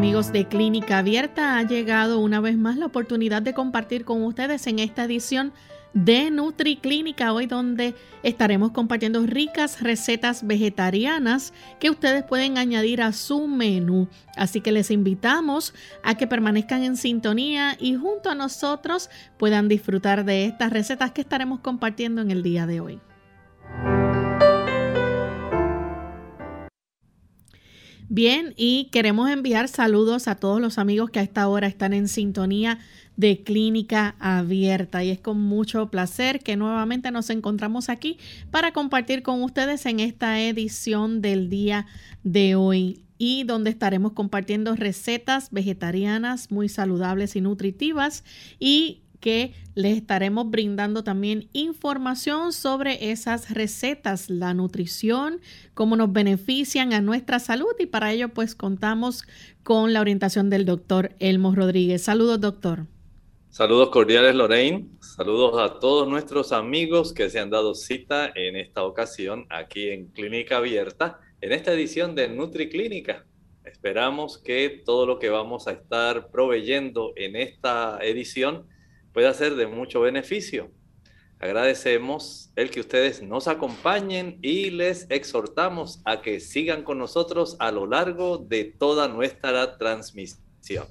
Amigos 0.00 0.32
de 0.32 0.48
Clínica 0.48 0.96
Abierta, 0.96 1.58
ha 1.58 1.62
llegado 1.62 2.20
una 2.20 2.40
vez 2.40 2.56
más 2.56 2.78
la 2.78 2.86
oportunidad 2.86 3.42
de 3.42 3.52
compartir 3.52 4.06
con 4.06 4.24
ustedes 4.24 4.66
en 4.66 4.78
esta 4.78 5.04
edición 5.04 5.52
de 5.92 6.30
Nutri 6.30 6.78
Clínica, 6.78 7.34
hoy 7.34 7.44
donde 7.44 7.94
estaremos 8.22 8.70
compartiendo 8.70 9.20
ricas 9.26 9.82
recetas 9.82 10.46
vegetarianas 10.46 11.52
que 11.80 11.90
ustedes 11.90 12.24
pueden 12.24 12.56
añadir 12.56 13.02
a 13.02 13.12
su 13.12 13.46
menú. 13.46 14.08
Así 14.38 14.62
que 14.62 14.72
les 14.72 14.90
invitamos 14.90 15.74
a 16.02 16.14
que 16.14 16.26
permanezcan 16.26 16.82
en 16.82 16.96
sintonía 16.96 17.76
y 17.78 17.94
junto 17.94 18.30
a 18.30 18.34
nosotros 18.34 19.10
puedan 19.36 19.68
disfrutar 19.68 20.24
de 20.24 20.46
estas 20.46 20.72
recetas 20.72 21.12
que 21.12 21.20
estaremos 21.20 21.60
compartiendo 21.60 22.22
en 22.22 22.30
el 22.30 22.42
día 22.42 22.66
de 22.66 22.80
hoy. 22.80 23.00
Bien, 28.12 28.54
y 28.56 28.88
queremos 28.90 29.30
enviar 29.30 29.68
saludos 29.68 30.26
a 30.26 30.34
todos 30.34 30.60
los 30.60 30.78
amigos 30.78 31.10
que 31.10 31.20
a 31.20 31.22
esta 31.22 31.46
hora 31.46 31.68
están 31.68 31.92
en 31.92 32.08
sintonía 32.08 32.80
de 33.16 33.44
Clínica 33.44 34.16
Abierta. 34.18 35.04
Y 35.04 35.10
es 35.10 35.20
con 35.20 35.40
mucho 35.40 35.92
placer 35.92 36.40
que 36.40 36.56
nuevamente 36.56 37.12
nos 37.12 37.30
encontramos 37.30 37.88
aquí 37.88 38.18
para 38.50 38.72
compartir 38.72 39.22
con 39.22 39.44
ustedes 39.44 39.86
en 39.86 40.00
esta 40.00 40.40
edición 40.40 41.22
del 41.22 41.48
día 41.48 41.86
de 42.24 42.56
hoy 42.56 43.04
y 43.16 43.44
donde 43.44 43.70
estaremos 43.70 44.10
compartiendo 44.10 44.74
recetas 44.74 45.52
vegetarianas 45.52 46.50
muy 46.50 46.68
saludables 46.68 47.36
y 47.36 47.40
nutritivas 47.40 48.24
y 48.58 49.02
que 49.20 49.54
les 49.74 49.96
estaremos 49.96 50.50
brindando 50.50 51.04
también 51.04 51.48
información 51.52 52.52
sobre 52.52 53.10
esas 53.10 53.50
recetas, 53.50 54.30
la 54.30 54.54
nutrición, 54.54 55.40
cómo 55.74 55.96
nos 55.96 56.12
benefician 56.12 56.92
a 56.92 57.00
nuestra 57.00 57.38
salud 57.38 57.72
y 57.78 57.86
para 57.86 58.12
ello 58.12 58.30
pues 58.30 58.54
contamos 58.54 59.24
con 59.62 59.92
la 59.92 60.00
orientación 60.00 60.50
del 60.50 60.64
doctor 60.64 61.12
Elmo 61.18 61.54
Rodríguez. 61.54 62.02
Saludos 62.02 62.40
doctor. 62.40 62.86
Saludos 63.50 63.90
cordiales 63.90 64.34
Lorraine, 64.36 64.88
saludos 65.00 65.60
a 65.60 65.80
todos 65.80 66.08
nuestros 66.08 66.52
amigos 66.52 67.12
que 67.12 67.28
se 67.28 67.40
han 67.40 67.50
dado 67.50 67.74
cita 67.74 68.30
en 68.34 68.54
esta 68.54 68.84
ocasión 68.84 69.46
aquí 69.50 69.88
en 69.88 70.06
Clínica 70.06 70.58
Abierta, 70.58 71.18
en 71.40 71.52
esta 71.52 71.72
edición 71.72 72.14
de 72.14 72.28
NutriClínica. 72.28 73.26
Esperamos 73.64 74.38
que 74.38 74.82
todo 74.84 75.04
lo 75.04 75.18
que 75.18 75.30
vamos 75.30 75.66
a 75.66 75.72
estar 75.72 76.28
proveyendo 76.30 77.12
en 77.16 77.34
esta 77.34 77.98
edición 78.02 78.68
pueda 79.12 79.32
ser 79.34 79.56
de 79.56 79.66
mucho 79.66 80.00
beneficio. 80.00 80.70
Agradecemos 81.38 82.52
el 82.54 82.70
que 82.70 82.80
ustedes 82.80 83.22
nos 83.22 83.48
acompañen 83.48 84.38
y 84.42 84.70
les 84.70 85.06
exhortamos 85.08 86.02
a 86.04 86.20
que 86.20 86.38
sigan 86.38 86.82
con 86.82 86.98
nosotros 86.98 87.56
a 87.60 87.72
lo 87.72 87.86
largo 87.86 88.36
de 88.36 88.64
toda 88.64 89.08
nuestra 89.08 89.78
transmisión. 89.78 90.86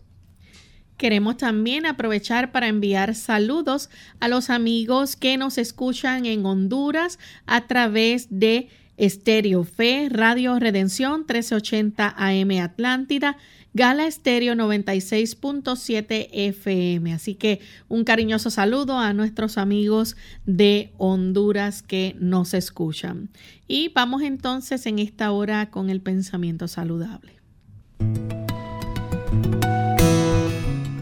Queremos 0.97 1.38
también 1.38 1.85
aprovechar 1.85 2.52
para 2.52 2.68
enviar 2.68 3.16
saludos 3.16 3.90
a 4.19 4.28
los 4.28 4.50
amigos 4.50 5.16
que 5.16 5.38
nos 5.38 5.58
escuchan 5.58 6.25
en 6.25 6.46
Honduras 6.46 7.19
a 7.46 7.68
través 7.68 8.28
de 8.31 8.69
Estéreo 9.00 9.64
Fe, 9.64 10.10
Radio 10.12 10.60
Redención 10.60 11.22
1380 11.22 12.14
AM 12.18 12.52
Atlántida 12.62 13.38
Gala 13.74 14.08
Estéreo 14.08 14.56
96.7 14.56 16.30
FM. 16.32 17.14
Así 17.14 17.36
que 17.36 17.62
un 17.88 18.04
cariñoso 18.04 18.50
saludo 18.50 18.98
a 18.98 19.14
nuestros 19.14 19.58
amigos 19.58 20.18
de 20.46 20.92
Honduras 20.98 21.82
que 21.82 22.16
nos 22.20 22.54
escuchan. 22.54 23.30
Y 23.68 23.90
vamos 23.90 24.24
entonces 24.24 24.86
en 24.86 25.00
esta 25.00 25.32
hora 25.32 25.70
con 25.70 25.90
el 25.90 26.02
pensamiento 26.02 26.68
saludable. 26.68 27.40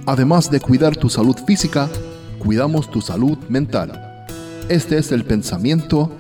Además 0.06 0.52
de 0.52 0.60
cuidar 0.60 0.96
tu 0.96 1.10
salud 1.10 1.36
física, 1.46 1.90
cuidamos 2.38 2.92
tu 2.92 3.02
salud 3.02 3.38
mental. 3.50 4.26
Este 4.70 4.98
es 4.98 5.12
el 5.12 5.24
pensamiento 5.24 6.12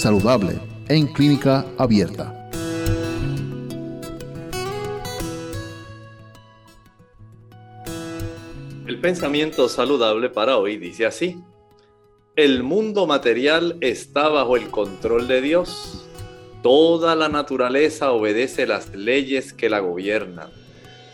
saludable 0.00 0.67
en 0.88 1.06
clínica 1.06 1.66
abierta. 1.76 2.34
El 8.86 9.00
pensamiento 9.00 9.68
saludable 9.68 10.30
para 10.30 10.56
hoy 10.56 10.78
dice 10.78 11.04
así. 11.04 11.42
El 12.36 12.62
mundo 12.62 13.06
material 13.06 13.76
está 13.80 14.28
bajo 14.28 14.56
el 14.56 14.70
control 14.70 15.28
de 15.28 15.42
Dios. 15.42 16.06
Toda 16.62 17.14
la 17.14 17.28
naturaleza 17.28 18.12
obedece 18.12 18.66
las 18.66 18.94
leyes 18.94 19.52
que 19.52 19.68
la 19.68 19.80
gobiernan. 19.80 20.50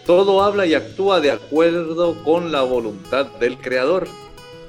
Todo 0.06 0.42
habla 0.42 0.66
y 0.66 0.74
actúa 0.74 1.20
de 1.20 1.30
acuerdo 1.30 2.22
con 2.22 2.52
la 2.52 2.62
voluntad 2.62 3.26
del 3.40 3.58
Creador. 3.58 4.06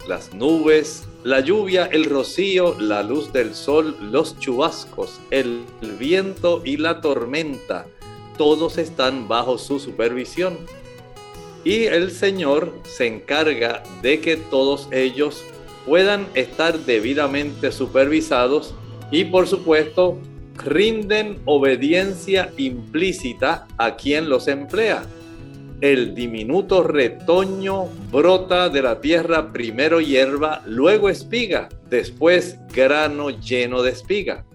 Las 0.08 0.34
nubes, 0.34 1.08
la 1.26 1.40
lluvia, 1.40 1.90
el 1.92 2.06
rocío, 2.06 2.80
la 2.80 3.02
luz 3.02 3.34
del 3.34 3.56
sol, 3.56 3.98
los 4.00 4.38
chubascos, 4.38 5.20
el 5.32 5.64
viento 5.98 6.62
y 6.64 6.78
la 6.78 7.02
tormenta, 7.02 7.88
todos 8.38 8.78
están 8.78 9.28
bajo 9.28 9.58
su 9.58 9.80
supervisión 9.80 10.56
y 11.64 11.86
el 11.86 12.12
Señor 12.12 12.72
se 12.84 13.08
encarga 13.08 13.82
de 14.04 14.20
que 14.20 14.38
todos 14.38 14.88
ellos 14.92 15.44
puedan 15.88 16.28
estar 16.36 16.78
debidamente 16.82 17.72
supervisados 17.72 18.76
y 19.10 19.24
por 19.24 19.48
supuesto 19.48 20.20
rinden 20.64 21.40
obediencia 21.46 22.54
implícita 22.56 23.68
a 23.80 23.96
quien 23.96 24.30
los 24.30 24.48
emplea. 24.48 25.02
El 25.82 26.16
diminuto 26.16 26.84
retoño 26.84 27.88
brota 28.10 28.70
de 28.70 28.82
la 28.82 29.02
tierra 29.02 29.52
primero 29.52 30.00
hierba, 30.00 30.62
luego 30.66 31.10
espiga, 31.10 31.68
después 31.90 32.58
grano 32.74 33.30
lleno 33.30 33.82
de 33.84 33.92
espiga. 33.92 34.46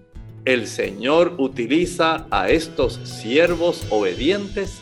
El 0.45 0.65
Señor 0.65 1.35
utiliza 1.37 2.25
a 2.31 2.49
estos 2.49 2.95
siervos 3.03 3.85
obedientes 3.91 4.79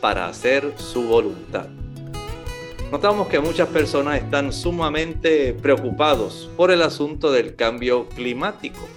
para 0.00 0.26
hacer 0.26 0.72
su 0.78 1.02
voluntad. 1.02 1.68
Notamos 2.90 3.28
que 3.28 3.40
muchas 3.40 3.68
personas 3.68 4.22
están 4.22 4.54
sumamente 4.54 5.52
preocupados 5.52 6.48
por 6.56 6.70
el 6.70 6.80
asunto 6.80 7.30
del 7.30 7.56
cambio 7.56 8.08
climático. 8.08 8.88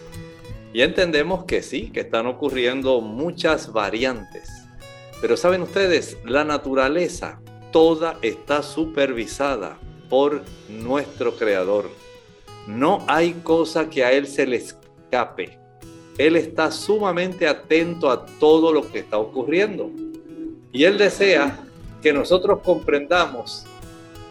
Y 0.71 0.83
entendemos 0.83 1.43
que 1.43 1.61
sí, 1.61 1.89
que 1.89 2.01
están 2.01 2.27
ocurriendo 2.27 3.01
muchas 3.01 3.73
variantes. 3.73 4.56
Pero 5.21 5.35
saben 5.35 5.63
ustedes, 5.63 6.17
la 6.25 6.43
naturaleza 6.43 7.39
toda 7.71 8.17
está 8.21 8.61
supervisada 8.61 9.77
por 10.09 10.43
nuestro 10.69 11.35
Creador. 11.35 11.89
No 12.67 13.03
hay 13.07 13.33
cosa 13.43 13.89
que 13.89 14.03
a 14.03 14.11
Él 14.11 14.27
se 14.27 14.45
le 14.45 14.57
escape. 14.57 15.57
Él 16.17 16.35
está 16.35 16.71
sumamente 16.71 17.47
atento 17.47 18.09
a 18.09 18.25
todo 18.25 18.71
lo 18.71 18.89
que 18.91 18.99
está 18.99 19.17
ocurriendo. 19.17 19.89
Y 20.71 20.83
Él 20.83 20.97
desea 20.97 21.59
que 22.01 22.13
nosotros 22.13 22.59
comprendamos 22.63 23.65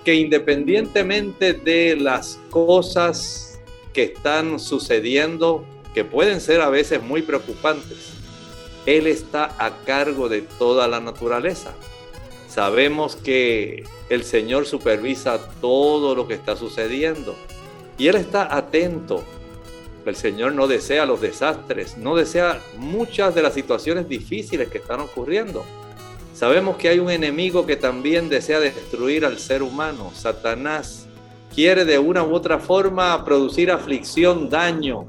que 0.04 0.14
independientemente 0.14 1.52
de 1.52 1.96
las 1.96 2.38
cosas 2.50 3.60
que 3.92 4.04
están 4.04 4.60
sucediendo, 4.60 5.64
que 5.94 6.04
pueden 6.04 6.40
ser 6.40 6.60
a 6.60 6.68
veces 6.68 7.02
muy 7.02 7.22
preocupantes, 7.22 8.15
Él 8.86 9.06
está 9.06 9.54
a 9.58 9.78
cargo 9.84 10.28
de 10.28 10.42
toda 10.42 10.88
la 10.88 11.00
naturaleza. 11.00 11.74
Sabemos 12.48 13.16
que 13.16 13.84
el 14.08 14.24
Señor 14.24 14.66
supervisa 14.66 15.38
todo 15.60 16.14
lo 16.14 16.26
que 16.26 16.34
está 16.34 16.56
sucediendo 16.56 17.36
y 17.98 18.08
Él 18.08 18.16
está 18.16 18.56
atento. 18.56 19.22
El 20.06 20.16
Señor 20.16 20.52
no 20.52 20.68
desea 20.68 21.04
los 21.04 21.20
desastres, 21.20 21.98
no 21.98 22.14
desea 22.14 22.60
muchas 22.78 23.34
de 23.34 23.42
las 23.42 23.54
situaciones 23.54 24.08
difíciles 24.08 24.68
que 24.68 24.78
están 24.78 25.00
ocurriendo 25.00 25.64
Sabemos 26.36 26.76
que 26.76 26.90
hay 26.90 26.98
un 26.98 27.08
enemigo 27.08 27.64
que 27.64 27.76
también 27.76 28.28
desea 28.28 28.60
destruir 28.60 29.24
al 29.24 29.38
ser 29.38 29.62
humano, 29.62 30.12
Satanás, 30.14 31.06
quiere 31.54 31.86
de 31.86 31.98
una 31.98 32.22
u 32.24 32.34
otra 32.34 32.58
forma 32.58 33.24
producir 33.24 33.70
aflicción, 33.70 34.50
daño. 34.50 35.06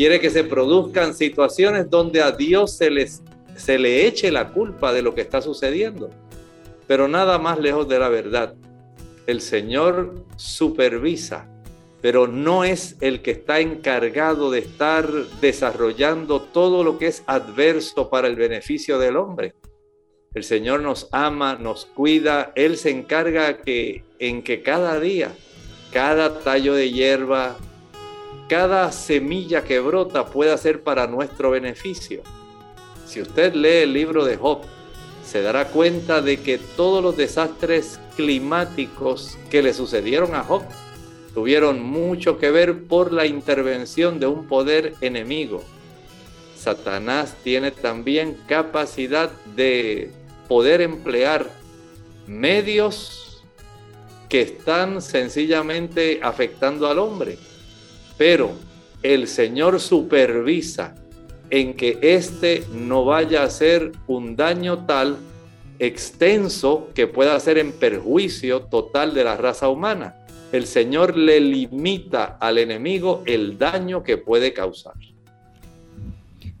Quiere 0.00 0.18
que 0.18 0.30
se 0.30 0.44
produzcan 0.44 1.12
situaciones 1.12 1.90
donde 1.90 2.22
a 2.22 2.32
Dios 2.32 2.74
se, 2.74 2.88
les, 2.88 3.22
se 3.54 3.78
le 3.78 4.06
eche 4.06 4.30
la 4.30 4.48
culpa 4.48 4.94
de 4.94 5.02
lo 5.02 5.14
que 5.14 5.20
está 5.20 5.42
sucediendo. 5.42 6.08
Pero 6.86 7.06
nada 7.06 7.38
más 7.38 7.58
lejos 7.58 7.86
de 7.86 7.98
la 7.98 8.08
verdad. 8.08 8.54
El 9.26 9.42
Señor 9.42 10.24
supervisa, 10.36 11.46
pero 12.00 12.26
no 12.26 12.64
es 12.64 12.96
el 13.02 13.20
que 13.20 13.32
está 13.32 13.60
encargado 13.60 14.50
de 14.50 14.60
estar 14.60 15.06
desarrollando 15.42 16.40
todo 16.40 16.82
lo 16.82 16.96
que 16.96 17.08
es 17.08 17.22
adverso 17.26 18.08
para 18.08 18.26
el 18.26 18.36
beneficio 18.36 18.98
del 18.98 19.18
hombre. 19.18 19.52
El 20.32 20.44
Señor 20.44 20.80
nos 20.80 21.08
ama, 21.12 21.56
nos 21.56 21.84
cuida, 21.84 22.52
Él 22.56 22.78
se 22.78 22.88
encarga 22.88 23.58
que, 23.58 24.02
en 24.18 24.42
que 24.44 24.62
cada 24.62 24.98
día, 24.98 25.30
cada 25.92 26.40
tallo 26.40 26.72
de 26.72 26.90
hierba, 26.90 27.58
cada 28.50 28.90
semilla 28.90 29.62
que 29.62 29.78
brota 29.78 30.26
pueda 30.26 30.58
ser 30.58 30.82
para 30.82 31.06
nuestro 31.06 31.52
beneficio. 31.52 32.24
Si 33.06 33.22
usted 33.22 33.54
lee 33.54 33.84
el 33.84 33.92
libro 33.92 34.24
de 34.24 34.36
Job, 34.36 34.62
se 35.24 35.40
dará 35.40 35.68
cuenta 35.68 36.20
de 36.20 36.40
que 36.40 36.58
todos 36.58 37.00
los 37.00 37.16
desastres 37.16 38.00
climáticos 38.16 39.38
que 39.50 39.62
le 39.62 39.72
sucedieron 39.72 40.34
a 40.34 40.42
Job 40.42 40.64
tuvieron 41.32 41.80
mucho 41.80 42.38
que 42.38 42.50
ver 42.50 42.82
por 42.88 43.12
la 43.12 43.24
intervención 43.24 44.18
de 44.18 44.26
un 44.26 44.48
poder 44.48 44.94
enemigo. 45.00 45.62
Satanás 46.56 47.36
tiene 47.44 47.70
también 47.70 48.36
capacidad 48.48 49.30
de 49.54 50.10
poder 50.48 50.80
emplear 50.80 51.48
medios 52.26 53.44
que 54.28 54.42
están 54.42 55.00
sencillamente 55.00 56.18
afectando 56.20 56.88
al 56.88 56.98
hombre. 56.98 57.38
Pero 58.20 58.52
el 59.02 59.26
Señor 59.26 59.80
supervisa 59.80 60.94
en 61.48 61.72
que 61.72 61.98
éste 62.02 62.64
no 62.70 63.06
vaya 63.06 63.44
a 63.44 63.48
ser 63.48 63.92
un 64.06 64.36
daño 64.36 64.84
tal 64.84 65.16
extenso 65.78 66.90
que 66.94 67.06
pueda 67.06 67.40
ser 67.40 67.56
en 67.56 67.72
perjuicio 67.72 68.64
total 68.64 69.14
de 69.14 69.24
la 69.24 69.38
raza 69.38 69.70
humana 69.70 70.16
el 70.52 70.66
Señor 70.66 71.16
le 71.16 71.40
limita 71.40 72.36
al 72.40 72.58
enemigo 72.58 73.22
el 73.26 73.58
daño 73.58 74.02
que 74.02 74.16
puede 74.16 74.52
causar. 74.52 74.94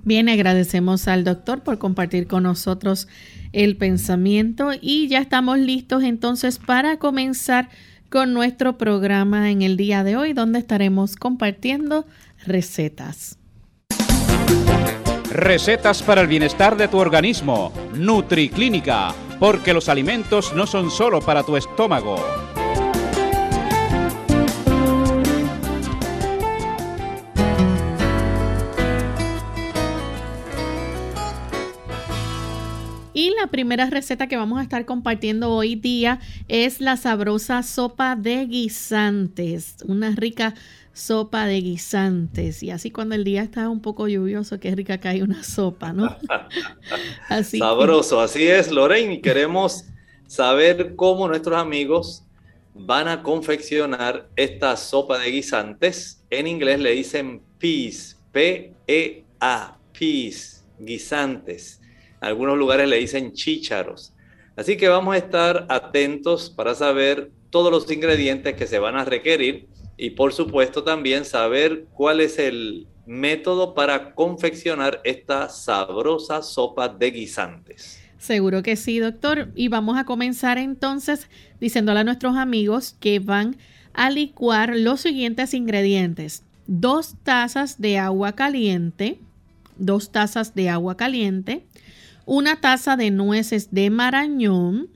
Bien, 0.02 0.28
agradecemos 0.28 1.08
al 1.08 1.24
doctor 1.24 1.62
por 1.62 1.78
compartir 1.78 2.26
con 2.26 2.44
nosotros 2.44 3.08
el 3.52 3.76
pensamiento 3.76 4.70
y 4.80 5.08
ya 5.08 5.18
estamos 5.18 5.58
listos 5.58 6.04
entonces 6.04 6.58
para 6.58 6.98
comenzar 6.98 7.68
con 8.10 8.34
nuestro 8.34 8.76
programa 8.76 9.50
en 9.50 9.62
el 9.62 9.76
día 9.76 10.04
de 10.04 10.16
hoy 10.16 10.32
donde 10.32 10.58
estaremos 10.58 11.16
compartiendo 11.16 12.04
recetas. 12.46 13.38
Recetas 15.30 16.02
para 16.02 16.20
el 16.20 16.26
bienestar 16.26 16.76
de 16.76 16.88
tu 16.88 16.98
organismo. 16.98 17.72
NutriClínica, 17.94 19.14
porque 19.38 19.72
los 19.72 19.88
alimentos 19.88 20.52
no 20.54 20.66
son 20.66 20.90
solo 20.90 21.20
para 21.20 21.44
tu 21.44 21.56
estómago. 21.56 22.16
Y 33.20 33.34
la 33.38 33.48
primera 33.48 33.90
receta 33.90 34.28
que 34.28 34.38
vamos 34.38 34.58
a 34.58 34.62
estar 34.62 34.86
compartiendo 34.86 35.50
hoy 35.50 35.74
día 35.74 36.20
es 36.48 36.80
la 36.80 36.96
sabrosa 36.96 37.62
sopa 37.62 38.16
de 38.16 38.46
guisantes, 38.46 39.76
una 39.84 40.12
rica 40.12 40.54
sopa 40.94 41.44
de 41.44 41.60
guisantes. 41.60 42.62
Y 42.62 42.70
así 42.70 42.90
cuando 42.90 43.14
el 43.14 43.24
día 43.24 43.42
está 43.42 43.68
un 43.68 43.82
poco 43.82 44.08
lluvioso, 44.08 44.58
qué 44.58 44.74
rica 44.74 44.96
que 44.96 45.08
hay 45.08 45.20
una 45.20 45.42
sopa, 45.42 45.92
¿no? 45.92 46.16
así 47.28 47.58
Sabroso, 47.58 48.22
así 48.22 48.46
es, 48.46 48.70
Lorraine. 48.70 49.12
Y 49.12 49.20
queremos 49.20 49.84
saber 50.26 50.96
cómo 50.96 51.28
nuestros 51.28 51.58
amigos 51.58 52.24
van 52.72 53.06
a 53.06 53.22
confeccionar 53.22 54.30
esta 54.34 54.78
sopa 54.78 55.18
de 55.18 55.30
guisantes. 55.30 56.24
En 56.30 56.46
inglés 56.46 56.80
le 56.80 56.92
dicen 56.92 57.42
peas, 57.58 58.18
P-E-A, 58.32 59.76
peas, 59.92 60.64
guisantes 60.78 61.80
algunos 62.20 62.56
lugares 62.58 62.88
le 62.88 62.98
dicen 62.98 63.32
chícharos. 63.32 64.12
Así 64.56 64.76
que 64.76 64.88
vamos 64.88 65.14
a 65.14 65.18
estar 65.18 65.66
atentos 65.68 66.50
para 66.50 66.74
saber 66.74 67.30
todos 67.50 67.70
los 67.70 67.90
ingredientes 67.90 68.54
que 68.54 68.66
se 68.66 68.78
van 68.78 68.96
a 68.96 69.04
requerir 69.04 69.68
y 69.96 70.10
por 70.10 70.32
supuesto 70.32 70.82
también 70.82 71.24
saber 71.24 71.86
cuál 71.92 72.20
es 72.20 72.38
el 72.38 72.86
método 73.06 73.74
para 73.74 74.14
confeccionar 74.14 75.00
esta 75.04 75.48
sabrosa 75.48 76.42
sopa 76.42 76.88
de 76.88 77.10
guisantes. 77.10 78.00
Seguro 78.18 78.62
que 78.62 78.76
sí, 78.76 78.98
doctor. 78.98 79.50
Y 79.54 79.68
vamos 79.68 79.98
a 79.98 80.04
comenzar 80.04 80.58
entonces 80.58 81.28
diciéndole 81.60 82.00
a 82.00 82.04
nuestros 82.04 82.36
amigos 82.36 82.96
que 83.00 83.18
van 83.18 83.56
a 83.92 84.10
licuar 84.10 84.76
los 84.76 85.00
siguientes 85.00 85.54
ingredientes. 85.54 86.44
Dos 86.66 87.16
tazas 87.22 87.80
de 87.80 87.98
agua 87.98 88.32
caliente, 88.32 89.18
dos 89.76 90.12
tazas 90.12 90.54
de 90.54 90.68
agua 90.68 90.96
caliente, 90.96 91.66
una 92.30 92.60
taza 92.60 92.96
de 92.96 93.10
nueces 93.10 93.72
de 93.72 93.90
marañón, 93.90 94.88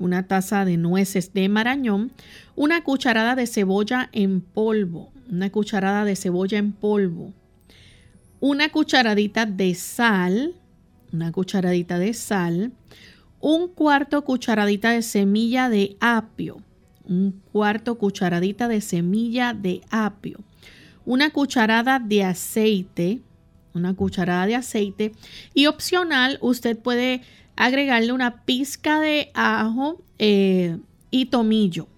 una 0.00 0.26
taza 0.26 0.64
de 0.64 0.76
nueces 0.76 1.32
de 1.32 1.48
marañón, 1.48 2.10
una 2.56 2.82
cucharada 2.82 3.36
de 3.36 3.46
cebolla 3.46 4.08
en 4.10 4.40
polvo, 4.40 5.12
una 5.30 5.50
cucharada 5.50 6.04
de 6.04 6.16
cebolla 6.16 6.58
en 6.58 6.72
polvo, 6.72 7.32
una 8.40 8.70
cucharadita 8.70 9.46
de 9.46 9.72
sal, 9.76 10.56
una 11.12 11.30
cucharadita 11.30 12.00
de 12.00 12.12
sal, 12.12 12.72
un 13.38 13.68
cuarto 13.68 14.24
cucharadita 14.24 14.90
de 14.90 15.02
semilla 15.02 15.68
de 15.68 15.96
apio, 16.00 16.60
un 17.04 17.40
cuarto 17.52 17.98
cucharadita 17.98 18.66
de 18.66 18.80
semilla 18.80 19.54
de 19.54 19.80
apio, 19.90 20.40
una 21.06 21.30
cucharada 21.30 22.00
de 22.00 22.24
aceite, 22.24 23.20
una 23.74 23.94
cucharada 23.94 24.46
de 24.46 24.54
aceite 24.54 25.12
y 25.52 25.66
opcional 25.66 26.38
usted 26.40 26.78
puede 26.78 27.22
agregarle 27.56 28.12
una 28.12 28.44
pizca 28.44 29.00
de 29.00 29.30
ajo 29.34 30.02
eh, 30.18 30.78
y 31.10 31.26
tomillo. 31.26 31.88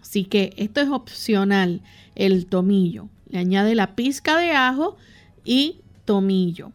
Así 0.00 0.24
que 0.24 0.52
esto 0.56 0.80
es 0.80 0.88
opcional, 0.88 1.82
el 2.14 2.46
tomillo. 2.46 3.08
Le 3.28 3.38
añade 3.38 3.74
la 3.74 3.94
pizca 3.94 4.38
de 4.38 4.52
ajo 4.52 4.96
y 5.44 5.80
tomillo. 6.04 6.72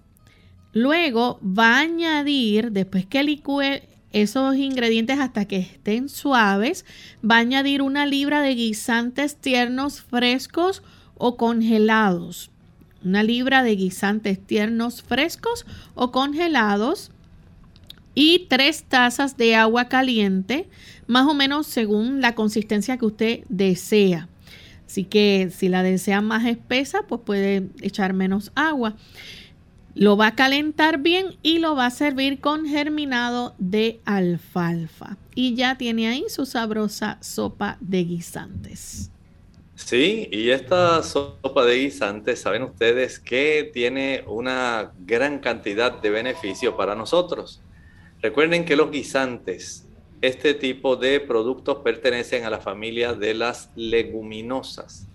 Luego 0.74 1.40
va 1.42 1.78
a 1.78 1.82
añadir, 1.82 2.72
después 2.72 3.06
que 3.06 3.24
licúe 3.24 3.82
esos 4.12 4.56
ingredientes 4.56 5.20
hasta 5.20 5.46
que 5.46 5.58
estén 5.58 6.10
suaves, 6.10 6.86
va 7.24 7.36
a 7.36 7.40
añadir 7.40 7.82
una 7.82 8.06
libra 8.06 8.42
de 8.42 8.56
guisantes 8.56 9.36
tiernos 9.38 10.02
frescos 10.02 10.84
o 11.16 11.38
congelados 11.38 12.52
una 13.04 13.24
libra 13.24 13.64
de 13.64 13.76
guisantes 13.76 14.40
tiernos 14.40 15.02
frescos 15.02 15.66
o 15.96 16.12
congelados 16.12 17.12
y 18.16 18.48
tres 18.50 18.84
tazas 18.84 19.38
de 19.38 19.56
agua 19.56 19.86
caliente, 19.86 20.68
más 21.08 21.28
o 21.28 21.34
menos 21.34 21.68
según 21.68 22.22
la 22.22 22.36
consistencia 22.36 22.98
que 22.98 23.06
usted 23.06 23.40
desea. 23.50 24.28
Así 24.86 25.04
que 25.04 25.52
si 25.56 25.70
la 25.70 25.84
desea 25.84 26.20
más 26.22 26.46
espesa, 26.46 27.04
pues 27.08 27.22
puede 27.24 27.70
echar 27.82 28.14
menos 28.14 28.52
agua. 28.56 28.96
Lo 29.94 30.18
va 30.18 30.28
a 30.28 30.36
calentar 30.36 31.00
bien 31.00 31.38
y 31.44 31.60
lo 31.60 31.76
va 31.76 31.86
a 31.86 31.92
servir 31.92 32.40
con 32.40 32.66
germinado 32.66 33.54
de 33.60 34.00
alfalfa. 34.06 35.18
Y 35.36 35.56
ya 35.56 35.78
tiene 35.78 36.08
ahí 36.08 36.24
su 36.28 36.46
sabrosa 36.46 37.18
sopa 37.22 37.78
de 37.82 38.04
guisantes. 38.04 39.12
Sí, 39.86 40.28
y 40.32 40.52
esta 40.52 41.02
sopa 41.02 41.66
de 41.66 41.78
guisantes, 41.78 42.42
saben 42.42 42.62
ustedes 42.62 43.18
que 43.18 43.72
tiene 43.74 44.24
una 44.28 44.92
gran 45.00 45.40
cantidad 45.40 45.92
de 46.00 46.12
beneficio 46.12 46.78
para 46.78 46.94
nosotros. 46.94 47.60
Recuerden 48.22 48.66
que 48.66 48.76
los 48.76 48.92
guisantes, 48.92 49.88
este 50.22 50.54
tipo 50.54 50.96
de 50.96 51.20
productos 51.20 51.80
pertenecen 51.80 52.44
a 52.44 52.52
la 52.52 52.60
familia 52.60 53.14
de 53.14 53.34
las 53.34 53.72
leguminosas. 53.76 55.08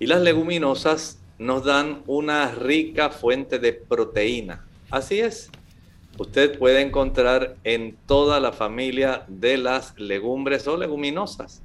Y 0.00 0.06
las 0.06 0.22
leguminosas 0.22 1.20
nos 1.38 1.64
dan 1.64 2.02
una 2.06 2.50
rica 2.50 3.10
fuente 3.10 3.60
de 3.60 3.74
proteína. 3.74 4.66
Así 4.90 5.20
es. 5.20 5.50
Usted 6.18 6.58
puede 6.58 6.80
encontrar 6.80 7.56
en 7.62 7.96
toda 8.06 8.40
la 8.40 8.52
familia 8.52 9.24
de 9.28 9.58
las 9.58 9.96
legumbres 10.00 10.66
o 10.66 10.76
leguminosas 10.76 11.62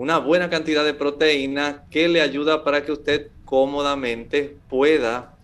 una 0.00 0.16
buena 0.16 0.48
cantidad 0.48 0.82
de 0.82 0.94
proteína 0.94 1.84
que 1.90 2.08
le 2.08 2.22
ayuda 2.22 2.64
para 2.64 2.86
que 2.86 2.90
usted 2.90 3.28
cómodamente 3.44 4.56
pueda 4.70 5.36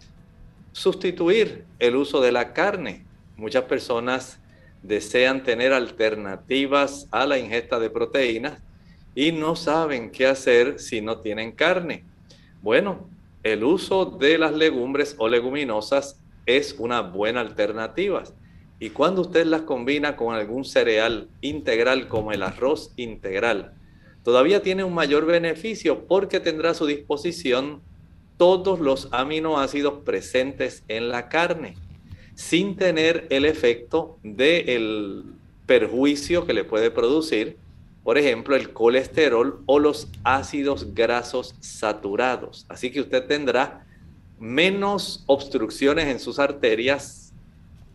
sustituir 0.73 1.67
el 1.79 1.95
uso 1.95 2.23
de 2.23 2.33
la 2.33 2.55
carne. 2.55 3.05
Muchas 3.37 3.65
personas 3.65 4.41
desean 4.83 5.45
tener 5.45 5.75
alternativas 5.75 7.07
a 7.11 7.27
la 7.27 7.39
ingesta 7.39 7.79
de 7.79 7.91
proteínas 7.91 8.63
y 9.15 9.31
no 9.31 9.57
saben 9.57 10.11
qué 10.11 10.27
hacer 10.27 10.81
si 10.81 11.03
no 11.03 11.19
tienen 11.19 11.53
carne. 11.53 12.05
Bueno, 12.63 13.11
el 13.43 13.63
uso 13.63 14.07
de 14.07 14.39
las 14.39 14.55
legumbres 14.55 15.17
o 15.19 15.29
leguminosas 15.29 16.19
es 16.47 16.77
una 16.79 17.03
buena 17.03 17.43
alternativa. 17.43 18.25
Y 18.81 18.89
cuando 18.89 19.21
usted 19.21 19.45
las 19.45 19.63
combina 19.63 20.17
con 20.17 20.35
algún 20.35 20.65
cereal 20.65 21.29
integral 21.43 22.09
como 22.09 22.33
el 22.33 22.43
arroz 22.43 22.95
integral, 22.97 23.76
todavía 24.27 24.61
tiene 24.61 24.83
un 24.83 24.93
mayor 24.93 25.25
beneficio 25.25 26.05
porque 26.09 26.41
tendrá 26.41 26.71
a 26.71 26.75
su 26.75 26.85
disposición 26.85 27.81
todos 28.37 28.81
los 28.81 29.09
aminoácidos 29.13 30.03
presentes 30.03 30.83
en 30.89 31.11
la 31.11 31.29
carne, 31.29 31.77
sin 32.35 32.75
tener 32.75 33.29
el 33.31 33.45
efecto 33.45 34.19
del 34.25 35.27
perjuicio 35.67 36.45
que 36.45 36.55
le 36.55 36.65
puede 36.65 36.91
producir, 36.91 37.57
por 38.03 38.19
ejemplo, 38.19 38.57
el 38.57 38.73
colesterol 38.73 39.63
o 39.67 39.79
los 39.79 40.09
ácidos 40.25 40.93
grasos 40.93 41.55
saturados. 41.61 42.67
Así 42.69 42.91
que 42.91 43.03
usted 43.03 43.27
tendrá 43.27 43.87
menos 44.41 45.23
obstrucciones 45.27 46.09
en 46.09 46.19
sus 46.19 46.41
arterias 46.41 47.33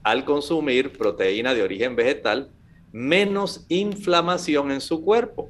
al 0.02 0.24
consumir 0.24 0.94
proteína 0.94 1.54
de 1.54 1.64
origen 1.64 1.98
vegetal, 1.98 2.50
menos 2.94 3.66
inflamación 3.68 4.72
en 4.72 4.80
su 4.80 5.04
cuerpo, 5.04 5.50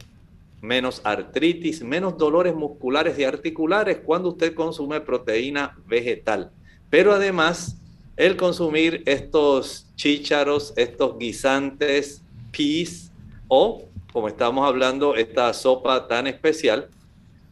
menos 0.61 1.01
artritis, 1.03 1.83
menos 1.83 2.17
dolores 2.17 2.55
musculares 2.55 3.17
y 3.17 3.23
articulares 3.23 3.99
cuando 4.05 4.29
usted 4.29 4.53
consume 4.53 5.01
proteína 5.01 5.77
vegetal. 5.87 6.51
Pero 6.89 7.13
además, 7.13 7.77
el 8.15 8.37
consumir 8.37 9.01
estos 9.05 9.87
chícharos, 9.95 10.73
estos 10.75 11.17
guisantes, 11.17 12.21
pis 12.51 13.11
o, 13.47 13.83
como 14.13 14.27
estamos 14.27 14.67
hablando, 14.67 15.15
esta 15.15 15.51
sopa 15.53 16.07
tan 16.07 16.27
especial, 16.27 16.89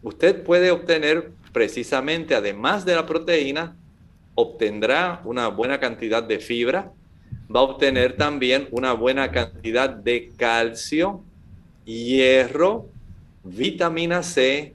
usted 0.03 0.43
puede 0.43 0.71
obtener 0.71 1.31
precisamente, 1.51 2.35
además 2.35 2.85
de 2.85 2.95
la 2.95 3.05
proteína, 3.05 3.75
obtendrá 4.35 5.21
una 5.25 5.47
buena 5.47 5.79
cantidad 5.79 6.21
de 6.21 6.39
fibra, 6.39 6.91
va 7.53 7.61
a 7.61 7.63
obtener 7.63 8.15
también 8.15 8.67
una 8.71 8.93
buena 8.93 9.31
cantidad 9.31 9.89
de 9.89 10.31
calcio, 10.37 11.23
hierro, 11.85 12.89
vitamina 13.49 14.21
C, 14.21 14.73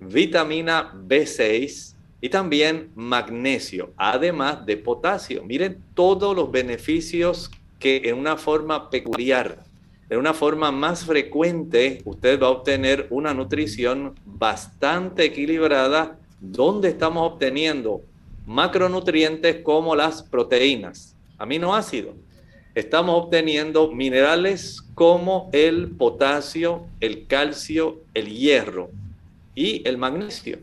vitamina 0.00 0.94
B6 0.94 1.94
y 2.20 2.28
también 2.28 2.90
magnesio, 2.94 3.92
además 3.96 4.64
de 4.64 4.76
potasio. 4.76 5.44
Miren 5.44 5.82
todos 5.94 6.34
los 6.34 6.50
beneficios 6.50 7.50
que 7.78 8.02
en 8.04 8.16
una 8.16 8.36
forma 8.36 8.88
peculiar, 8.88 9.62
en 10.08 10.18
una 10.18 10.32
forma 10.32 10.72
más 10.72 11.04
frecuente, 11.04 12.00
usted 12.04 12.40
va 12.40 12.46
a 12.46 12.50
obtener 12.50 13.06
una 13.10 13.34
nutrición 13.34 14.14
bastante 14.24 15.24
equilibrada 15.24 16.18
donde 16.40 16.88
estamos 16.88 17.32
obteniendo 17.32 18.02
macronutrientes 18.46 19.62
como 19.62 19.94
las 19.94 20.22
proteínas, 20.22 21.14
aminoácidos. 21.36 22.14
Estamos 22.74 23.24
obteniendo 23.24 23.90
minerales 23.92 24.85
como 24.96 25.50
el 25.52 25.90
potasio, 25.90 26.86
el 27.00 27.26
calcio, 27.26 28.00
el 28.14 28.30
hierro 28.30 28.88
y 29.54 29.86
el 29.86 29.98
magnesio. 29.98 30.60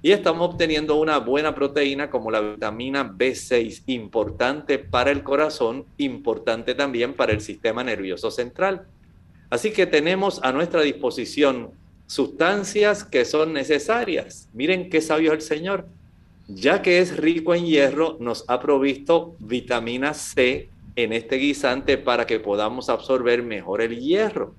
Y 0.00 0.12
estamos 0.12 0.50
obteniendo 0.50 0.94
una 1.00 1.18
buena 1.18 1.52
proteína 1.52 2.08
como 2.08 2.30
la 2.30 2.40
vitamina 2.40 3.12
B6, 3.12 3.82
importante 3.86 4.78
para 4.78 5.10
el 5.10 5.24
corazón, 5.24 5.84
importante 5.98 6.76
también 6.76 7.14
para 7.14 7.32
el 7.32 7.40
sistema 7.40 7.82
nervioso 7.82 8.30
central. 8.30 8.86
Así 9.50 9.72
que 9.72 9.86
tenemos 9.86 10.38
a 10.44 10.52
nuestra 10.52 10.82
disposición 10.82 11.72
sustancias 12.06 13.02
que 13.02 13.24
son 13.24 13.52
necesarias. 13.52 14.48
Miren 14.52 14.90
qué 14.90 15.00
sabio 15.00 15.32
el 15.32 15.40
Señor. 15.40 15.88
Ya 16.46 16.82
que 16.82 17.00
es 17.00 17.16
rico 17.16 17.52
en 17.52 17.66
hierro, 17.66 18.16
nos 18.20 18.44
ha 18.46 18.60
provisto 18.60 19.34
vitamina 19.40 20.14
C 20.14 20.68
en 20.96 21.12
este 21.12 21.36
guisante 21.36 21.98
para 21.98 22.26
que 22.26 22.40
podamos 22.40 22.88
absorber 22.88 23.42
mejor 23.42 23.80
el 23.80 23.98
hierro. 23.98 24.54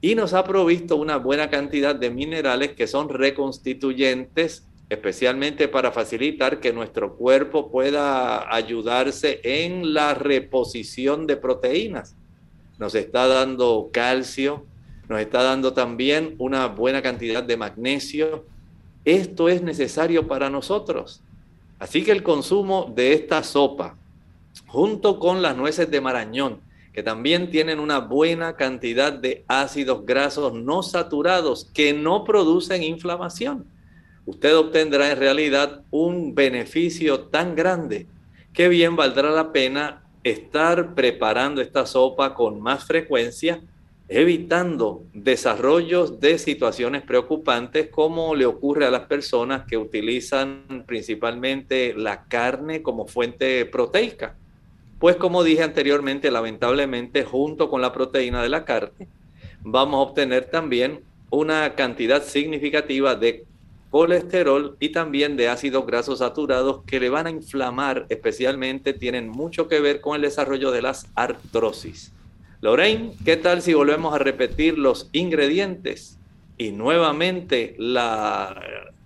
Y 0.00 0.14
nos 0.14 0.34
ha 0.34 0.44
provisto 0.44 0.96
una 0.96 1.16
buena 1.16 1.48
cantidad 1.48 1.94
de 1.94 2.10
minerales 2.10 2.72
que 2.72 2.86
son 2.86 3.08
reconstituyentes, 3.08 4.66
especialmente 4.88 5.68
para 5.68 5.90
facilitar 5.90 6.60
que 6.60 6.72
nuestro 6.72 7.16
cuerpo 7.16 7.70
pueda 7.70 8.54
ayudarse 8.54 9.40
en 9.42 9.94
la 9.94 10.14
reposición 10.14 11.26
de 11.26 11.36
proteínas. 11.36 12.14
Nos 12.78 12.94
está 12.94 13.26
dando 13.26 13.88
calcio, 13.92 14.66
nos 15.08 15.20
está 15.20 15.42
dando 15.42 15.72
también 15.72 16.34
una 16.38 16.66
buena 16.66 17.00
cantidad 17.00 17.42
de 17.42 17.56
magnesio. 17.56 18.44
Esto 19.04 19.48
es 19.48 19.62
necesario 19.62 20.26
para 20.26 20.50
nosotros. 20.50 21.22
Así 21.78 22.02
que 22.02 22.12
el 22.12 22.22
consumo 22.22 22.92
de 22.94 23.12
esta 23.12 23.42
sopa, 23.42 23.96
junto 24.66 25.18
con 25.18 25.42
las 25.42 25.56
nueces 25.56 25.90
de 25.90 26.00
marañón, 26.00 26.60
que 26.92 27.02
también 27.02 27.50
tienen 27.50 27.78
una 27.78 27.98
buena 27.98 28.56
cantidad 28.56 29.12
de 29.12 29.44
ácidos 29.48 30.06
grasos 30.06 30.54
no 30.54 30.82
saturados 30.82 31.70
que 31.74 31.92
no 31.92 32.24
producen 32.24 32.82
inflamación. 32.82 33.66
Usted 34.24 34.56
obtendrá 34.56 35.12
en 35.12 35.18
realidad 35.18 35.82
un 35.90 36.34
beneficio 36.34 37.20
tan 37.26 37.54
grande 37.54 38.06
que 38.52 38.68
bien 38.68 38.96
valdrá 38.96 39.30
la 39.30 39.52
pena 39.52 40.02
estar 40.24 40.94
preparando 40.94 41.60
esta 41.60 41.86
sopa 41.86 42.34
con 42.34 42.60
más 42.60 42.84
frecuencia 42.84 43.60
evitando 44.08 45.02
desarrollos 45.12 46.20
de 46.20 46.38
situaciones 46.38 47.02
preocupantes 47.02 47.88
como 47.88 48.34
le 48.34 48.46
ocurre 48.46 48.86
a 48.86 48.90
las 48.90 49.06
personas 49.06 49.66
que 49.66 49.76
utilizan 49.76 50.84
principalmente 50.86 51.92
la 51.94 52.24
carne 52.24 52.82
como 52.82 53.06
fuente 53.06 53.64
proteica. 53.66 54.36
Pues 54.98 55.16
como 55.16 55.44
dije 55.44 55.62
anteriormente, 55.62 56.30
lamentablemente 56.30 57.24
junto 57.24 57.68
con 57.68 57.82
la 57.82 57.92
proteína 57.92 58.42
de 58.42 58.48
la 58.48 58.64
carne 58.64 59.08
vamos 59.60 59.98
a 59.98 60.10
obtener 60.10 60.46
también 60.46 61.02
una 61.30 61.74
cantidad 61.74 62.22
significativa 62.22 63.14
de 63.14 63.44
colesterol 63.90 64.76
y 64.80 64.90
también 64.90 65.36
de 65.36 65.48
ácidos 65.48 65.86
grasos 65.86 66.20
saturados 66.20 66.82
que 66.86 67.00
le 67.00 67.08
van 67.08 67.26
a 67.26 67.30
inflamar, 67.30 68.06
especialmente 68.08 68.92
tienen 68.92 69.28
mucho 69.28 69.68
que 69.68 69.80
ver 69.80 70.00
con 70.00 70.16
el 70.16 70.22
desarrollo 70.22 70.70
de 70.70 70.82
las 70.82 71.08
artrosis. 71.14 72.12
Lorraine, 72.60 73.12
¿qué 73.24 73.36
tal 73.36 73.62
si 73.62 73.74
volvemos 73.74 74.14
a 74.14 74.18
repetir 74.18 74.78
los 74.78 75.08
ingredientes 75.12 76.18
y 76.58 76.72
nuevamente 76.72 77.74
la 77.78 78.60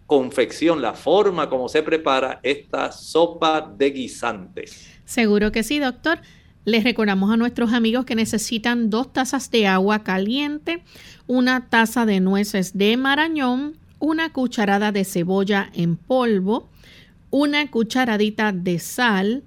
confección, 0.07 0.83
la 0.83 0.95
forma 0.95 1.49
como 1.49 1.69
se 1.69 1.83
prepara 1.83 2.41
esta 2.43 2.93
sopa 2.93 3.61
de 3.61 3.91
guisantes? 3.91 4.90
Seguro 5.11 5.51
que 5.51 5.65
sí, 5.65 5.81
doctor. 5.81 6.21
Les 6.65 6.85
recordamos 6.85 7.33
a 7.33 7.37
nuestros 7.37 7.73
amigos 7.73 8.05
que 8.05 8.15
necesitan 8.15 8.91
dos 8.91 9.13
tazas 9.13 9.51
de 9.51 9.67
agua 9.67 10.05
caliente, 10.05 10.85
una 11.27 11.69
taza 11.69 12.07
de 12.07 12.21
nueces 12.21 12.79
de 12.79 12.97
marañón, 12.97 13.77
una 13.99 14.33
cucharada 14.33 14.93
de 14.93 15.05
cebolla 15.05 15.69
en 15.75 15.97
polvo, 15.97 16.69
una 17.31 17.69
cucharadita 17.73 18.53
de 18.53 18.79
sal, 18.79 19.43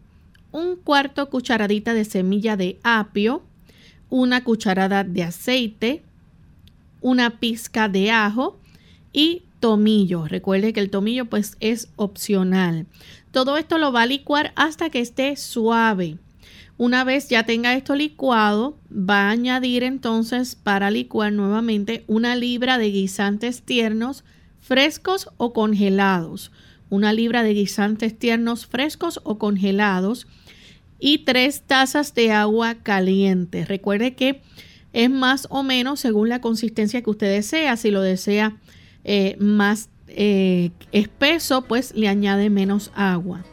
un 0.52 0.76
cuarto 0.76 1.30
cucharadita 1.30 1.94
de 1.94 2.04
semilla 2.04 2.58
de 2.58 2.78
apio, 2.84 3.42
una 4.10 4.44
cucharada 4.44 5.06
de 5.06 5.24
aceite, 5.24 6.04
una 7.00 7.40
pizca 7.40 7.88
de 7.88 8.12
ajo 8.12 8.60
y 9.14 9.44
tomillo. 9.62 10.28
Recuerde 10.28 10.74
que 10.74 10.82
el 10.82 10.90
tomillo 10.90 11.24
pues 11.28 11.56
es 11.62 11.88
opcional. 11.96 12.86
Todo 13.34 13.58
esto 13.58 13.80
lo 13.80 13.92
va 13.92 14.04
a 14.04 14.06
licuar 14.06 14.54
hasta 14.56 14.92
que 14.92 15.00
esté 15.00 15.36
suave. 15.38 16.20
Una 16.78 17.04
vez 17.04 17.30
ya 17.30 17.48
tenga 17.48 17.74
esto 17.74 17.96
licuado, 17.96 18.78
va 18.92 19.22
a 19.22 19.32
añadir 19.32 19.82
entonces 19.82 20.54
para 20.54 20.92
licuar 20.92 21.34
nuevamente 21.34 22.04
una 22.06 22.36
libra 22.36 22.78
de 22.78 22.92
guisantes 22.92 23.64
tiernos 23.64 24.24
frescos 24.62 25.30
o 25.38 25.52
congelados. 25.52 26.52
Una 26.92 27.12
libra 27.12 27.42
de 27.42 27.56
guisantes 27.56 28.20
tiernos 28.20 28.68
frescos 28.68 29.20
o 29.24 29.40
congelados 29.40 30.28
y 31.00 31.26
tres 31.26 31.64
tazas 31.66 32.14
de 32.14 32.32
agua 32.32 32.76
caliente. 32.84 33.66
Recuerde 33.66 34.14
que 34.14 34.44
es 34.94 35.10
más 35.10 35.48
o 35.50 35.64
menos 35.64 36.00
según 36.00 36.30
la 36.30 36.40
consistencia 36.40 37.02
que 37.02 37.10
usted 37.10 37.32
desea. 37.34 37.78
Si 37.78 37.90
lo 37.90 38.04
desea 38.04 38.58
eh, 39.04 39.38
más 39.40 39.90
eh, 40.08 40.72
espeso, 40.92 41.64
pues 41.64 41.94
le 41.96 42.08
añade 42.08 42.50
menos 42.50 42.92
agua. 42.96 43.44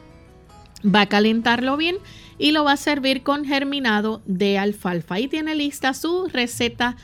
Va 0.85 1.02
a 1.02 1.09
calentarlo 1.09 1.76
bien 1.76 1.97
y 2.38 2.52
lo 2.52 2.64
va 2.64 2.73
a 2.73 2.76
servir 2.76 3.23
con 3.23 3.45
germinado 3.45 4.23
de 4.25 4.59
alfalfa. 4.59 5.16
Ahí 5.16 5.28
tiene 5.28 5.54
lista 5.54 5.95
su 5.95 6.26
receta 6.28 6.97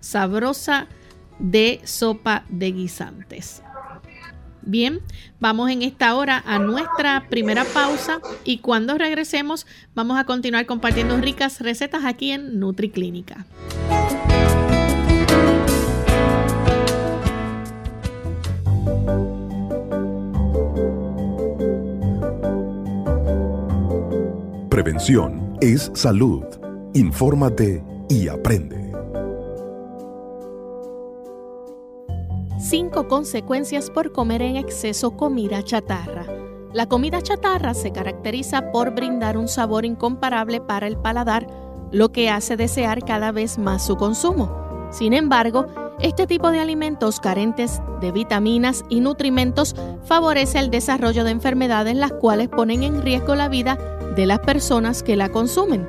sabrosa 0.00 0.86
de 1.38 1.80
sopa 1.84 2.44
de 2.48 2.72
guisantes. 2.72 3.62
Bien, 4.64 5.00
vamos 5.40 5.70
en 5.70 5.82
esta 5.82 6.14
hora 6.14 6.42
a 6.46 6.58
nuestra 6.58 7.28
primera 7.28 7.64
pausa 7.64 8.20
y 8.44 8.58
cuando 8.58 8.96
regresemos 8.96 9.66
vamos 9.94 10.18
a 10.18 10.24
continuar 10.24 10.66
compartiendo 10.66 11.16
ricas 11.16 11.60
recetas 11.60 12.04
aquí 12.04 12.30
en 12.30 12.60
NutriClínica. 12.60 13.44
Prevención 24.72 25.58
es 25.60 25.90
salud. 25.92 26.44
Infórmate 26.94 27.84
y 28.08 28.28
aprende. 28.28 28.90
Cinco 32.58 33.06
consecuencias 33.06 33.90
por 33.90 34.12
comer 34.12 34.40
en 34.40 34.56
exceso 34.56 35.14
comida 35.14 35.62
chatarra. 35.62 36.24
La 36.72 36.88
comida 36.88 37.20
chatarra 37.20 37.74
se 37.74 37.92
caracteriza 37.92 38.72
por 38.72 38.94
brindar 38.94 39.36
un 39.36 39.46
sabor 39.46 39.84
incomparable 39.84 40.62
para 40.62 40.86
el 40.86 40.96
paladar, 40.96 41.46
lo 41.90 42.10
que 42.10 42.30
hace 42.30 42.56
desear 42.56 43.04
cada 43.04 43.30
vez 43.30 43.58
más 43.58 43.84
su 43.84 43.96
consumo. 43.96 44.88
Sin 44.90 45.12
embargo, 45.12 45.66
este 46.00 46.26
tipo 46.26 46.50
de 46.50 46.60
alimentos 46.60 47.20
carentes 47.20 47.82
de 48.00 48.10
vitaminas 48.10 48.86
y 48.88 49.00
nutrimentos 49.00 49.76
favorece 50.04 50.60
el 50.60 50.70
desarrollo 50.70 51.24
de 51.24 51.32
enfermedades 51.32 51.94
las 51.94 52.12
cuales 52.12 52.48
ponen 52.48 52.82
en 52.84 53.02
riesgo 53.02 53.34
la 53.34 53.50
vida 53.50 53.78
de 54.14 54.26
las 54.26 54.40
personas 54.40 55.02
que 55.02 55.16
la 55.16 55.30
consumen. 55.30 55.88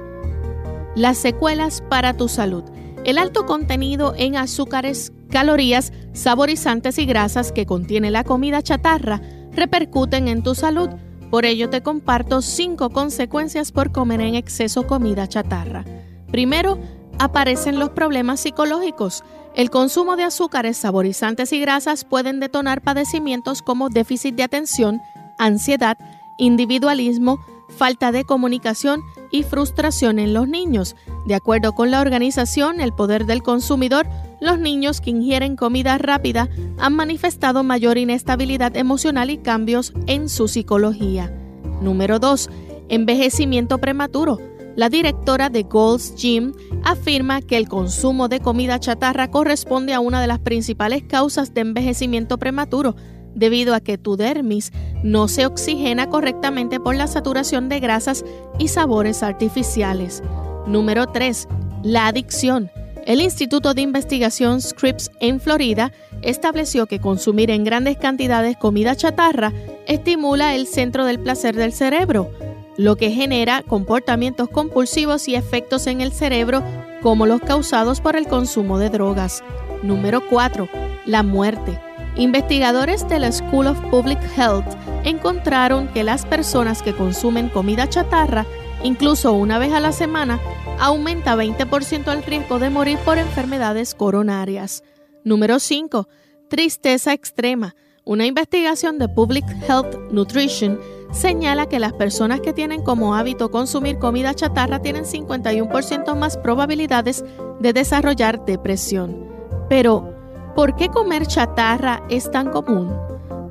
Las 0.96 1.18
secuelas 1.18 1.82
para 1.90 2.16
tu 2.16 2.28
salud. 2.28 2.64
El 3.04 3.18
alto 3.18 3.46
contenido 3.46 4.14
en 4.18 4.38
azúcares, 4.38 5.12
calorías, 5.30 5.92
saborizantes 6.14 6.98
y 6.98 7.06
grasas 7.06 7.52
que 7.52 7.66
contiene 7.66 8.12
la 8.12 8.24
comida 8.24 8.62
chatarra 8.62 9.22
repercuten 9.52 10.28
en 10.28 10.44
tu 10.44 10.56
salud. 10.56 10.90
Por 11.30 11.46
ello 11.46 11.70
te 11.70 11.82
comparto 11.82 12.42
cinco 12.42 12.92
consecuencias 12.92 13.72
por 13.72 13.92
comer 13.92 14.22
en 14.22 14.36
exceso 14.36 14.86
comida 14.88 15.28
chatarra. 15.28 15.84
Primero, 16.32 16.80
aparecen 17.20 17.80
los 17.80 17.90
problemas 17.90 18.40
psicológicos. 18.40 19.24
El 19.56 19.70
consumo 19.70 20.16
de 20.16 20.24
azúcares, 20.24 20.78
saborizantes 20.78 21.54
y 21.54 21.60
grasas 21.60 22.06
pueden 22.06 22.40
detonar 22.40 22.82
padecimientos 22.82 23.62
como 23.62 23.90
déficit 23.90 24.36
de 24.36 24.44
atención, 24.44 25.02
ansiedad, 25.38 25.98
individualismo, 26.38 27.40
falta 27.74 28.12
de 28.12 28.24
comunicación 28.24 29.02
y 29.32 29.44
frustración 29.44 30.20
en 30.20 30.34
los 30.34 30.48
niños. 30.48 30.96
De 31.26 31.36
acuerdo 31.36 31.74
con 31.74 31.92
la 31.92 32.02
organización 32.02 32.80
El 32.80 32.94
Poder 32.94 33.26
del 33.26 33.44
Consumidor, 33.44 34.08
los 34.40 34.60
niños 34.60 35.02
que 35.02 35.10
ingieren 35.10 35.56
comida 35.56 35.98
rápida 35.98 36.50
han 36.78 36.94
manifestado 36.94 37.64
mayor 37.64 37.98
inestabilidad 37.98 38.78
emocional 38.78 39.30
y 39.30 39.38
cambios 39.38 39.94
en 40.08 40.30
su 40.30 40.48
psicología. 40.48 41.34
Número 41.82 42.20
2. 42.20 42.50
Envejecimiento 42.90 43.78
prematuro. 43.80 44.40
La 44.76 44.90
directora 44.90 45.50
de 45.50 45.64
Gold's 45.64 46.16
Gym 46.16 46.54
afirma 46.84 47.42
que 47.42 47.58
el 47.58 47.68
consumo 47.68 48.28
de 48.28 48.40
comida 48.40 48.80
chatarra 48.80 49.30
corresponde 49.30 49.94
a 49.94 50.00
una 50.00 50.20
de 50.20 50.28
las 50.28 50.40
principales 50.40 51.04
causas 51.04 51.54
de 51.54 51.62
envejecimiento 51.62 52.40
prematuro, 52.40 52.96
debido 53.36 53.74
a 53.74 53.80
que 53.80 53.98
tu 53.98 54.18
dermis 54.18 54.72
no 55.04 55.28
se 55.28 55.46
oxigena 55.46 56.10
correctamente 56.10 56.80
por 56.80 56.96
la 56.96 57.08
saturación 57.08 57.70
de 57.70 57.80
grasas 57.80 58.24
y 58.60 58.68
sabores 58.70 59.24
artificiales. 59.24 60.24
Número 60.66 61.08
3. 61.08 61.48
La 61.84 62.08
adicción. 62.08 62.72
El 63.06 63.20
Instituto 63.20 63.74
de 63.74 63.82
Investigación 63.82 64.62
Scripps 64.62 65.12
en 65.20 65.42
Florida 65.42 65.92
estableció 66.22 66.86
que 66.86 67.00
consumir 67.00 67.52
en 67.52 67.66
grandes 67.66 67.98
cantidades 67.98 68.56
comida 68.56 68.96
chatarra 68.96 69.52
estimula 69.88 70.56
el 70.56 70.68
centro 70.68 71.04
del 71.04 71.20
placer 71.20 71.56
del 71.56 71.74
cerebro 71.74 72.30
lo 72.78 72.96
que 72.96 73.12
genera 73.12 73.62
comportamientos 73.62 74.50
compulsivos 74.50 75.28
y 75.28 75.36
efectos 75.36 75.88
en 75.88 76.02
el 76.02 76.12
cerebro 76.12 76.64
como 77.02 77.26
los 77.26 77.42
causados 77.42 78.02
por 78.02 78.16
el 78.16 78.28
consumo 78.28 78.80
de 78.80 78.90
drogas. 78.90 79.44
Número 79.84 80.28
4. 80.30 80.68
La 81.06 81.24
muerte. 81.24 81.80
Investigadores 82.16 83.08
de 83.10 83.18
la 83.18 83.32
School 83.32 83.66
of 83.66 83.80
Public 83.90 84.20
Health 84.38 84.68
encontraron 85.04 85.88
que 85.88 86.04
las 86.04 86.26
personas 86.26 86.84
que 86.84 86.94
consumen 86.94 87.50
comida 87.50 87.90
chatarra, 87.90 88.46
incluso 88.84 89.34
una 89.34 89.58
vez 89.58 89.74
a 89.74 89.80
la 89.80 89.92
semana, 89.92 90.40
aumenta 90.80 91.36
20% 91.36 92.14
el 92.14 92.24
riesgo 92.24 92.60
de 92.60 92.70
morir 92.70 93.00
por 93.00 93.18
enfermedades 93.18 93.96
coronarias. 93.96 94.84
Número 95.24 95.58
5. 95.60 96.08
Tristeza 96.50 97.14
extrema. 97.14 97.76
Una 98.06 98.28
investigación 98.28 99.00
de 99.00 99.10
Public 99.10 99.46
Health 99.68 100.12
Nutrition 100.12 100.80
señala 101.12 101.68
que 101.68 101.80
las 101.80 101.94
personas 101.94 102.42
que 102.42 102.54
tienen 102.54 102.84
como 102.84 103.16
hábito 103.16 103.50
consumir 103.50 103.98
comida 103.98 104.36
chatarra 104.36 104.80
tienen 104.82 105.06
51% 105.06 106.16
más 106.16 106.38
probabilidades 106.38 107.24
de 107.60 107.74
desarrollar 107.74 108.46
depresión. 108.46 109.30
Pero, 109.68 110.13
¿por 110.56 110.76
qué 110.76 110.90
comer 110.90 111.26
chatarra 111.26 112.04
es 112.10 112.30
tan 112.32 112.50
común? 112.50 112.96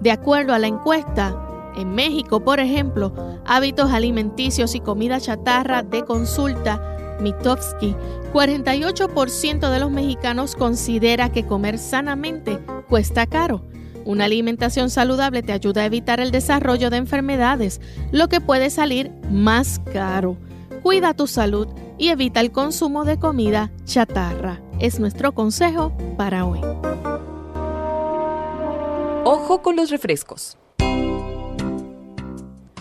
De 0.00 0.10
acuerdo 0.10 0.54
a 0.54 0.58
la 0.58 0.66
encuesta, 0.66 1.36
en 1.76 1.94
México, 1.94 2.40
por 2.40 2.60
ejemplo, 2.60 3.12
hábitos 3.46 3.90
alimenticios 3.92 4.74
y 4.74 4.80
comida 4.80 5.20
chatarra 5.20 5.82
de 5.82 6.04
consulta, 6.04 7.18
Mitofsky, 7.20 7.94
48% 8.32 9.70
de 9.70 9.80
los 9.80 9.90
mexicanos 9.90 10.56
considera 10.56 11.30
que 11.30 11.46
comer 11.46 11.78
sanamente 11.78 12.58
cuesta 12.88 13.26
caro. 13.26 13.62
Una 14.04 14.24
alimentación 14.24 14.90
saludable 14.90 15.42
te 15.42 15.52
ayuda 15.52 15.82
a 15.82 15.86
evitar 15.86 16.18
el 16.18 16.32
desarrollo 16.32 16.90
de 16.90 16.96
enfermedades, 16.96 17.80
lo 18.10 18.28
que 18.28 18.40
puede 18.40 18.70
salir 18.70 19.12
más 19.30 19.80
caro. 19.92 20.36
Cuida 20.82 21.14
tu 21.14 21.28
salud 21.28 21.68
y 21.98 22.08
evita 22.08 22.40
el 22.40 22.50
consumo 22.50 23.04
de 23.04 23.18
comida 23.18 23.70
chatarra. 23.84 24.60
Es 24.82 24.98
nuestro 24.98 25.30
consejo 25.30 25.92
para 26.16 26.44
hoy. 26.44 26.58
Ojo 29.22 29.62
con 29.62 29.76
los 29.76 29.90
refrescos. 29.90 30.58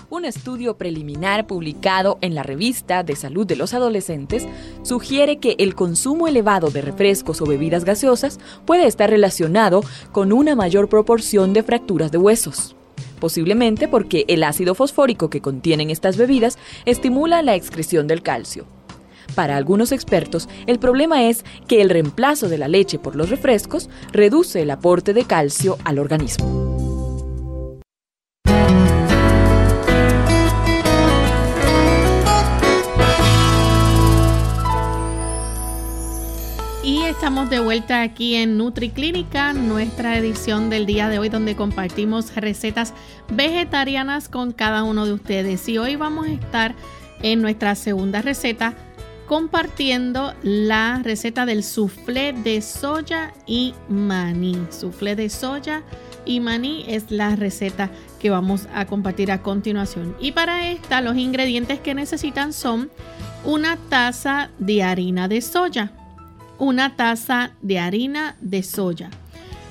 Un 0.10 0.26
estudio 0.26 0.80
preliminar 0.80 1.46
publicado 1.46 2.18
en 2.22 2.34
la 2.34 2.42
revista 2.42 3.04
de 3.04 3.16
salud 3.16 3.46
de 3.46 3.56
los 3.56 3.76
adolescentes 3.76 4.48
sugiere 4.82 5.38
que 5.38 5.56
el 5.60 5.76
consumo 5.76 6.28
elevado 6.28 6.72
de 6.72 6.82
refrescos 6.82 7.40
o 7.40 7.46
bebidas 7.46 7.86
gaseosas 7.86 8.40
puede 8.66 8.88
estar 8.88 9.12
relacionado 9.12 9.84
con 10.12 10.34
una 10.34 10.56
mayor 10.56 10.90
proporción 10.90 11.54
de 11.54 11.62
fracturas 11.62 12.12
de 12.12 12.18
huesos 12.18 12.76
posiblemente 13.20 13.88
porque 13.88 14.26
el 14.28 14.44
ácido 14.44 14.74
fosfórico 14.74 15.30
que 15.30 15.42
contienen 15.42 15.92
estas 15.92 16.18
bebidas 16.18 16.58
estimula 16.86 17.44
la 17.44 17.56
excreción 17.56 18.08
del 18.08 18.24
calcio. 18.24 18.66
Para 19.36 19.58
algunos 19.58 19.92
expertos, 19.92 20.50
el 20.68 20.80
problema 20.80 21.24
es 21.24 21.46
que 21.68 21.82
el 21.82 21.90
reemplazo 21.90 22.50
de 22.50 22.58
la 22.58 22.68
leche 22.68 23.00
por 23.00 23.16
los 23.16 23.30
refrescos 23.30 23.90
reduce 24.12 24.62
el 24.62 24.72
aporte 24.72 25.14
de 25.14 25.24
calcio 25.24 25.78
al 25.84 26.00
organismo. 26.00 26.72
estamos 37.22 37.52
de 37.52 37.60
vuelta 37.60 38.02
aquí 38.02 38.34
en 38.34 38.58
NutriClínica, 38.58 39.54
nuestra 39.54 40.18
edición 40.18 40.72
del 40.72 40.88
día 40.88 41.08
de 41.08 41.20
hoy 41.20 41.30
donde 41.30 41.56
compartimos 41.56 42.36
recetas 42.36 42.96
vegetarianas 43.30 44.28
con 44.28 44.54
cada 44.54 44.84
uno 44.84 45.06
de 45.06 45.14
ustedes. 45.14 45.70
Y 45.70 45.78
hoy 45.78 45.96
vamos 45.96 46.26
a 46.26 46.32
estar 46.32 46.74
en 47.22 47.44
nuestra 47.44 47.76
segunda 47.76 48.24
receta 48.24 48.76
compartiendo 49.32 50.34
la 50.44 51.00
receta 51.02 51.46
del 51.46 51.64
soufflé 51.64 52.34
de 52.34 52.62
soya 52.62 53.34
y 53.46 53.74
maní. 53.88 54.58
Soufflé 54.72 55.16
de 55.16 55.30
soya 55.30 55.84
y 56.26 56.42
maní 56.42 56.84
es 56.90 57.12
la 57.12 57.38
receta 57.38 57.90
que 58.20 58.30
vamos 58.30 58.68
a 58.74 58.84
compartir 58.88 59.32
a 59.32 59.42
continuación. 59.42 60.18
Y 60.20 60.34
para 60.34 60.70
esta 60.70 61.00
los 61.00 61.16
ingredientes 61.16 61.80
que 61.80 61.94
necesitan 61.94 62.52
son 62.52 62.92
una 63.46 63.78
taza 63.78 64.50
de 64.60 64.84
harina 64.84 65.30
de 65.30 65.40
soya, 65.40 65.94
una 66.60 66.98
taza 66.98 67.52
de 67.62 67.80
harina 67.80 68.36
de 68.42 68.64
soya, 68.64 69.10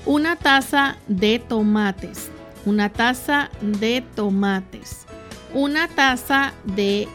una 0.07 0.37
taza 0.37 0.97
de 1.07 1.37
tomates, 1.37 2.31
una 2.65 2.89
taza 2.89 3.51
de 3.61 4.03
tomates, 4.15 5.05
una 5.53 5.87
taza 5.87 6.51
de 6.65 7.07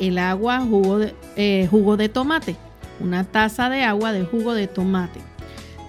el 0.00 0.18
agua 0.18 0.60
jugo 0.60 0.98
de, 0.98 1.14
eh, 1.36 1.68
jugo 1.70 1.96
de 1.96 2.08
tomate, 2.08 2.56
una 3.00 3.24
taza 3.24 3.70
de 3.70 3.84
agua 3.84 4.12
de 4.12 4.24
jugo 4.24 4.54
de 4.54 4.66
tomate. 4.66 5.20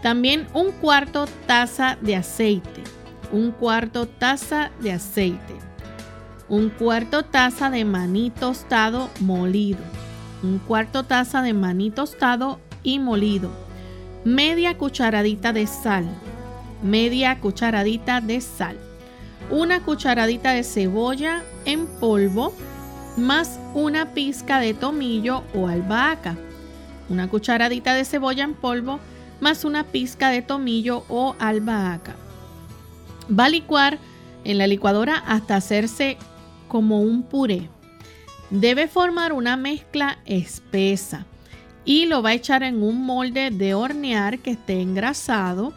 También 0.02 0.48
un 0.54 0.72
cuarto 0.72 1.28
taza 1.46 1.98
de 2.02 2.16
aceite, 2.16 2.84
un 3.32 3.52
cuarto 3.52 4.08
taza 4.08 4.72
de 4.82 4.94
aceite, 4.94 5.56
un 6.48 6.70
cuarto 6.70 7.24
taza 7.24 7.70
de 7.70 7.86
maní 7.86 8.30
tostado 8.30 9.10
molido, 9.20 9.80
un 10.42 10.60
cuarto 10.60 11.04
taza 11.04 11.42
de 11.42 11.54
maní 11.54 11.92
tostado 11.92 12.60
y 12.82 13.00
molido, 13.00 13.52
media 14.24 14.78
cucharadita 14.78 15.54
de 15.54 15.68
sal, 15.68 16.06
media 16.82 17.40
cucharadita 17.40 18.22
de 18.22 18.42
sal, 18.42 18.78
una 19.52 19.82
cucharadita 19.84 20.54
de 20.54 20.64
cebolla 20.64 21.44
en 21.66 21.88
polvo, 21.88 22.54
más 23.20 23.60
una 23.74 24.14
pizca 24.14 24.60
de 24.60 24.74
tomillo 24.74 25.44
o 25.54 25.68
albahaca, 25.68 26.38
una 27.10 27.30
cucharadita 27.30 27.94
de 27.94 28.06
cebolla 28.06 28.44
en 28.44 28.54
polvo, 28.54 29.00
más 29.40 29.66
una 29.66 29.84
pizca 29.84 30.30
de 30.30 30.42
tomillo 30.42 31.04
o 31.10 31.36
albahaca. 31.40 32.16
Va 33.32 33.46
a 33.46 33.50
licuar 33.50 34.00
en 34.44 34.58
la 34.58 34.68
licuadora 34.68 35.18
hasta 35.28 35.56
hacerse 35.56 36.18
como 36.68 37.02
un 37.02 37.24
puré. 37.24 37.70
Debe 38.50 38.88
formar 38.88 39.34
una 39.34 39.58
mezcla 39.58 40.20
espesa 40.26 41.26
y 41.86 42.06
lo 42.06 42.22
va 42.22 42.30
a 42.30 42.34
echar 42.34 42.64
en 42.64 42.82
un 42.82 43.06
molde 43.06 43.52
de 43.52 43.74
hornear 43.74 44.40
que 44.40 44.52
esté 44.52 44.82
engrasado 44.82 45.74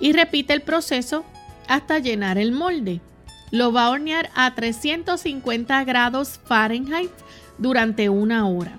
y 0.00 0.12
repite 0.12 0.52
el 0.52 0.62
proceso 0.62 1.24
hasta 1.68 1.98
llenar 1.98 2.38
el 2.38 2.52
molde. 2.52 3.00
Lo 3.50 3.72
va 3.72 3.86
a 3.86 3.90
hornear 3.90 4.30
a 4.34 4.54
350 4.54 5.84
grados 5.84 6.40
Fahrenheit 6.44 7.12
durante 7.58 8.08
una 8.08 8.48
hora. 8.48 8.78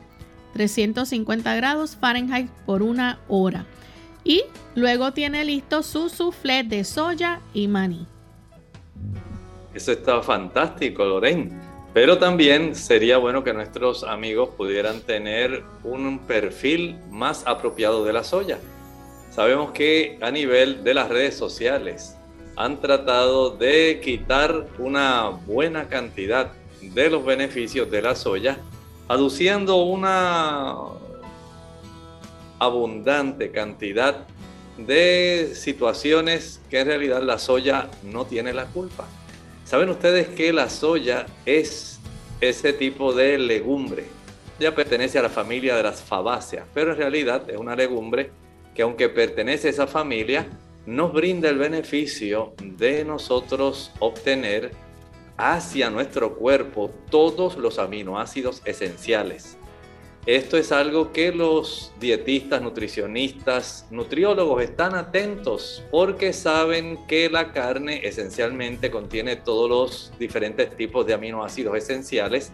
350 0.53 1.55
grados 1.55 1.97
Fahrenheit 1.99 2.49
por 2.65 2.81
una 2.81 3.19
hora. 3.27 3.65
Y 4.23 4.43
luego 4.73 5.13
tiene 5.13 5.45
listo 5.45 5.83
su 5.83 6.09
soufflé 6.09 6.63
de 6.63 6.83
soya 6.83 7.41
y 7.53 7.67
maní. 7.67 8.07
Eso 9.73 9.91
está 9.91 10.21
fantástico, 10.21 11.03
Loren. 11.03 11.61
Pero 11.93 12.17
también 12.17 12.75
sería 12.75 13.17
bueno 13.17 13.43
que 13.43 13.53
nuestros 13.53 14.03
amigos 14.03 14.49
pudieran 14.57 14.99
tener 15.01 15.63
un 15.83 16.19
perfil 16.19 16.97
más 17.09 17.45
apropiado 17.47 18.03
de 18.03 18.11
la 18.11 18.23
soya. 18.23 18.57
Sabemos 19.31 19.71
que 19.71 20.17
a 20.21 20.31
nivel 20.31 20.83
de 20.83 20.93
las 20.93 21.07
redes 21.09 21.37
sociales 21.37 22.17
han 22.55 22.79
tratado 22.79 23.51
de 23.51 23.99
quitar 24.03 24.67
una 24.79 25.29
buena 25.29 25.87
cantidad 25.89 26.51
de 26.81 27.09
los 27.09 27.25
beneficios 27.25 27.89
de 27.89 28.01
la 28.01 28.15
soya, 28.15 28.57
aduciendo 29.07 29.77
una 29.77 30.75
abundante 32.59 33.51
cantidad 33.51 34.25
de 34.77 35.51
situaciones 35.55 36.61
que 36.69 36.79
en 36.79 36.87
realidad 36.87 37.21
la 37.23 37.39
soya 37.39 37.89
no 38.03 38.25
tiene 38.25 38.53
la 38.53 38.65
culpa. 38.65 39.05
Saben 39.63 39.89
ustedes 39.89 40.27
que 40.29 40.53
la 40.53 40.69
soya 40.69 41.25
es 41.45 41.99
ese 42.41 42.73
tipo 42.73 43.13
de 43.13 43.37
legumbre. 43.37 44.05
Ya 44.59 44.73
pertenece 44.73 45.19
a 45.19 45.23
la 45.23 45.29
familia 45.29 45.75
de 45.75 45.83
las 45.83 46.01
fabáceas, 46.01 46.65
pero 46.73 46.91
en 46.91 46.97
realidad 46.97 47.49
es 47.49 47.57
una 47.57 47.75
legumbre 47.75 48.31
que 48.73 48.83
aunque 48.83 49.09
pertenece 49.09 49.67
a 49.67 49.71
esa 49.71 49.87
familia, 49.87 50.47
nos 50.85 51.13
brinda 51.13 51.49
el 51.49 51.57
beneficio 51.57 52.53
de 52.61 53.05
nosotros 53.05 53.91
obtener 53.99 54.71
hacia 55.37 55.89
nuestro 55.89 56.35
cuerpo 56.35 56.91
todos 57.09 57.57
los 57.57 57.79
aminoácidos 57.79 58.61
esenciales. 58.65 59.57
Esto 60.25 60.57
es 60.57 60.71
algo 60.71 61.11
que 61.13 61.31
los 61.31 61.93
dietistas, 61.99 62.59
nutricionistas, 62.59 63.85
nutriólogos 63.91 64.63
están 64.63 64.95
atentos 64.95 65.83
porque 65.91 66.33
saben 66.33 67.05
que 67.07 67.29
la 67.29 67.51
carne 67.51 68.01
esencialmente 68.03 68.89
contiene 68.89 69.35
todos 69.35 69.69
los 69.69 70.13
diferentes 70.17 70.75
tipos 70.75 71.05
de 71.05 71.13
aminoácidos 71.13 71.77
esenciales 71.77 72.51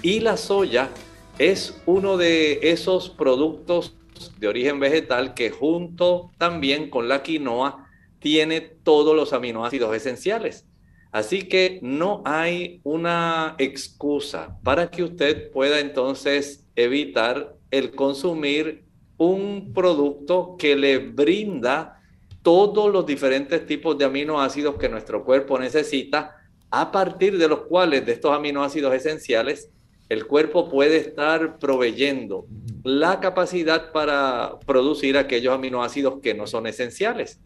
y 0.00 0.20
la 0.20 0.36
soya 0.36 0.90
es 1.38 1.80
uno 1.86 2.16
de 2.16 2.58
esos 2.62 3.10
productos 3.10 3.94
de 4.38 4.48
origen 4.48 4.80
vegetal 4.80 5.34
que 5.34 5.50
junto 5.50 6.32
también 6.36 6.90
con 6.90 7.08
la 7.08 7.22
quinoa 7.22 7.88
tiene 8.18 8.60
todos 8.60 9.14
los 9.14 9.32
aminoácidos 9.32 9.94
esenciales. 9.94 10.66
Así 11.12 11.42
que 11.48 11.78
no 11.80 12.22
hay 12.24 12.80
una 12.82 13.54
excusa 13.58 14.58
para 14.62 14.90
que 14.90 15.04
usted 15.04 15.50
pueda 15.52 15.80
entonces 15.80 16.66
evitar 16.74 17.56
el 17.70 17.92
consumir 17.92 18.84
un 19.16 19.72
producto 19.72 20.56
que 20.58 20.76
le 20.76 20.98
brinda 20.98 22.02
todos 22.42 22.92
los 22.92 23.06
diferentes 23.06 23.64
tipos 23.66 23.96
de 23.96 24.04
aminoácidos 24.04 24.76
que 24.76 24.88
nuestro 24.88 25.24
cuerpo 25.24 25.58
necesita, 25.58 26.36
a 26.70 26.92
partir 26.92 27.38
de 27.38 27.48
los 27.48 27.60
cuales, 27.62 28.04
de 28.04 28.12
estos 28.12 28.32
aminoácidos 28.34 28.94
esenciales, 28.94 29.70
el 30.08 30.26
cuerpo 30.26 30.68
puede 30.68 30.96
estar 30.96 31.58
proveyendo 31.58 32.46
la 32.82 33.20
capacidad 33.20 33.92
para 33.92 34.58
producir 34.66 35.18
aquellos 35.18 35.54
aminoácidos 35.54 36.20
que 36.22 36.34
no 36.34 36.46
son 36.46 36.66
esenciales. 36.66 37.40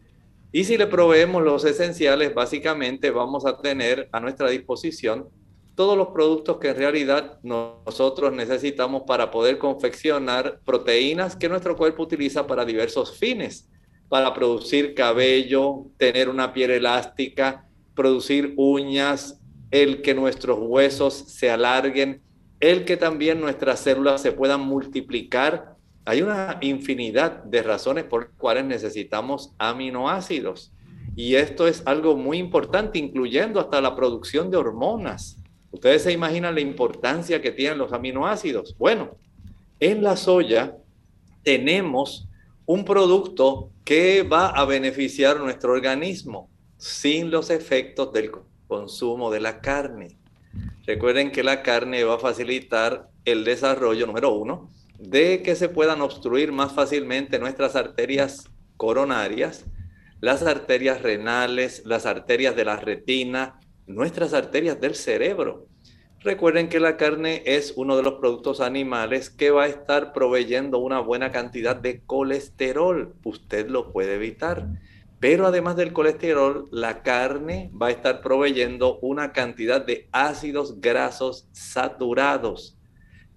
Y 0.51 0.63
si 0.65 0.77
le 0.77 0.87
proveemos 0.87 1.43
los 1.43 1.65
esenciales, 1.65 2.33
básicamente 2.33 3.11
vamos 3.11 3.45
a 3.45 3.57
tener 3.57 4.07
a 4.11 4.19
nuestra 4.19 4.49
disposición 4.49 5.27
todos 5.75 5.97
los 5.97 6.09
productos 6.09 6.57
que 6.59 6.69
en 6.69 6.77
realidad 6.77 7.39
nosotros 7.41 8.31
necesitamos 8.31 9.03
para 9.07 9.31
poder 9.31 9.57
confeccionar 9.57 10.59
proteínas 10.63 11.35
que 11.35 11.49
nuestro 11.49 11.75
cuerpo 11.75 12.03
utiliza 12.03 12.45
para 12.45 12.63
diversos 12.63 13.17
fines, 13.17 13.67
para 14.07 14.33
producir 14.33 14.93
cabello, 14.93 15.87
tener 15.97 16.29
una 16.29 16.53
piel 16.53 16.71
elástica, 16.71 17.67
producir 17.95 18.53
uñas, 18.55 19.39
el 19.71 20.03
que 20.03 20.13
nuestros 20.13 20.59
huesos 20.61 21.15
se 21.15 21.49
alarguen, 21.49 22.21
el 22.63 22.85
que 22.85 22.95
también 22.95 23.41
nuestras 23.41 23.81
células 23.81 24.21
se 24.21 24.31
puedan 24.31 24.61
multiplicar. 24.61 25.75
Hay 26.05 26.21
una 26.21 26.59
infinidad 26.61 27.43
de 27.43 27.61
razones 27.61 28.05
por 28.05 28.21
las 28.23 28.31
cuales 28.37 28.63
necesitamos 28.63 29.51
aminoácidos. 29.57 30.71
Y 31.13 31.35
esto 31.35 31.67
es 31.67 31.83
algo 31.85 32.15
muy 32.15 32.37
importante, 32.37 32.99
incluyendo 32.99 33.59
hasta 33.59 33.81
la 33.81 33.97
producción 33.97 34.49
de 34.49 34.55
hormonas. 34.55 35.37
Ustedes 35.71 36.03
se 36.03 36.13
imaginan 36.13 36.55
la 36.55 36.61
importancia 36.61 37.41
que 37.41 37.51
tienen 37.51 37.79
los 37.79 37.91
aminoácidos. 37.91 38.77
Bueno, 38.77 39.17
en 39.81 40.01
la 40.01 40.15
soya 40.15 40.77
tenemos 41.43 42.29
un 42.65 42.85
producto 42.85 43.71
que 43.83 44.23
va 44.23 44.47
a 44.47 44.63
beneficiar 44.63 45.37
nuestro 45.37 45.73
organismo 45.73 46.49
sin 46.77 47.29
los 47.29 47.49
efectos 47.49 48.13
del 48.13 48.31
consumo 48.69 49.31
de 49.31 49.41
la 49.41 49.59
carne. 49.59 50.17
Recuerden 50.85 51.31
que 51.31 51.43
la 51.43 51.63
carne 51.63 52.03
va 52.03 52.15
a 52.15 52.19
facilitar 52.19 53.09
el 53.23 53.45
desarrollo, 53.45 54.05
número 54.05 54.33
uno, 54.33 54.69
de 54.99 55.41
que 55.41 55.55
se 55.55 55.69
puedan 55.69 56.01
obstruir 56.01 56.51
más 56.51 56.73
fácilmente 56.73 57.39
nuestras 57.39 57.75
arterias 57.75 58.49
coronarias, 58.75 59.65
las 60.19 60.43
arterias 60.43 61.01
renales, 61.01 61.83
las 61.85 62.05
arterias 62.05 62.55
de 62.55 62.65
la 62.65 62.77
retina, 62.77 63.59
nuestras 63.87 64.33
arterias 64.33 64.79
del 64.81 64.95
cerebro. 64.95 65.67
Recuerden 66.19 66.69
que 66.69 66.79
la 66.79 66.95
carne 66.95 67.43
es 67.45 67.73
uno 67.75 67.97
de 67.97 68.03
los 68.03 68.13
productos 68.13 68.61
animales 68.61 69.29
que 69.29 69.51
va 69.51 69.63
a 69.63 69.67
estar 69.67 70.13
proveyendo 70.13 70.79
una 70.79 70.99
buena 70.99 71.31
cantidad 71.31 71.75
de 71.75 72.01
colesterol. 72.01 73.13
Usted 73.25 73.67
lo 73.67 73.91
puede 73.91 74.15
evitar. 74.15 74.67
Pero 75.23 75.47
además 75.47 75.77
del 75.77 75.93
colesterol, 75.93 76.67
la 76.69 77.01
carne 77.01 77.71
va 77.81 77.87
a 77.87 77.91
estar 77.91 78.19
proveyendo 78.19 78.99
una 78.99 79.31
cantidad 79.31 79.79
de 79.79 80.09
ácidos 80.11 80.81
grasos 80.81 81.47
saturados 81.53 82.77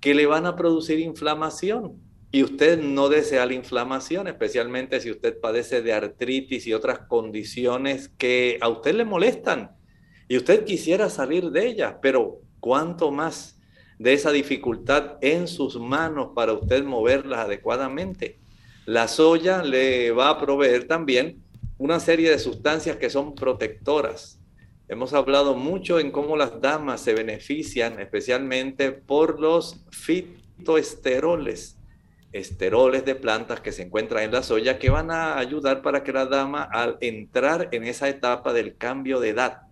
que 0.00 0.12
le 0.12 0.26
van 0.26 0.46
a 0.46 0.56
producir 0.56 0.98
inflamación. 0.98 2.02
Y 2.32 2.42
usted 2.42 2.82
no 2.82 3.08
desea 3.08 3.46
la 3.46 3.54
inflamación, 3.54 4.26
especialmente 4.26 5.00
si 5.00 5.12
usted 5.12 5.38
padece 5.38 5.80
de 5.80 5.92
artritis 5.92 6.66
y 6.66 6.74
otras 6.74 6.98
condiciones 7.06 8.08
que 8.18 8.58
a 8.60 8.68
usted 8.68 8.96
le 8.96 9.04
molestan 9.04 9.70
y 10.26 10.38
usted 10.38 10.64
quisiera 10.64 11.08
salir 11.08 11.52
de 11.52 11.68
ella, 11.68 12.00
pero 12.02 12.40
¿cuánto 12.58 13.12
más 13.12 13.60
de 14.00 14.12
esa 14.12 14.32
dificultad 14.32 15.18
en 15.20 15.46
sus 15.46 15.78
manos 15.78 16.30
para 16.34 16.52
usted 16.52 16.82
moverlas 16.82 17.44
adecuadamente? 17.44 18.40
La 18.86 19.06
soya 19.06 19.62
le 19.62 20.10
va 20.10 20.30
a 20.30 20.40
proveer 20.40 20.88
también 20.88 21.45
una 21.78 22.00
serie 22.00 22.30
de 22.30 22.38
sustancias 22.38 22.96
que 22.96 23.10
son 23.10 23.34
protectoras. 23.34 24.40
Hemos 24.88 25.12
hablado 25.12 25.54
mucho 25.54 25.98
en 25.98 26.10
cómo 26.10 26.36
las 26.36 26.60
damas 26.60 27.00
se 27.00 27.12
benefician 27.12 28.00
especialmente 28.00 28.92
por 28.92 29.40
los 29.40 29.84
fitoesteroles, 29.90 31.76
esteroles 32.32 33.04
de 33.04 33.14
plantas 33.14 33.60
que 33.60 33.72
se 33.72 33.82
encuentran 33.82 34.24
en 34.24 34.32
la 34.32 34.42
soya 34.42 34.78
que 34.78 34.90
van 34.90 35.10
a 35.10 35.38
ayudar 35.38 35.82
para 35.82 36.02
que 36.02 36.12
la 36.12 36.26
dama 36.26 36.62
al 36.62 36.98
entrar 37.00 37.68
en 37.72 37.84
esa 37.84 38.08
etapa 38.08 38.52
del 38.52 38.76
cambio 38.76 39.20
de 39.20 39.30
edad 39.30 39.62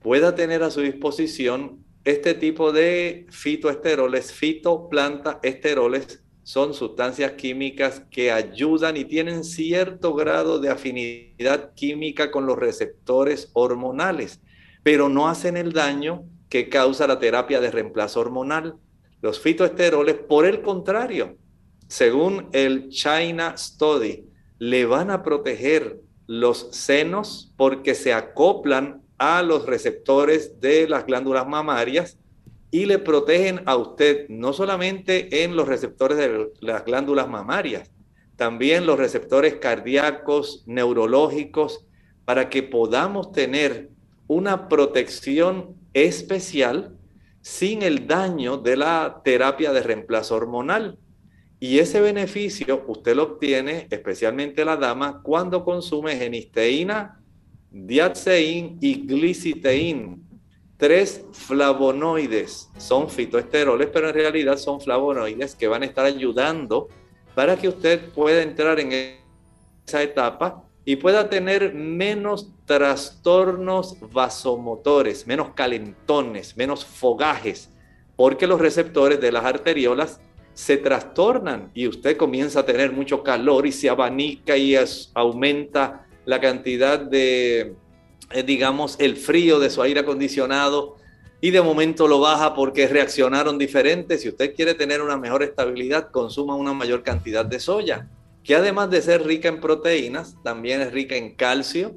pueda 0.00 0.34
tener 0.34 0.62
a 0.62 0.70
su 0.70 0.80
disposición 0.80 1.84
este 2.04 2.34
tipo 2.34 2.72
de 2.72 3.26
fitoesteroles, 3.30 4.32
fitoplanta 4.32 5.38
esteroles, 5.42 6.22
son 6.50 6.74
sustancias 6.74 7.34
químicas 7.34 8.02
que 8.10 8.32
ayudan 8.32 8.96
y 8.96 9.04
tienen 9.04 9.44
cierto 9.44 10.14
grado 10.14 10.58
de 10.58 10.68
afinidad 10.68 11.74
química 11.74 12.32
con 12.32 12.44
los 12.44 12.58
receptores 12.58 13.50
hormonales, 13.52 14.40
pero 14.82 15.08
no 15.08 15.28
hacen 15.28 15.56
el 15.56 15.72
daño 15.72 16.24
que 16.48 16.68
causa 16.68 17.06
la 17.06 17.20
terapia 17.20 17.60
de 17.60 17.70
reemplazo 17.70 18.18
hormonal. 18.18 18.74
Los 19.22 19.38
fitoesteroles, 19.38 20.16
por 20.16 20.44
el 20.44 20.60
contrario, 20.60 21.36
según 21.86 22.48
el 22.50 22.88
China 22.88 23.54
Study, 23.56 24.24
le 24.58 24.86
van 24.86 25.12
a 25.12 25.22
proteger 25.22 26.00
los 26.26 26.70
senos 26.72 27.54
porque 27.56 27.94
se 27.94 28.12
acoplan 28.12 29.02
a 29.18 29.44
los 29.44 29.66
receptores 29.66 30.58
de 30.58 30.88
las 30.88 31.06
glándulas 31.06 31.46
mamarias 31.46 32.18
y 32.70 32.86
le 32.86 32.98
protegen 32.98 33.62
a 33.66 33.76
usted 33.76 34.28
no 34.28 34.52
solamente 34.52 35.42
en 35.42 35.56
los 35.56 35.66
receptores 35.66 36.18
de 36.18 36.50
las 36.60 36.84
glándulas 36.84 37.28
mamarias, 37.28 37.90
también 38.36 38.86
los 38.86 38.98
receptores 38.98 39.56
cardíacos, 39.56 40.62
neurológicos, 40.66 41.86
para 42.24 42.48
que 42.48 42.62
podamos 42.62 43.32
tener 43.32 43.90
una 44.28 44.68
protección 44.68 45.74
especial 45.92 46.96
sin 47.42 47.82
el 47.82 48.06
daño 48.06 48.56
de 48.56 48.76
la 48.76 49.20
terapia 49.24 49.72
de 49.72 49.82
reemplazo 49.82 50.36
hormonal. 50.36 50.98
Y 51.58 51.80
ese 51.80 52.00
beneficio 52.00 52.84
usted 52.86 53.16
lo 53.16 53.24
obtiene, 53.24 53.86
especialmente 53.90 54.64
la 54.64 54.76
dama, 54.76 55.20
cuando 55.22 55.64
consume 55.64 56.16
genisteína, 56.16 57.20
diatsein 57.70 58.78
y 58.80 59.06
gliciteín. 59.06 60.29
Tres 60.80 61.26
flavonoides. 61.32 62.70
Son 62.78 63.10
fitoesteroles, 63.10 63.88
pero 63.92 64.08
en 64.08 64.14
realidad 64.14 64.56
son 64.56 64.80
flavonoides 64.80 65.54
que 65.54 65.68
van 65.68 65.82
a 65.82 65.84
estar 65.84 66.06
ayudando 66.06 66.88
para 67.34 67.56
que 67.56 67.68
usted 67.68 68.08
pueda 68.14 68.42
entrar 68.42 68.80
en 68.80 69.18
esa 69.86 70.02
etapa 70.02 70.64
y 70.86 70.96
pueda 70.96 71.28
tener 71.28 71.74
menos 71.74 72.54
trastornos 72.64 73.98
vasomotores, 74.10 75.26
menos 75.26 75.50
calentones, 75.50 76.56
menos 76.56 76.86
fogajes, 76.86 77.68
porque 78.16 78.46
los 78.46 78.58
receptores 78.58 79.20
de 79.20 79.32
las 79.32 79.44
arteriolas 79.44 80.18
se 80.54 80.78
trastornan 80.78 81.70
y 81.74 81.88
usted 81.88 82.16
comienza 82.16 82.60
a 82.60 82.66
tener 82.66 82.90
mucho 82.90 83.22
calor 83.22 83.66
y 83.66 83.72
se 83.72 83.90
abanica 83.90 84.56
y 84.56 84.74
aumenta 85.12 86.06
la 86.24 86.40
cantidad 86.40 86.98
de, 86.98 87.74
eh, 88.30 88.42
digamos, 88.42 88.96
el 88.98 89.16
frío 89.16 89.58
de 89.58 89.70
su 89.70 89.82
aire 89.82 90.00
acondicionado 90.00 90.96
y 91.40 91.50
de 91.50 91.62
momento 91.62 92.06
lo 92.06 92.20
baja 92.20 92.54
porque 92.54 92.86
reaccionaron 92.86 93.58
diferentes. 93.58 94.22
Si 94.22 94.28
usted 94.28 94.54
quiere 94.54 94.74
tener 94.74 95.00
una 95.00 95.16
mejor 95.16 95.42
estabilidad, 95.42 96.10
consuma 96.10 96.54
una 96.54 96.74
mayor 96.74 97.02
cantidad 97.02 97.44
de 97.44 97.60
soya, 97.60 98.08
que 98.44 98.54
además 98.54 98.90
de 98.90 99.02
ser 99.02 99.26
rica 99.26 99.48
en 99.48 99.60
proteínas, 99.60 100.36
también 100.42 100.80
es 100.80 100.92
rica 100.92 101.16
en 101.16 101.34
calcio, 101.34 101.94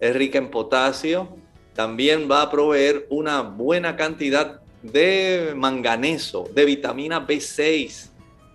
es 0.00 0.14
rica 0.16 0.38
en 0.38 0.50
potasio, 0.50 1.36
también 1.74 2.28
va 2.30 2.42
a 2.42 2.50
proveer 2.50 3.06
una 3.10 3.42
buena 3.42 3.96
cantidad 3.96 4.60
de 4.82 5.52
manganeso, 5.56 6.48
de 6.54 6.64
vitamina 6.64 7.26
B6. 7.26 8.10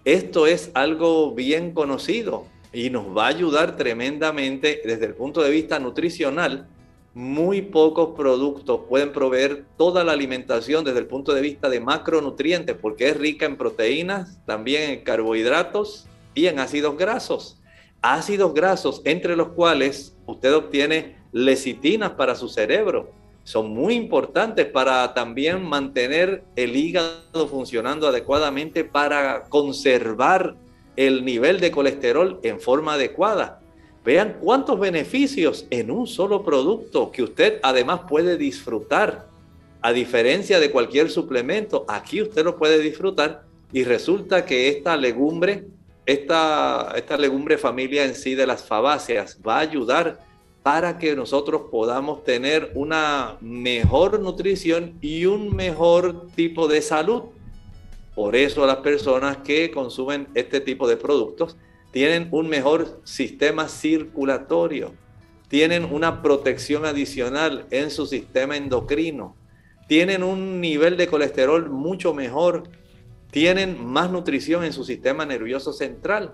Esto 0.05 0.47
es 0.47 0.71
algo 0.73 1.33
bien 1.33 1.73
conocido 1.73 2.47
y 2.73 2.89
nos 2.89 3.15
va 3.15 3.25
a 3.25 3.29
ayudar 3.29 3.77
tremendamente 3.77 4.81
desde 4.83 5.05
el 5.05 5.13
punto 5.13 5.41
de 5.41 5.51
vista 5.51 5.79
nutricional. 5.79 6.67
Muy 7.15 7.61
pocos 7.61 8.15
productos 8.17 8.81
pueden 8.89 9.13
proveer 9.13 9.65
toda 9.77 10.03
la 10.03 10.13
alimentación 10.13 10.83
desde 10.83 10.97
el 10.97 11.05
punto 11.05 11.35
de 11.35 11.41
vista 11.41 11.69
de 11.69 11.79
macronutrientes 11.79 12.75
porque 12.75 13.09
es 13.09 13.17
rica 13.17 13.45
en 13.45 13.55
proteínas, 13.55 14.39
también 14.47 14.89
en 14.89 15.03
carbohidratos 15.03 16.07
y 16.33 16.47
en 16.47 16.57
ácidos 16.57 16.97
grasos. 16.97 17.59
Ácidos 18.01 18.55
grasos 18.55 19.01
entre 19.05 19.35
los 19.35 19.49
cuales 19.49 20.17
usted 20.25 20.55
obtiene 20.55 21.17
lecitinas 21.31 22.11
para 22.11 22.33
su 22.33 22.49
cerebro 22.49 23.11
son 23.43 23.71
muy 23.71 23.93
importantes 23.93 24.65
para 24.65 25.13
también 25.13 25.63
mantener 25.63 26.43
el 26.55 26.75
hígado 26.75 27.47
funcionando 27.47 28.07
adecuadamente 28.07 28.85
para 28.85 29.43
conservar 29.49 30.55
el 30.95 31.23
nivel 31.25 31.59
de 31.59 31.69
colesterol 31.69 32.39
en 32.41 32.59
forma 32.59 32.93
adecuada. 32.93 33.62
Vean 34.03 34.37
cuántos 34.41 34.79
beneficios 34.79 35.65
en 35.69 35.89
un 35.89 36.07
solo 36.07 36.43
producto 36.43 37.11
que 37.11 37.23
usted 37.23 37.59
además 37.63 38.01
puede 38.09 38.37
disfrutar. 38.37 39.27
A 39.81 39.93
diferencia 39.93 40.59
de 40.59 40.71
cualquier 40.71 41.09
suplemento, 41.09 41.85
aquí 41.87 42.21
usted 42.21 42.43
lo 42.43 42.57
puede 42.57 42.79
disfrutar 42.79 43.43
y 43.71 43.83
resulta 43.83 44.45
que 44.45 44.69
esta 44.69 44.95
legumbre, 44.97 45.65
esta, 46.05 46.93
esta 46.95 47.17
legumbre 47.17 47.57
familia 47.57 48.05
en 48.05 48.15
sí 48.15 48.35
de 48.35 48.47
las 48.47 48.65
fabáceas 48.65 49.39
va 49.45 49.57
a 49.57 49.61
ayudar 49.61 50.19
para 50.63 50.97
que 50.97 51.15
nosotros 51.15 51.63
podamos 51.69 52.23
tener 52.23 52.71
una 52.75 53.37
mejor 53.41 54.19
nutrición 54.19 54.97
y 55.01 55.25
un 55.25 55.53
mejor 55.53 56.27
tipo 56.35 56.67
de 56.67 56.81
salud. 56.81 57.23
Por 58.15 58.35
eso 58.35 58.65
las 58.65 58.77
personas 58.77 59.37
que 59.37 59.71
consumen 59.71 60.27
este 60.35 60.61
tipo 60.61 60.87
de 60.87 60.95
productos 60.95 61.57
tienen 61.93 62.27
un 62.31 62.49
mejor 62.49 63.01
sistema 63.03 63.67
circulatorio, 63.67 64.95
tienen 65.47 65.85
una 65.85 66.23
protección 66.23 66.85
adicional 66.85 67.67
en 67.69 67.91
su 67.91 68.07
sistema 68.07 68.57
endocrino, 68.57 69.35
tienen 69.87 70.23
un 70.23 70.59
nivel 70.59 70.97
de 70.97 71.05
colesterol 71.05 71.69
mucho 71.69 72.15
mejor, 72.15 72.63
tienen 73.29 73.85
más 73.85 74.09
nutrición 74.09 74.63
en 74.63 74.73
su 74.73 74.83
sistema 74.83 75.23
nervioso 75.23 75.71
central. 75.71 76.33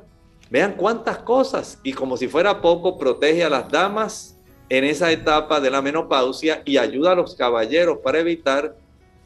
Vean 0.49 0.75
cuántas 0.77 1.17
cosas. 1.19 1.79
Y 1.83 1.91
como 1.91 2.15
si 2.15 2.29
fuera 2.29 2.61
poco 2.61 2.97
protege 2.97 3.43
a 3.43 3.49
las 3.49 3.69
damas 3.69 4.37
en 4.69 4.85
esa 4.85 5.11
etapa 5.11 5.59
de 5.59 5.71
la 5.71 5.81
menopausia 5.81 6.61
y 6.63 6.77
ayuda 6.77 7.11
a 7.11 7.15
los 7.15 7.35
caballeros 7.35 7.97
para 8.01 8.19
evitar 8.19 8.77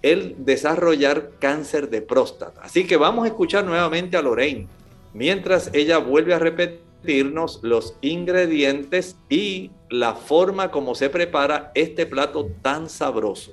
el 0.01 0.35
desarrollar 0.39 1.33
cáncer 1.39 1.91
de 1.91 2.01
próstata. 2.01 2.61
Así 2.63 2.87
que 2.87 2.97
vamos 2.97 3.25
a 3.25 3.27
escuchar 3.27 3.65
nuevamente 3.65 4.17
a 4.17 4.23
Lorraine 4.23 4.67
mientras 5.13 5.69
ella 5.73 5.97
vuelve 5.97 6.33
a 6.33 6.39
repetirnos 6.39 7.59
los 7.63 7.95
ingredientes 8.01 9.17
y 9.29 9.71
la 9.89 10.15
forma 10.15 10.71
como 10.71 10.95
se 10.95 11.09
prepara 11.09 11.71
este 11.75 12.05
plato 12.05 12.49
tan 12.61 12.89
sabroso. 12.89 13.51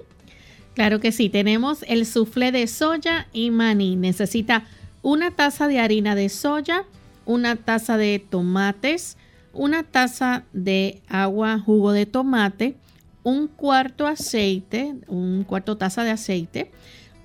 Claro 0.75 1.01
que 1.01 1.13
sí, 1.13 1.29
tenemos 1.29 1.85
el 1.89 2.07
soufflé 2.07 2.53
de 2.53 2.67
soya 2.67 3.29
y 3.33 3.51
maní. 3.51 3.97
Necesita 3.97 4.67
una 5.03 5.31
taza 5.31 5.67
de 5.69 5.81
harina 5.81 6.15
de 6.15 6.29
soya, 6.29 6.85
una 7.27 7.57
taza 7.57 7.97
de 7.97 8.19
tomates, 8.19 9.17
una 9.53 9.83
taza 9.83 10.45
de 10.53 11.03
agua, 11.09 11.59
jugo 11.59 11.93
de 11.93 12.07
tomate, 12.07 12.77
un 13.23 13.49
cuarto 13.49 14.07
aceite, 14.07 14.95
un 15.09 15.45
cuarto 15.45 15.77
taza 15.77 16.05
de 16.05 16.11
aceite, 16.11 16.71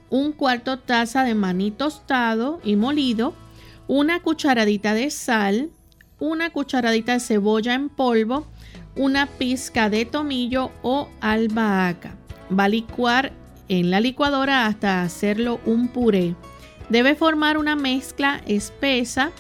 un 0.10 0.32
cuarto 0.32 0.80
taza 0.80 1.24
de 1.24 1.36
maní 1.36 1.72
tostado 1.72 2.60
y 2.64 2.76
molido, 2.76 3.34
una 3.88 4.22
cucharadita 4.22 4.94
de 4.94 5.12
sal, 5.12 5.70
una 6.20 6.50
cucharadita 6.50 7.14
de 7.14 7.20
cebolla 7.20 7.74
en 7.74 7.90
polvo, 7.90 8.48
una 8.96 9.28
pizca 9.28 9.90
de 9.90 10.06
tomillo 10.06 10.72
o 10.82 11.10
albahaca. 11.22 12.16
Va 12.58 12.66
a 12.66 12.70
licuar 12.70 13.34
en 13.68 13.92
la 13.92 14.00
licuadora 14.00 14.66
hasta 14.66 15.02
hacerlo 15.02 15.60
un 15.66 15.88
puré. 15.88 16.36
Debe 16.90 17.16
formar 17.16 17.58
una 17.58 17.76
mezcla 17.76 18.42
espesa 18.46 19.32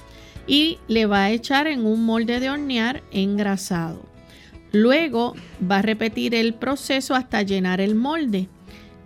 y 0.47 0.79
le 0.87 1.05
va 1.05 1.23
a 1.23 1.31
echar 1.31 1.67
en 1.67 1.85
un 1.85 2.05
molde 2.05 2.39
de 2.39 2.49
hornear 2.49 3.03
engrasado. 3.11 4.01
Luego 4.71 5.35
va 5.71 5.77
a 5.77 5.81
repetir 5.81 6.35
el 6.35 6.53
proceso 6.53 7.15
hasta 7.15 7.41
llenar 7.43 7.79
el 7.79 7.95
molde 7.95 8.49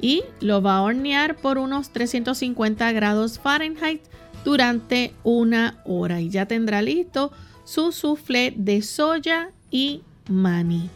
y 0.01 0.23
lo 0.39 0.61
va 0.61 0.77
a 0.77 0.81
hornear 0.81 1.35
por 1.35 1.57
unos 1.57 1.91
350 1.91 2.91
grados 2.93 3.39
Fahrenheit 3.39 4.01
durante 4.49 5.13
una 5.23 5.77
hora 5.85 6.21
y 6.21 6.29
ya 6.31 6.47
tendrá 6.47 6.81
listo 6.81 7.31
su 7.65 7.91
soufflé 7.91 8.51
de 8.57 8.81
soya 8.81 9.51
y 9.69 10.01
maní. 10.27 10.89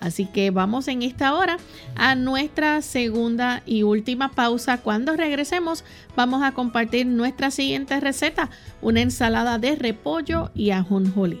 Así 0.00 0.26
que 0.26 0.50
vamos 0.50 0.88
en 0.88 1.02
esta 1.02 1.34
hora 1.36 1.56
a 1.94 2.16
nuestra 2.16 2.82
segunda 2.82 3.62
y 3.64 3.84
última 3.84 4.32
pausa. 4.32 4.78
Cuando 4.78 5.14
regresemos 5.14 5.84
vamos 6.16 6.42
a 6.42 6.50
compartir 6.50 7.06
nuestra 7.06 7.52
siguiente 7.52 8.00
receta, 8.00 8.50
una 8.82 9.02
ensalada 9.02 9.58
de 9.58 9.76
repollo 9.76 10.50
y 10.52 10.70
ajonjolí. 10.72 11.40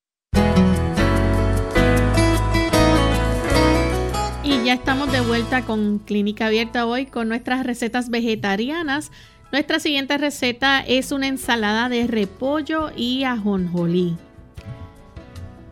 Ya 4.71 4.75
estamos 4.75 5.11
de 5.11 5.19
vuelta 5.19 5.65
con 5.65 5.99
Clínica 5.99 6.45
Abierta 6.45 6.85
hoy 6.85 7.05
con 7.05 7.27
nuestras 7.27 7.65
recetas 7.65 8.09
vegetarianas. 8.09 9.11
Nuestra 9.51 9.81
siguiente 9.81 10.17
receta 10.17 10.79
es 10.79 11.11
una 11.11 11.27
ensalada 11.27 11.89
de 11.89 12.07
repollo 12.07 12.89
y 12.95 13.25
ajonjolí. 13.25 14.15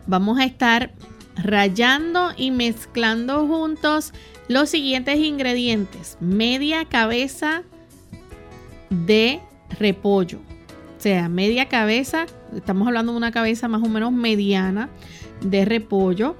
Vamos 0.06 0.38
a 0.38 0.44
estar 0.44 0.92
rayando 1.38 2.34
y 2.36 2.52
mezclando 2.52 3.48
juntos 3.48 4.12
los 4.50 4.70
siguientes 4.70 5.18
ingredientes. 5.20 6.18
Media 6.20 6.84
cabeza 6.84 7.64
de 8.90 9.40
repollo 9.80 10.42
o 11.00 11.02
sea, 11.02 11.30
media 11.30 11.70
cabeza, 11.70 12.26
estamos 12.54 12.86
hablando 12.86 13.14
de 13.14 13.18
una 13.18 13.32
cabeza 13.32 13.70
más 13.70 13.82
o 13.82 13.88
menos 13.88 14.12
mediana 14.12 14.90
de 15.40 15.64
repollo. 15.64 16.36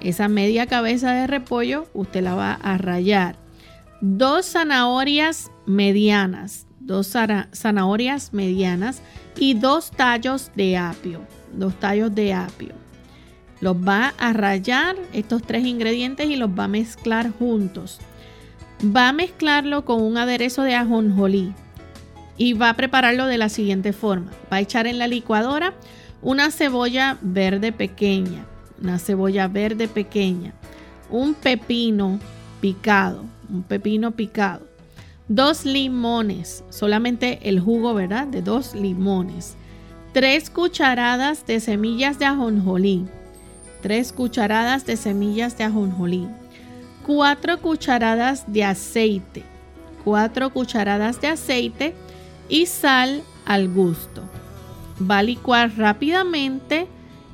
Esa 0.00 0.28
media 0.28 0.66
cabeza 0.66 1.12
de 1.12 1.26
repollo 1.26 1.86
usted 1.94 2.22
la 2.22 2.34
va 2.34 2.52
a 2.54 2.78
rayar. 2.78 3.36
Dos 4.00 4.46
zanahorias 4.52 5.50
medianas, 5.66 6.66
dos 6.78 7.12
zanahorias 7.52 8.32
medianas 8.32 9.02
y 9.36 9.54
dos 9.54 9.90
tallos 9.90 10.52
de 10.54 10.76
apio, 10.76 11.20
dos 11.52 11.74
tallos 11.80 12.14
de 12.14 12.32
apio. 12.32 12.74
Los 13.60 13.76
va 13.76 14.14
a 14.18 14.32
rayar 14.32 14.94
estos 15.12 15.42
tres 15.42 15.64
ingredientes 15.64 16.30
y 16.30 16.36
los 16.36 16.50
va 16.50 16.64
a 16.64 16.68
mezclar 16.68 17.32
juntos. 17.32 17.98
Va 18.84 19.08
a 19.08 19.12
mezclarlo 19.12 19.84
con 19.84 20.00
un 20.00 20.16
aderezo 20.16 20.62
de 20.62 20.76
ajonjolí 20.76 21.52
y 22.36 22.52
va 22.52 22.70
a 22.70 22.76
prepararlo 22.76 23.26
de 23.26 23.38
la 23.38 23.48
siguiente 23.48 23.92
forma. 23.92 24.30
Va 24.52 24.58
a 24.58 24.60
echar 24.60 24.86
en 24.86 24.98
la 24.98 25.08
licuadora 25.08 25.74
una 26.22 26.52
cebolla 26.52 27.18
verde 27.20 27.72
pequeña, 27.72 28.46
una 28.82 28.98
cebolla 28.98 29.48
verde 29.48 29.88
pequeña, 29.88 30.52
un 31.10 31.34
pepino 31.34 32.18
picado, 32.60 33.24
un 33.50 33.62
pepino 33.62 34.12
picado, 34.12 34.66
dos 35.28 35.64
limones, 35.64 36.64
solamente 36.70 37.38
el 37.48 37.60
jugo, 37.60 37.94
¿verdad? 37.94 38.26
De 38.26 38.42
dos 38.42 38.74
limones, 38.74 39.56
tres 40.12 40.50
cucharadas 40.50 41.46
de 41.46 41.60
semillas 41.60 42.18
de 42.18 42.26
ajonjolí, 42.26 43.06
tres 43.82 44.12
cucharadas 44.12 44.86
de 44.86 44.96
semillas 44.96 45.56
de 45.56 45.64
ajonjolí, 45.64 46.28
cuatro 47.06 47.60
cucharadas 47.60 48.44
de 48.52 48.64
aceite, 48.64 49.42
cuatro 50.04 50.50
cucharadas 50.52 51.20
de 51.20 51.28
aceite, 51.28 51.94
y 52.48 52.66
sal 52.66 53.22
al 53.44 53.68
gusto. 53.68 54.22
Va 54.98 55.18
a 55.18 55.22
licuar 55.22 55.76
rápidamente 55.76 56.88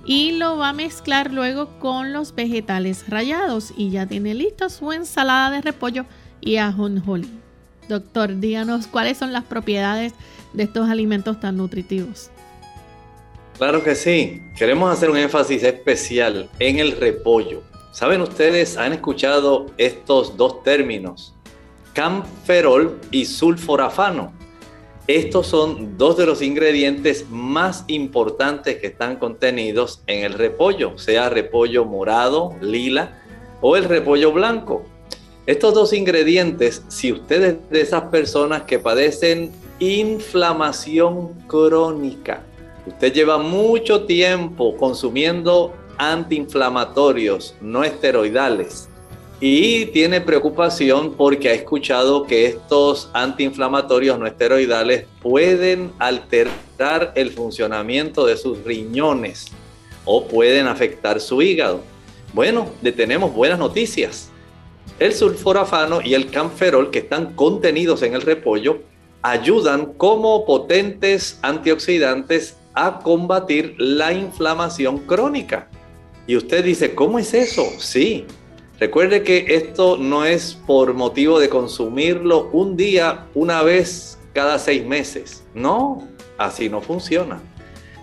y 0.05 0.33
lo 0.33 0.57
va 0.59 0.71
a 0.71 0.73
mezclar 0.73 1.33
luego 1.33 1.79
con 1.79 2.13
los 2.13 2.35
vegetales 2.35 3.05
rallados 3.09 3.73
y 3.77 3.91
ya 3.91 4.07
tiene 4.07 4.35
listo 4.35 4.69
su 4.69 4.93
ensalada 4.93 5.51
de 5.51 5.63
repollo 5.63 6.05
y 6.41 6.57
ajonjolí. 6.57 7.31
Doctor, 7.89 8.39
díganos 8.39 8.87
cuáles 8.87 9.19
son 9.19 9.33
las 9.33 9.45
propiedades 9.45 10.15
de 10.53 10.65
estos 10.65 10.89
alimentos 10.89 11.41
tan 11.41 11.57
nutritivos. 11.57 12.31
Claro 13.59 13.85
que 13.85 13.95
sí. 13.95 14.43
Queremos 14.57 14.93
hacer 14.93 15.11
un 15.11 15.17
énfasis 15.17 15.63
especial 15.63 16.49
en 16.59 16.79
el 16.79 16.93
repollo. 16.93 17.63
¿Saben 17.93 18.21
ustedes, 18.21 18.77
han 18.77 18.93
escuchado 18.93 19.67
estos 19.79 20.37
dos 20.37 20.63
términos? 20.65 21.35
Camferol 21.93 22.99
y 23.13 23.27
sulforafano. 23.27 24.33
Estos 25.07 25.49
son 25.49 25.99
dos 25.99 26.17
de 26.17 26.25
los 26.25 26.41
ingredientes 26.41 27.27
más 27.29 27.85
importantes 27.89 28.79
que 28.79 28.87
están 28.87 29.17
contenidos 29.17 30.03
en 30.07 30.25
el 30.25 30.33
repollo, 30.33 30.97
sea 30.97 31.29
repollo 31.29 31.85
morado, 31.85 32.55
lila 32.63 33.21
o 33.61 33.77
el 33.77 33.85
repollo 33.85 34.33
blanco. 34.33 34.83
Estos 35.45 35.75
dos 35.75 35.93
ingredientes, 35.93 36.85
si 36.89 37.13
ustedes 37.13 37.57
de 37.69 37.83
esas 37.83 38.05
personas 38.05 38.63
que 38.63 38.79
padecen 38.79 39.53
inflamación 39.79 41.35
crónica, 41.49 42.43
usted 42.87 43.13
lleva 43.13 43.37
mucho 43.37 44.05
tiempo 44.05 44.75
consumiendo 44.79 45.75
antiinflamatorios 45.99 47.57
no 47.61 47.85
esteroidales, 47.85 48.89
y 49.41 49.87
tiene 49.87 50.21
preocupación 50.21 51.15
porque 51.15 51.51
ha 51.51 51.55
escuchado 51.55 52.25
que 52.25 52.47
estos 52.47 53.11
antiinflamatorios 53.13 54.19
no 54.19 54.27
esteroidales 54.27 55.07
pueden 55.21 55.93
alterar 55.99 57.13
el 57.15 57.31
funcionamiento 57.31 58.27
de 58.27 58.37
sus 58.37 58.63
riñones 58.65 59.47
o 60.05 60.27
pueden 60.27 60.67
afectar 60.67 61.21
su 61.21 61.43
hígado. 61.43 61.81
Bueno, 62.33 62.69
le 62.83 62.93
tenemos 62.93 63.33
buenas 63.35 63.59
noticias. 63.59 64.31
El 64.99 65.13
sulforafano 65.13 66.01
y 66.03 66.15
el 66.15 66.31
camferol 66.31 66.91
que 66.91 67.01
están 67.01 67.35
contenidos 67.35 68.03
en 68.03 68.15
el 68.15 68.23
repollo 68.23 68.81
ayudan 69.23 69.95
como 69.95 70.45
potentes 70.45 71.39
antioxidantes 71.43 72.57
a 72.75 73.01
combatir 73.01 73.75
la 73.79 74.13
inflamación 74.13 74.99
crónica. 74.99 75.69
Y 76.27 76.37
usted 76.37 76.65
dice, 76.65 76.95
¿cómo 76.95 77.19
es 77.19 77.35
eso? 77.35 77.65
Sí, 77.79 78.27
Recuerde 78.85 79.23
que 79.23 79.47
esto 79.49 79.97
no 79.97 80.27
es 80.27 80.53
por 80.67 80.93
motivo 80.93 81.41
de 81.41 81.49
consumirlo 81.49 82.51
un 82.53 82.77
día, 82.77 83.29
una 83.33 83.63
vez 83.63 84.19
cada 84.35 84.59
seis 84.59 84.85
meses. 84.85 85.43
No, 85.55 86.07
así 86.37 86.69
no 86.69 86.83
funciona. 86.83 87.41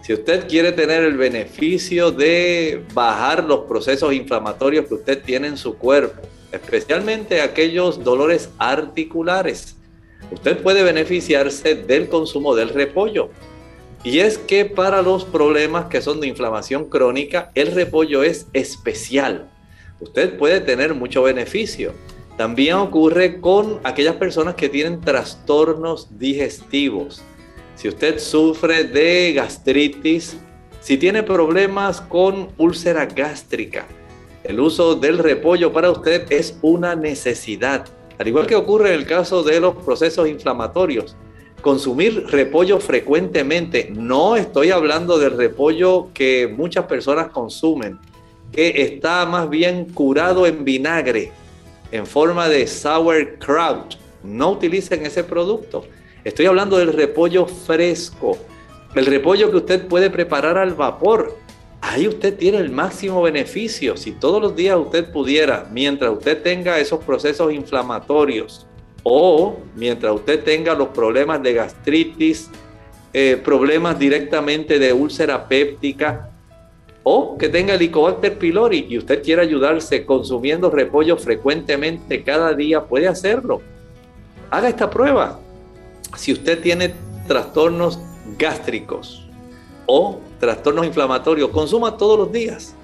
Si 0.01 0.11
usted 0.11 0.47
quiere 0.47 0.71
tener 0.71 1.03
el 1.03 1.17
beneficio 1.17 2.09
de 2.09 2.83
bajar 2.95 3.43
los 3.43 3.59
procesos 3.67 4.11
inflamatorios 4.11 4.87
que 4.87 4.95
usted 4.95 5.21
tiene 5.21 5.49
en 5.49 5.57
su 5.57 5.77
cuerpo, 5.77 6.19
especialmente 6.51 7.41
aquellos 7.41 8.03
dolores 8.03 8.49
articulares, 8.57 9.75
usted 10.31 10.63
puede 10.63 10.81
beneficiarse 10.81 11.75
del 11.75 12.09
consumo 12.09 12.55
del 12.55 12.69
repollo. 12.69 13.29
Y 14.03 14.17
es 14.17 14.39
que 14.39 14.65
para 14.65 15.03
los 15.03 15.25
problemas 15.25 15.85
que 15.85 16.01
son 16.01 16.19
de 16.19 16.27
inflamación 16.27 16.89
crónica, 16.89 17.51
el 17.53 17.71
repollo 17.71 18.23
es 18.23 18.47
especial 18.53 19.50
usted 20.01 20.37
puede 20.37 20.59
tener 20.59 20.93
mucho 20.93 21.23
beneficio. 21.23 21.93
También 22.37 22.75
ocurre 22.75 23.39
con 23.39 23.79
aquellas 23.83 24.15
personas 24.15 24.55
que 24.55 24.69
tienen 24.69 24.99
trastornos 24.99 26.17
digestivos. 26.17 27.21
Si 27.75 27.87
usted 27.87 28.19
sufre 28.19 28.83
de 28.83 29.33
gastritis, 29.33 30.37
si 30.81 30.97
tiene 30.97 31.23
problemas 31.23 32.01
con 32.01 32.49
úlcera 32.57 33.05
gástrica, 33.05 33.85
el 34.43 34.59
uso 34.59 34.95
del 34.95 35.19
repollo 35.19 35.71
para 35.71 35.91
usted 35.91 36.31
es 36.31 36.57
una 36.61 36.95
necesidad. 36.95 37.85
Al 38.17 38.27
igual 38.27 38.47
que 38.47 38.55
ocurre 38.55 38.93
en 38.93 38.99
el 38.99 39.05
caso 39.05 39.43
de 39.43 39.59
los 39.59 39.75
procesos 39.75 40.27
inflamatorios. 40.27 41.15
Consumir 41.61 42.25
repollo 42.27 42.79
frecuentemente, 42.79 43.91
no 43.95 44.35
estoy 44.35 44.71
hablando 44.71 45.19
del 45.19 45.37
repollo 45.37 46.09
que 46.11 46.51
muchas 46.51 46.85
personas 46.85 47.27
consumen, 47.27 47.99
que 48.51 48.81
está 48.81 49.25
más 49.25 49.49
bien 49.49 49.85
curado 49.85 50.45
en 50.45 50.63
vinagre, 50.63 51.31
en 51.91 52.05
forma 52.05 52.49
de 52.49 52.67
sauerkraut. 52.67 53.95
No 54.23 54.51
utilicen 54.51 55.05
ese 55.05 55.23
producto. 55.23 55.85
Estoy 56.23 56.45
hablando 56.45 56.77
del 56.77 56.93
repollo 56.93 57.47
fresco, 57.47 58.37
el 58.93 59.05
repollo 59.05 59.49
que 59.49 59.57
usted 59.57 59.87
puede 59.87 60.09
preparar 60.09 60.57
al 60.57 60.73
vapor. 60.73 61.37
ahí 61.83 62.07
usted 62.07 62.37
tiene 62.37 62.59
el 62.59 62.69
máximo 62.69 63.21
beneficio. 63.23 63.97
Si 63.97 64.11
todos 64.11 64.41
los 64.41 64.55
días 64.55 64.77
usted 64.77 65.11
pudiera, 65.11 65.67
mientras 65.71 66.11
usted 66.11 66.41
tenga 66.43 66.77
esos 66.79 67.03
procesos 67.03 67.51
inflamatorios 67.51 68.67
o 69.01 69.57
mientras 69.75 70.13
usted 70.13 70.43
tenga 70.43 70.75
los 70.75 70.89
problemas 70.89 71.41
de 71.41 71.53
gastritis, 71.53 72.51
eh, 73.13 73.41
problemas 73.43 73.97
directamente 73.97 74.77
de 74.77 74.93
úlcera 74.93 75.47
péptica 75.47 76.30
o 77.03 77.37
que 77.37 77.49
tenga 77.49 77.73
Helicobacter 77.73 78.37
pylori 78.37 78.85
y 78.89 78.97
usted 78.97 79.23
quiere 79.23 79.41
ayudarse 79.41 80.05
consumiendo 80.05 80.69
repollo 80.69 81.17
frecuentemente 81.17 82.23
cada 82.23 82.53
día, 82.53 82.85
puede 82.85 83.07
hacerlo. 83.07 83.61
Haga 84.49 84.69
esta 84.69 84.89
prueba. 84.89 85.39
Si 86.15 86.33
usted 86.33 86.61
tiene 86.61 86.93
trastornos 87.27 87.99
gástricos 88.37 89.27
o 89.85 90.19
trastornos 90.39 90.85
inflamatorios, 90.85 91.49
consuma 91.49 91.97
todos 91.97 92.19
los 92.19 92.31
días 92.31 92.75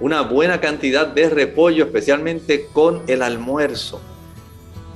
una 0.00 0.22
buena 0.22 0.60
cantidad 0.60 1.06
de 1.06 1.30
repollo, 1.30 1.84
especialmente 1.84 2.66
con 2.72 3.02
el 3.06 3.22
almuerzo. 3.22 4.00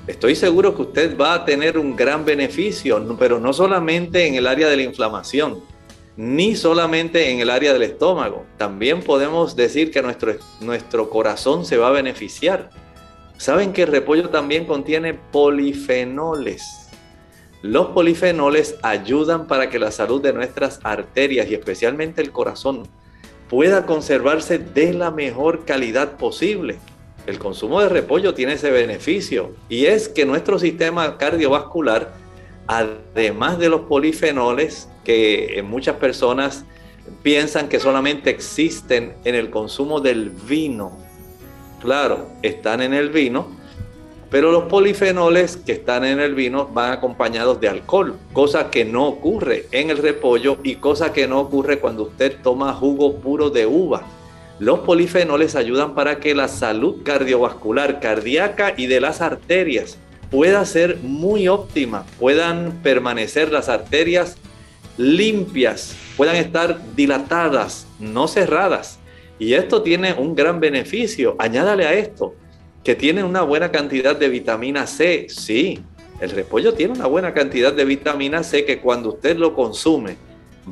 Estoy 0.08 0.34
seguro 0.34 0.74
que 0.74 0.82
usted 0.82 1.16
va 1.16 1.34
a 1.34 1.44
tener 1.44 1.78
un 1.78 1.94
gran 1.94 2.24
beneficio, 2.24 3.16
pero 3.16 3.38
no 3.38 3.52
solamente 3.52 4.26
en 4.26 4.34
el 4.34 4.48
área 4.48 4.68
de 4.68 4.76
la 4.76 4.82
inflamación, 4.82 5.60
ni 6.16 6.56
solamente 6.56 7.30
en 7.30 7.40
el 7.40 7.50
área 7.50 7.72
del 7.72 7.82
estómago. 7.82 8.46
También 8.56 9.02
podemos 9.02 9.54
decir 9.56 9.90
que 9.90 10.02
nuestro, 10.02 10.34
nuestro 10.60 11.10
corazón 11.10 11.64
se 11.64 11.76
va 11.76 11.88
a 11.88 11.92
beneficiar. 11.92 12.70
Saben 13.36 13.72
que 13.72 13.82
el 13.82 13.88
repollo 13.88 14.30
también 14.30 14.64
contiene 14.64 15.14
polifenoles. 15.14 16.62
Los 17.62 17.88
polifenoles 17.88 18.76
ayudan 18.82 19.46
para 19.46 19.68
que 19.68 19.78
la 19.78 19.90
salud 19.90 20.22
de 20.22 20.32
nuestras 20.32 20.80
arterias 20.82 21.50
y 21.50 21.54
especialmente 21.54 22.22
el 22.22 22.32
corazón 22.32 22.88
pueda 23.48 23.86
conservarse 23.86 24.58
de 24.58 24.92
la 24.92 25.10
mejor 25.10 25.64
calidad 25.64 26.16
posible. 26.16 26.78
El 27.26 27.38
consumo 27.38 27.80
de 27.80 27.88
repollo 27.88 28.34
tiene 28.34 28.54
ese 28.54 28.70
beneficio 28.70 29.54
y 29.68 29.86
es 29.86 30.08
que 30.08 30.24
nuestro 30.24 30.58
sistema 30.58 31.18
cardiovascular, 31.18 32.12
además 32.66 33.58
de 33.58 33.68
los 33.68 33.82
polifenoles 33.82 34.88
que 35.04 35.62
muchas 35.66 35.96
personas 35.96 36.64
piensan 37.22 37.68
que 37.68 37.80
solamente 37.80 38.30
existen 38.30 39.14
en 39.24 39.34
el 39.34 39.50
consumo 39.50 40.00
del 40.00 40.30
vino, 40.30 40.96
claro, 41.80 42.28
están 42.42 42.82
en 42.82 42.94
el 42.94 43.10
vino, 43.10 43.48
pero 44.30 44.50
los 44.50 44.64
polifenoles 44.64 45.56
que 45.56 45.72
están 45.72 46.04
en 46.04 46.18
el 46.18 46.34
vino 46.34 46.66
van 46.66 46.92
acompañados 46.92 47.60
de 47.60 47.68
alcohol, 47.68 48.16
cosa 48.32 48.70
que 48.70 48.84
no 48.84 49.06
ocurre 49.06 49.66
en 49.70 49.90
el 49.90 49.98
repollo 49.98 50.58
y 50.64 50.76
cosa 50.76 51.12
que 51.12 51.28
no 51.28 51.38
ocurre 51.38 51.78
cuando 51.78 52.04
usted 52.04 52.36
toma 52.42 52.74
jugo 52.74 53.16
puro 53.16 53.50
de 53.50 53.66
uva. 53.66 54.02
Los 54.58 54.80
polifenoles 54.80 55.54
ayudan 55.54 55.94
para 55.94 56.18
que 56.18 56.34
la 56.34 56.48
salud 56.48 57.02
cardiovascular, 57.04 58.00
cardíaca 58.00 58.74
y 58.76 58.86
de 58.86 59.00
las 59.00 59.20
arterias 59.20 59.98
pueda 60.30 60.64
ser 60.64 60.98
muy 61.02 61.48
óptima, 61.48 62.04
puedan 62.18 62.80
permanecer 62.82 63.52
las 63.52 63.68
arterias 63.68 64.36
limpias, 64.96 65.94
puedan 66.16 66.36
estar 66.36 66.78
dilatadas, 66.94 67.86
no 67.98 68.28
cerradas. 68.28 68.98
Y 69.38 69.52
esto 69.52 69.82
tiene 69.82 70.14
un 70.14 70.34
gran 70.34 70.60
beneficio. 70.60 71.36
Añádale 71.38 71.86
a 71.86 71.92
esto 71.92 72.34
que 72.82 72.94
tiene 72.94 73.24
una 73.24 73.42
buena 73.42 73.70
cantidad 73.70 74.16
de 74.16 74.28
vitamina 74.28 74.86
C. 74.86 75.26
Sí, 75.28 75.82
el 76.20 76.30
repollo 76.30 76.72
tiene 76.72 76.94
una 76.94 77.06
buena 77.06 77.34
cantidad 77.34 77.72
de 77.72 77.84
vitamina 77.84 78.42
C 78.42 78.64
que 78.64 78.80
cuando 78.80 79.10
usted 79.10 79.36
lo 79.36 79.54
consume 79.54 80.16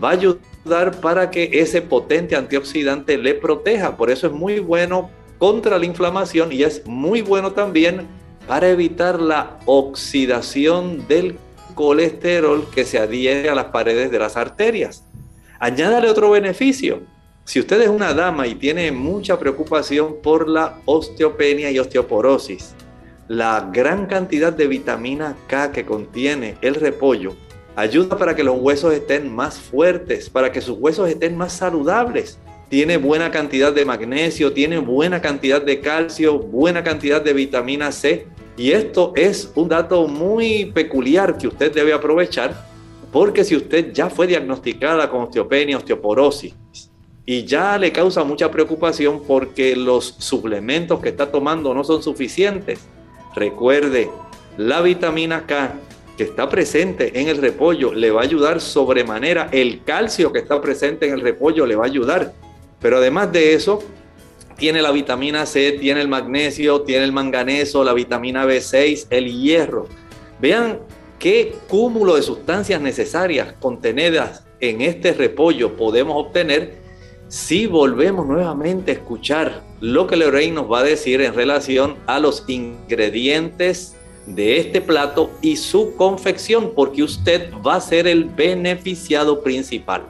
va 0.03 0.11
a 0.11 0.13
ayudar 0.13 1.01
para 1.01 1.31
que 1.31 1.51
ese 1.53 1.83
potente 1.83 2.37
antioxidante 2.37 3.19
le 3.19 3.35
proteja. 3.35 3.97
Por 3.97 4.11
eso 4.11 4.29
es 4.29 4.33
muy 4.33 4.59
bueno 4.61 5.11
contra 5.39 5.79
la 5.79 5.85
inflamación 5.85 6.53
y 6.53 6.63
es 6.63 6.87
muy 6.87 7.21
bueno 7.21 7.53
también 7.53 8.07
para 8.47 8.69
evitar 8.69 9.21
la 9.21 9.59
oxidación 9.67 11.07
del 11.09 11.39
colesterol 11.75 12.67
que 12.75 12.85
se 12.85 12.99
adhiere 12.99 13.49
a 13.49 13.55
las 13.55 13.67
paredes 13.67 14.11
de 14.11 14.19
las 14.19 14.37
arterias. 14.37 15.05
Añádale 15.59 16.09
otro 16.09 16.31
beneficio 16.31 17.01
si 17.47 17.61
usted 17.61 17.83
es 17.83 17.89
una 17.89 18.15
dama 18.15 18.47
y 18.47 18.55
tiene 18.55 18.91
mucha 18.91 19.39
preocupación 19.39 20.17
por 20.23 20.49
la 20.49 20.79
osteopenia 20.87 21.71
y 21.71 21.79
osteoporosis, 21.79 22.75
la 23.29 23.69
gran 23.71 24.07
cantidad 24.07 24.51
de 24.51 24.67
vitamina 24.67 25.37
K 25.47 25.71
que 25.71 25.85
contiene 25.85 26.57
el 26.63 26.75
repollo 26.75 27.37
ayuda 27.77 28.17
para 28.17 28.35
que 28.35 28.45
los 28.45 28.59
huesos 28.59 28.95
estén 28.95 29.35
más 29.35 29.59
fuertes, 29.59 30.31
para 30.31 30.53
que 30.53 30.63
sus 30.63 30.79
huesos 30.79 31.09
estén 31.09 31.37
más 31.37 31.53
saludables. 31.53 32.39
Tiene 32.71 32.97
buena 32.97 33.31
cantidad 33.31 33.75
de 33.75 33.85
magnesio, 33.85 34.55
tiene 34.55 34.79
buena 34.79 35.21
cantidad 35.21 35.61
de 35.61 35.81
calcio, 35.81 36.39
buena 36.39 36.83
cantidad 36.83 37.21
de 37.21 37.35
vitamina 37.35 37.93
C. 37.93 38.27
Y 38.57 38.71
esto 38.73 39.13
es 39.17 39.53
un 39.55 39.69
dato 39.69 40.07
muy 40.07 40.67
peculiar 40.67 41.37
que 41.37 41.49
usted 41.49 41.73
debe 41.73 41.93
aprovechar 41.93 42.73
porque 43.13 43.45
si 43.45 43.55
usted 43.55 43.93
ya 43.93 44.11
fue 44.11 44.27
diagnosticada 44.27 45.09
con 45.09 45.23
osteopenia, 45.23 45.77
osteoporosis, 45.77 46.55
y 47.27 47.45
ya 47.45 47.79
le 47.79 47.93
causa 47.93 48.25
mucha 48.25 48.51
preocupación 48.51 49.23
porque 49.27 49.77
los 49.77 50.17
suplementos 50.19 51.01
que 51.01 51.09
está 51.11 51.31
tomando 51.31 51.73
no 51.73 51.85
son 51.85 52.03
suficientes. 52.03 52.81
Recuerde, 53.35 54.11
la 54.57 54.83
vitamina 54.83 55.47
K 55.47 55.75
que 56.17 56.25
está 56.25 56.49
presente 56.49 57.21
en 57.21 57.29
el 57.29 57.39
repollo 57.39 57.93
le 57.93 58.11
va 58.11 58.21
a 58.21 58.25
ayudar 58.25 58.61
sobremanera, 58.61 59.49
el 59.51 59.83
calcio 59.85 60.33
que 60.33 60.39
está 60.39 60.61
presente 60.61 61.07
en 61.07 61.15
el 61.15 61.21
repollo 61.21 61.67
le 61.67 61.77
va 61.77 61.85
a 61.85 61.87
ayudar, 61.87 62.33
pero 62.81 62.99
además 62.99 63.33
de 63.33 63.55
eso, 63.55 63.83
tiene 64.57 64.83
la 64.83 64.91
vitamina 64.91 65.47
C, 65.47 65.73
tiene 65.73 66.01
el 66.01 66.09
magnesio, 66.09 66.83
tiene 66.83 67.05
el 67.05 67.13
manganeso, 67.13 67.85
la 67.85 67.93
vitamina 67.93 68.47
B6, 68.47 69.07
el 69.11 69.33
hierro. 69.41 69.89
Vean 70.41 70.79
qué 71.19 71.55
cúmulo 71.69 72.17
de 72.17 72.23
sustancias 72.23 72.81
necesarias 72.81 73.55
contenidas 73.61 74.45
en 74.61 74.81
este 74.81 75.13
repollo 75.13 75.77
podemos 75.77 76.17
obtener 76.17 76.83
si 77.29 77.67
volvemos 77.67 78.27
nuevamente 78.27 78.93
a 78.93 78.95
escuchar 78.95 79.63
lo 79.81 80.07
que 80.07 80.17
Lorraine 80.17 80.55
nos 80.55 80.71
va 80.71 80.81
a 80.81 80.85
decir 80.85 81.21
en 81.21 81.35
relación 81.35 81.97
a 82.07 82.21
los 82.21 82.45
ingredientes 82.49 83.97
de 84.27 84.59
este 84.59 84.81
plato 84.81 85.31
y 85.43 85.57
su 85.57 85.95
confección, 85.97 86.73
porque 86.75 87.03
usted 87.03 87.51
va 87.67 87.77
a 87.77 87.81
ser 87.81 88.07
el 88.07 88.25
beneficiado 88.25 89.43
principal. 89.43 90.03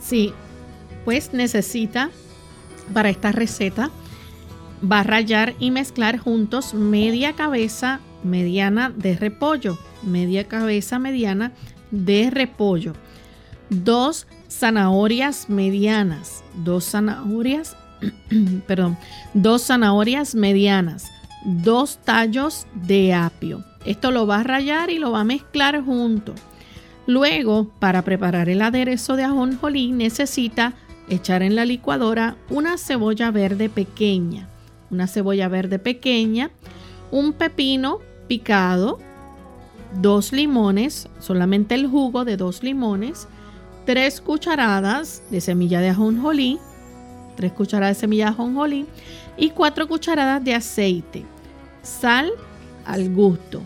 Sí, 0.00 0.32
pues 1.04 1.32
necesita 1.34 2.10
para 2.92 3.10
esta 3.10 3.32
receta 3.32 3.90
va 4.90 5.00
a 5.00 5.04
rallar 5.04 5.54
y 5.58 5.70
mezclar 5.70 6.18
juntos 6.18 6.74
media 6.74 7.34
cabeza 7.34 8.00
mediana 8.24 8.90
de 8.90 9.16
repollo, 9.16 9.78
media 10.02 10.48
cabeza 10.48 10.98
mediana 10.98 11.52
de 11.90 12.30
repollo, 12.30 12.94
dos 13.70 14.26
zanahorias 14.50 15.48
medianas, 15.48 16.42
dos 16.54 16.84
zanahorias, 16.84 17.76
perdón, 18.66 18.96
dos 19.34 19.66
zanahorias 19.66 20.34
medianas, 20.34 21.10
dos 21.44 21.98
tallos 21.98 22.66
de 22.74 23.14
apio. 23.14 23.64
Esto 23.84 24.10
lo 24.10 24.26
va 24.26 24.40
a 24.40 24.44
rayar 24.44 24.90
y 24.90 24.98
lo 24.98 25.12
va 25.12 25.20
a 25.20 25.24
mezclar 25.24 25.82
junto. 25.84 26.34
Luego, 27.06 27.68
para 27.80 28.02
preparar 28.02 28.48
el 28.48 28.62
aderezo 28.62 29.16
de 29.16 29.24
ajonjolí, 29.24 29.90
necesita 29.90 30.74
echar 31.14 31.42
en 31.42 31.54
la 31.54 31.64
licuadora 31.64 32.36
una 32.48 32.78
cebolla 32.78 33.30
verde 33.30 33.68
pequeña, 33.68 34.48
una 34.90 35.06
cebolla 35.06 35.48
verde 35.48 35.78
pequeña, 35.78 36.50
un 37.10 37.32
pepino 37.32 37.98
picado, 38.28 38.98
dos 40.00 40.32
limones, 40.32 41.08
solamente 41.20 41.74
el 41.74 41.86
jugo 41.86 42.24
de 42.24 42.36
dos 42.36 42.62
limones, 42.62 43.28
3 43.84 44.20
cucharadas 44.20 45.22
de 45.30 45.40
semilla 45.40 45.80
de 45.80 45.90
ajonjolí, 45.90 46.58
3 47.36 47.52
cucharadas 47.52 47.96
de 47.96 48.00
semilla 48.00 48.26
de 48.26 48.30
ajonjolí 48.30 48.86
y 49.36 49.50
4 49.50 49.88
cucharadas 49.88 50.42
de 50.44 50.54
aceite. 50.54 51.24
Sal 51.82 52.30
al 52.86 53.12
gusto. 53.12 53.62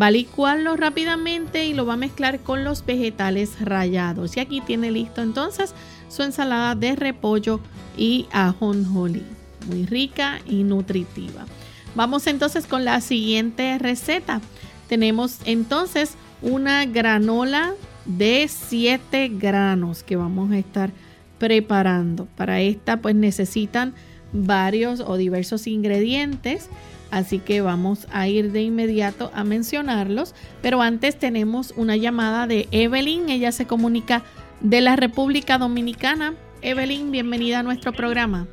Va 0.00 0.06
a 0.06 0.10
licuarlo 0.10 0.76
rápidamente 0.76 1.66
y 1.66 1.74
lo 1.74 1.84
va 1.84 1.94
a 1.94 1.96
mezclar 1.98 2.40
con 2.40 2.64
los 2.64 2.86
vegetales 2.86 3.60
rallados. 3.60 4.36
Y 4.36 4.40
aquí 4.40 4.60
tiene 4.60 4.90
listo 4.90 5.22
entonces 5.22 5.74
su 6.08 6.22
ensalada 6.22 6.74
de 6.74 6.96
repollo 6.96 7.60
y 7.96 8.26
ajonjolí. 8.32 9.22
Muy 9.66 9.86
rica 9.86 10.40
y 10.46 10.64
nutritiva. 10.64 11.46
Vamos 11.94 12.26
entonces 12.26 12.66
con 12.66 12.84
la 12.84 13.00
siguiente 13.00 13.78
receta. 13.78 14.40
Tenemos 14.88 15.40
entonces 15.44 16.14
una 16.42 16.86
granola 16.86 17.74
de 18.04 18.48
7 18.48 19.28
granos 19.34 20.02
que 20.02 20.16
vamos 20.16 20.50
a 20.52 20.58
estar 20.58 20.90
preparando. 21.38 22.26
Para 22.36 22.60
esta 22.60 22.98
pues 22.98 23.14
necesitan 23.14 23.94
varios 24.32 25.00
o 25.00 25.16
diversos 25.16 25.66
ingredientes, 25.66 26.68
así 27.10 27.38
que 27.38 27.60
vamos 27.60 28.06
a 28.12 28.28
ir 28.28 28.52
de 28.52 28.62
inmediato 28.62 29.30
a 29.34 29.44
mencionarlos. 29.44 30.34
Pero 30.62 30.82
antes 30.82 31.18
tenemos 31.18 31.72
una 31.76 31.96
llamada 31.96 32.46
de 32.46 32.68
Evelyn, 32.70 33.28
ella 33.28 33.52
se 33.52 33.66
comunica 33.66 34.22
de 34.60 34.80
la 34.80 34.96
República 34.96 35.58
Dominicana. 35.58 36.34
Evelyn, 36.62 37.10
bienvenida 37.10 37.60
a 37.60 37.62
nuestro 37.62 37.92
programa. 37.92 38.48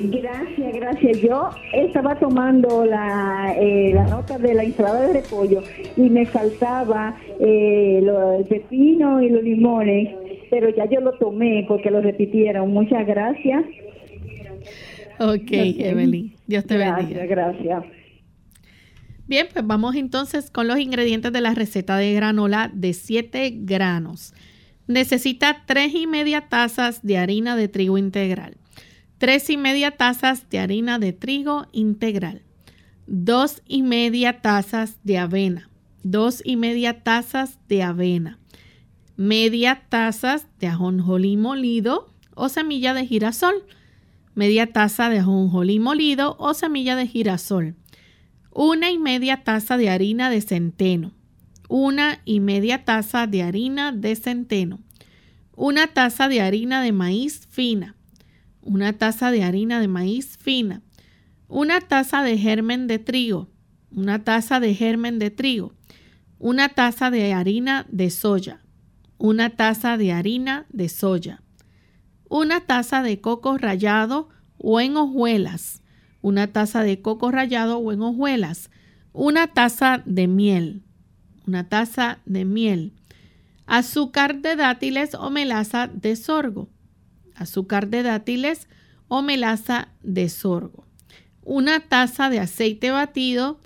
Gracias, 0.00 0.74
gracias. 0.74 1.20
Yo 1.22 1.50
estaba 1.72 2.18
tomando 2.18 2.84
la, 2.84 3.54
eh, 3.56 3.92
la 3.94 4.04
nota 4.06 4.38
de 4.38 4.54
la 4.54 4.64
ensalada 4.64 5.06
de 5.06 5.14
repollo 5.14 5.62
y 5.96 6.10
me 6.10 6.26
faltaba 6.26 7.16
eh, 7.40 8.02
el 8.02 8.44
pepino 8.46 9.22
y 9.22 9.30
los 9.30 9.42
limones, 9.42 10.14
pero 10.50 10.68
ya 10.70 10.84
yo 10.86 11.00
lo 11.00 11.12
tomé 11.12 11.64
porque 11.68 11.90
lo 11.90 12.00
repitieron. 12.00 12.70
Muchas 12.70 13.06
gracias. 13.06 13.64
Ok, 15.20 15.52
Evelyn. 15.52 16.34
Dios 16.46 16.66
te 16.66 16.76
bendiga. 16.76 17.24
Gracias, 17.24 17.28
gracias. 17.28 17.84
Bien, 19.26 19.48
pues 19.50 19.66
vamos 19.66 19.94
entonces 19.94 20.50
con 20.50 20.68
los 20.68 20.78
ingredientes 20.78 21.32
de 21.32 21.40
la 21.40 21.54
receta 21.54 21.96
de 21.96 22.12
granola 22.12 22.70
de 22.74 22.92
7 22.92 23.54
granos. 23.60 24.34
Necesita 24.86 25.64
3 25.64 25.94
y 25.94 26.06
media 26.06 26.48
tazas 26.50 27.00
de 27.02 27.16
harina 27.16 27.56
de 27.56 27.68
trigo 27.68 27.96
integral, 27.96 28.58
3 29.16 29.48
y 29.48 29.56
media 29.56 29.92
tazas 29.92 30.50
de 30.50 30.58
harina 30.58 30.98
de 30.98 31.14
trigo 31.14 31.68
integral, 31.72 32.42
2 33.06 33.62
y 33.66 33.82
media 33.82 34.42
tazas 34.42 34.98
de 35.04 35.16
avena, 35.16 35.70
2 36.02 36.42
y 36.44 36.56
media 36.56 37.02
tazas 37.02 37.58
de 37.66 37.82
avena, 37.82 38.38
media 39.16 39.84
tazas 39.88 40.46
de 40.60 40.66
ajonjolí 40.66 41.38
molido 41.38 42.12
o 42.34 42.50
semilla 42.50 42.92
de 42.92 43.06
girasol, 43.06 43.64
media 44.34 44.70
taza 44.70 45.08
de 45.08 45.20
ajonjolí 45.20 45.78
molido 45.78 46.36
o 46.38 46.52
semilla 46.52 46.94
de 46.94 47.06
girasol, 47.06 47.74
una 48.54 48.92
y 48.92 48.98
media 48.98 49.42
taza 49.42 49.76
de 49.76 49.90
harina 49.90 50.30
de 50.30 50.40
centeno, 50.40 51.12
una 51.68 52.20
y 52.24 52.38
media 52.38 52.84
taza 52.84 53.26
de 53.26 53.42
harina 53.42 53.90
de 53.90 54.14
centeno, 54.14 54.78
una 55.56 55.88
taza 55.88 56.28
de 56.28 56.40
harina 56.40 56.80
de 56.80 56.92
maíz 56.92 57.48
fina, 57.50 57.96
una 58.62 58.92
taza 58.92 59.32
de 59.32 59.42
harina 59.42 59.80
de 59.80 59.88
maíz 59.88 60.38
fina, 60.38 60.82
una 61.48 61.80
taza 61.80 62.22
de 62.22 62.38
germen 62.38 62.86
de 62.86 63.00
trigo, 63.00 63.50
una 63.90 64.22
taza 64.22 64.60
de 64.60 64.72
germen 64.74 65.18
de 65.18 65.30
trigo, 65.30 65.72
una 66.38 66.68
taza 66.68 67.10
de 67.10 67.32
harina 67.32 67.86
de 67.90 68.08
soya, 68.10 68.60
una 69.18 69.50
taza 69.50 69.96
de 69.96 70.12
harina 70.12 70.66
de 70.68 70.88
soya, 70.88 71.42
una 72.28 72.60
taza 72.60 73.02
de 73.02 73.20
coco 73.20 73.58
rallado 73.58 74.28
o 74.58 74.80
en 74.80 74.96
hojuelas, 74.96 75.82
una 76.24 76.46
taza 76.46 76.82
de 76.82 77.02
coco 77.02 77.30
rallado 77.30 77.76
o 77.76 77.92
en 77.92 78.00
hojuelas, 78.00 78.70
una 79.12 79.48
taza 79.48 80.02
de 80.06 80.26
miel, 80.26 80.82
una 81.46 81.68
taza 81.68 82.20
de 82.24 82.46
miel, 82.46 82.94
azúcar 83.66 84.40
de 84.40 84.56
dátiles 84.56 85.12
o 85.12 85.28
melaza 85.28 85.86
de 85.86 86.16
sorgo, 86.16 86.70
azúcar 87.34 87.88
de 87.88 88.02
dátiles 88.02 88.68
o 89.08 89.20
melaza 89.20 89.88
de 90.02 90.30
sorgo, 90.30 90.86
una 91.42 91.80
taza 91.80 92.30
de 92.30 92.40
aceite 92.40 92.90
batido 92.90 93.60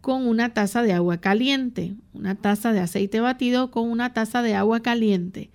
con 0.00 0.28
una 0.28 0.54
taza 0.54 0.84
de 0.84 0.92
agua 0.92 1.16
caliente, 1.16 1.96
una 2.12 2.36
taza 2.36 2.72
de 2.72 2.78
aceite 2.78 3.18
batido 3.18 3.72
con 3.72 3.90
una 3.90 4.12
taza 4.12 4.40
de 4.42 4.54
agua 4.54 4.78
caliente 4.78 5.50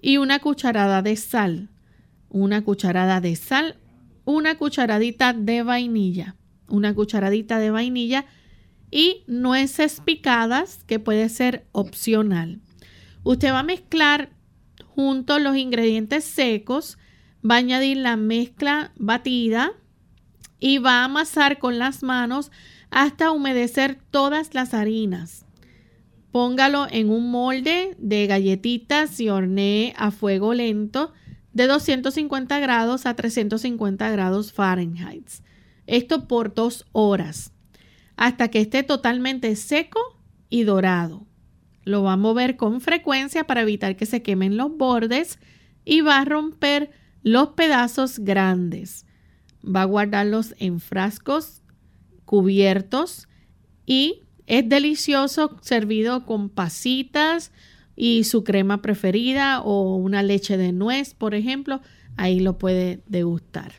y 0.00 0.16
una 0.16 0.40
cucharada 0.40 1.00
de 1.00 1.14
sal, 1.14 1.68
una 2.28 2.64
cucharada 2.64 3.20
de 3.20 3.36
sal 3.36 3.76
una 4.24 4.56
cucharadita 4.56 5.32
de 5.32 5.62
vainilla, 5.62 6.36
una 6.68 6.94
cucharadita 6.94 7.58
de 7.58 7.70
vainilla 7.70 8.26
y 8.90 9.24
nueces 9.26 10.00
picadas 10.00 10.84
que 10.84 10.98
puede 10.98 11.28
ser 11.28 11.66
opcional. 11.72 12.60
Usted 13.24 13.52
va 13.52 13.60
a 13.60 13.64
mezclar 13.64 14.30
junto 14.86 15.38
los 15.38 15.56
ingredientes 15.56 16.24
secos, 16.24 16.98
va 17.48 17.56
a 17.56 17.58
añadir 17.58 17.96
la 17.96 18.16
mezcla 18.16 18.92
batida 18.96 19.72
y 20.60 20.78
va 20.78 21.00
a 21.00 21.04
amasar 21.04 21.58
con 21.58 21.78
las 21.78 22.02
manos 22.02 22.52
hasta 22.90 23.30
humedecer 23.32 23.98
todas 24.10 24.54
las 24.54 24.74
harinas. 24.74 25.46
Póngalo 26.30 26.86
en 26.90 27.10
un 27.10 27.30
molde 27.30 27.96
de 27.98 28.26
galletitas 28.26 29.18
y 29.20 29.28
hornee 29.28 29.92
a 29.96 30.10
fuego 30.10 30.54
lento 30.54 31.12
de 31.52 31.66
250 31.66 32.58
grados 32.60 33.06
a 33.06 33.14
350 33.14 34.10
grados 34.10 34.52
Fahrenheit. 34.52 35.28
Esto 35.86 36.28
por 36.28 36.54
dos 36.54 36.86
horas, 36.92 37.52
hasta 38.16 38.48
que 38.48 38.60
esté 38.60 38.82
totalmente 38.82 39.54
seco 39.56 40.00
y 40.48 40.64
dorado. 40.64 41.26
Lo 41.84 42.04
va 42.04 42.12
a 42.12 42.16
mover 42.16 42.56
con 42.56 42.80
frecuencia 42.80 43.44
para 43.44 43.62
evitar 43.62 43.96
que 43.96 44.06
se 44.06 44.22
quemen 44.22 44.56
los 44.56 44.76
bordes 44.76 45.38
y 45.84 46.00
va 46.00 46.18
a 46.18 46.24
romper 46.24 46.90
los 47.22 47.50
pedazos 47.50 48.20
grandes. 48.20 49.06
Va 49.64 49.82
a 49.82 49.86
guardarlos 49.86 50.54
en 50.58 50.80
frascos 50.80 51.62
cubiertos 52.24 53.28
y 53.84 54.22
es 54.46 54.68
delicioso 54.68 55.58
servido 55.60 56.24
con 56.24 56.48
pasitas, 56.48 57.52
y 57.96 58.24
su 58.24 58.44
crema 58.44 58.82
preferida 58.82 59.60
o 59.60 59.96
una 59.96 60.22
leche 60.22 60.56
de 60.56 60.72
nuez, 60.72 61.14
por 61.14 61.34
ejemplo, 61.34 61.80
ahí 62.16 62.40
lo 62.40 62.58
puede 62.58 63.00
degustar. 63.06 63.72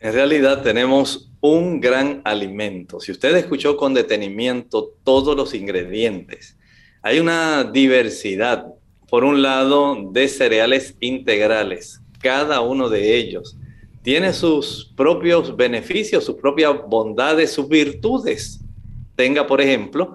En 0.00 0.12
realidad 0.12 0.62
tenemos 0.62 1.30
un 1.40 1.80
gran 1.80 2.20
alimento. 2.24 3.00
Si 3.00 3.12
usted 3.12 3.34
escuchó 3.36 3.76
con 3.76 3.94
detenimiento 3.94 4.92
todos 5.04 5.36
los 5.36 5.54
ingredientes, 5.54 6.56
hay 7.02 7.20
una 7.20 7.64
diversidad, 7.64 8.66
por 9.08 9.24
un 9.24 9.42
lado, 9.42 10.10
de 10.10 10.28
cereales 10.28 10.96
integrales. 11.00 12.00
Cada 12.20 12.60
uno 12.60 12.88
de 12.88 13.16
ellos 13.16 13.56
tiene 14.02 14.32
sus 14.32 14.92
propios 14.96 15.56
beneficios, 15.56 16.24
sus 16.24 16.36
propias 16.36 16.74
bondades, 16.88 17.52
sus 17.52 17.68
virtudes. 17.68 18.60
Tenga, 19.14 19.46
por 19.46 19.60
ejemplo, 19.60 20.14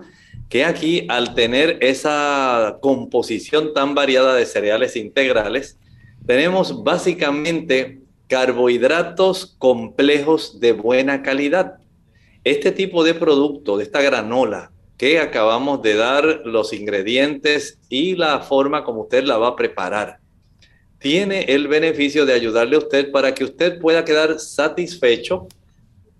que 0.52 0.66
aquí 0.66 1.06
al 1.08 1.34
tener 1.34 1.78
esa 1.80 2.78
composición 2.82 3.74
tan 3.74 3.95
variada 3.95 4.36
de 4.36 4.45
cereales 4.45 4.97
integrales, 4.97 5.80
tenemos 6.28 6.84
básicamente 6.84 8.02
carbohidratos 8.28 9.56
complejos 9.58 10.60
de 10.60 10.74
buena 10.74 11.24
calidad. 11.24 11.76
Este 12.43 12.74
tipo 12.74 13.06
de 13.06 13.14
producto, 13.14 13.78
de 13.78 13.86
esta 13.86 14.02
granola, 14.02 14.74
que 14.97 15.20
acabamos 15.20 15.82
de 15.82 15.95
dar 15.95 16.41
los 16.43 16.74
ingredientes 16.74 17.80
y 17.88 18.18
la 18.18 18.41
forma 18.41 18.84
como 18.84 19.04
usted 19.04 19.24
la 19.24 19.38
va 19.38 19.47
a 19.47 19.56
preparar, 19.56 20.20
tiene 20.99 21.43
el 21.43 21.70
beneficio 21.70 22.26
de 22.26 22.34
ayudarle 22.34 22.76
a 22.76 22.80
usted 22.80 23.10
para 23.10 23.34
que 23.34 23.45
usted 23.45 23.80
pueda 23.80 24.04
quedar 24.04 24.38
satisfecho 24.38 25.47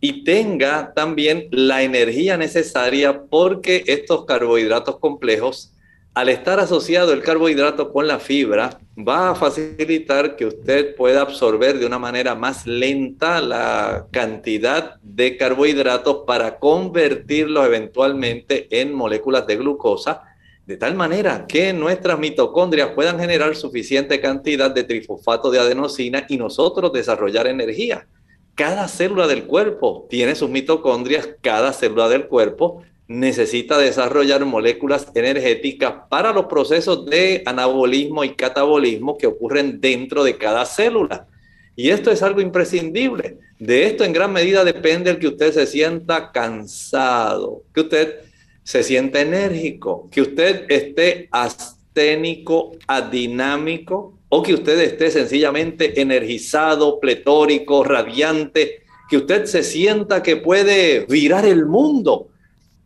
y 0.04 0.24
tenga 0.24 0.94
también 0.96 1.48
la 1.52 1.84
energía 1.84 2.36
necesaria 2.36 3.22
porque 3.30 3.84
estos 3.86 4.26
carbohidratos 4.26 4.98
complejos, 4.98 5.74
al 6.16 6.28
estar 6.28 6.60
asociado 6.60 7.14
el 7.14 7.22
carbohidrato 7.22 7.94
con 7.94 8.08
la 8.08 8.20
fibra, 8.20 8.80
va 8.98 9.30
a 9.30 9.36
facilitar 9.36 10.36
que 10.36 10.48
usted 10.48 10.96
pueda 10.96 11.22
absorber 11.22 11.78
de 11.78 11.86
una 11.86 12.00
manera 12.00 12.34
más 12.34 12.66
lenta 12.66 13.40
la 13.42 14.08
cantidad 14.12 14.96
de 15.04 15.38
carbohidratos 15.38 16.24
para 16.26 16.58
convertirlos 16.58 17.68
eventualmente 17.68 18.68
en 18.72 18.94
moléculas 18.94 19.46
de 19.46 19.56
glucosa, 19.56 20.24
de 20.66 20.78
tal 20.78 20.96
manera 20.96 21.46
que 21.48 21.74
nuestras 21.74 22.18
mitocondrias 22.18 22.90
puedan 22.96 23.20
generar 23.20 23.56
suficiente 23.56 24.20
cantidad 24.20 24.72
de 24.72 24.84
trifosfato 24.84 25.52
de 25.52 25.60
adenosina 25.60 26.26
y 26.28 26.38
nosotros 26.38 26.92
desarrollar 26.92 27.46
energía 27.46 28.08
cada 28.56 28.88
célula 28.88 29.28
del 29.28 29.46
cuerpo 29.46 30.08
tiene 30.10 30.36
sus 30.36 30.50
mitocondrias, 30.50 31.30
cada 31.42 31.74
célula 31.74 32.10
del 32.10 32.28
cuerpo 32.28 32.84
necesita 33.08 33.78
desarrollar 33.78 34.46
moléculas 34.46 35.08
energéticas 35.14 35.94
para 36.10 36.32
los 36.32 36.46
procesos 36.46 37.06
de 37.06 37.44
anabolismo 37.46 38.24
y 38.24 38.36
catabolismo 38.36 39.18
que 39.18 39.28
ocurren 39.28 39.82
dentro 39.82 40.24
de 40.24 40.38
cada 40.38 40.66
célula. 40.66 41.28
Y 41.76 41.90
esto 41.90 42.12
es 42.12 42.22
algo 42.22 42.42
imprescindible. 42.42 43.38
De 43.60 43.86
esto 43.86 44.04
en 44.04 44.14
gran 44.14 44.32
medida 44.32 44.64
depende 44.64 45.10
el 45.10 45.20
que 45.20 45.28
usted 45.28 45.52
se 45.54 45.66
sienta 45.66 46.32
cansado, 46.32 47.64
que 47.74 47.82
usted 47.82 48.20
se 48.64 48.84
sienta 48.84 49.22
enérgico, 49.22 50.10
que 50.12 50.22
usted 50.22 50.66
esté 50.70 51.28
asténico, 51.32 52.72
adinámico, 52.88 54.18
o 54.34 54.42
que 54.42 54.54
usted 54.54 54.80
esté 54.80 55.12
sencillamente 55.12 56.00
energizado, 56.00 57.02
pletórico, 57.02 57.84
radiante, 57.84 58.84
que 59.10 59.18
usted 59.18 59.44
se 59.44 59.62
sienta 59.62 60.24
que 60.24 60.38
puede 60.38 61.06
virar 61.06 61.46
el 61.46 61.66
mundo. 61.66 62.30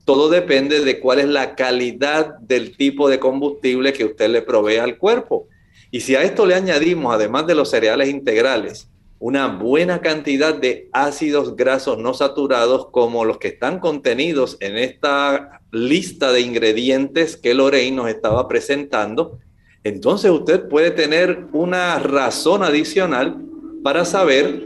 Todo 0.06 0.30
depende 0.30 0.84
de 0.84 1.00
cuál 1.00 1.20
es 1.20 1.28
la 1.28 1.54
calidad 1.54 2.40
del 2.40 2.76
tipo 2.76 3.10
de 3.10 3.20
combustible 3.20 3.94
que 3.94 4.06
usted 4.06 4.28
le 4.30 4.42
provee 4.42 4.78
al 4.78 4.98
cuerpo. 4.98 5.48
Y 5.92 6.00
si 6.00 6.16
a 6.16 6.24
esto 6.24 6.48
le 6.48 6.56
añadimos, 6.56 7.14
además 7.14 7.46
de 7.46 7.54
los 7.54 7.70
cereales 7.70 8.10
integrales, 8.10 8.90
una 9.20 9.46
buena 9.46 10.02
cantidad 10.02 10.56
de 10.56 10.90
ácidos 10.94 11.56
grasos 11.56 12.00
no 12.00 12.16
saturados 12.16 12.88
como 12.90 13.24
los 13.24 13.38
que 13.38 13.50
están 13.50 13.80
contenidos 13.80 14.58
en 14.62 14.78
esta 14.80 15.62
lista 15.72 16.32
de 16.32 16.42
ingredientes 16.42 17.38
que 17.38 17.54
Lorraine 17.54 17.98
nos 17.98 18.10
estaba 18.10 18.48
presentando, 18.48 19.38
entonces 19.86 20.32
usted 20.32 20.68
puede 20.68 20.90
tener 20.90 21.46
una 21.54 22.00
razón 22.00 22.64
adicional 22.64 23.38
para 23.84 24.04
saber 24.04 24.66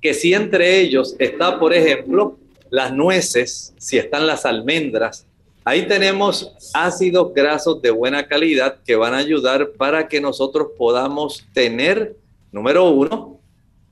que 0.00 0.14
si 0.14 0.32
entre 0.32 0.80
ellos 0.80 1.14
está, 1.18 1.60
por 1.60 1.74
ejemplo, 1.74 2.38
las 2.70 2.90
nueces, 2.94 3.74
si 3.76 3.98
están 3.98 4.26
las 4.26 4.46
almendras, 4.46 5.26
ahí 5.66 5.86
tenemos 5.86 6.54
ácidos 6.72 7.34
grasos 7.34 7.82
de 7.82 7.90
buena 7.90 8.26
calidad 8.26 8.78
que 8.86 8.96
van 8.96 9.12
a 9.12 9.18
ayudar 9.18 9.72
para 9.76 10.08
que 10.08 10.18
nosotros 10.18 10.68
podamos 10.78 11.46
tener, 11.52 12.16
número 12.50 12.88
uno, 12.88 13.38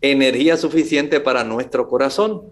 energía 0.00 0.56
suficiente 0.56 1.20
para 1.20 1.44
nuestro 1.44 1.86
corazón. 1.86 2.44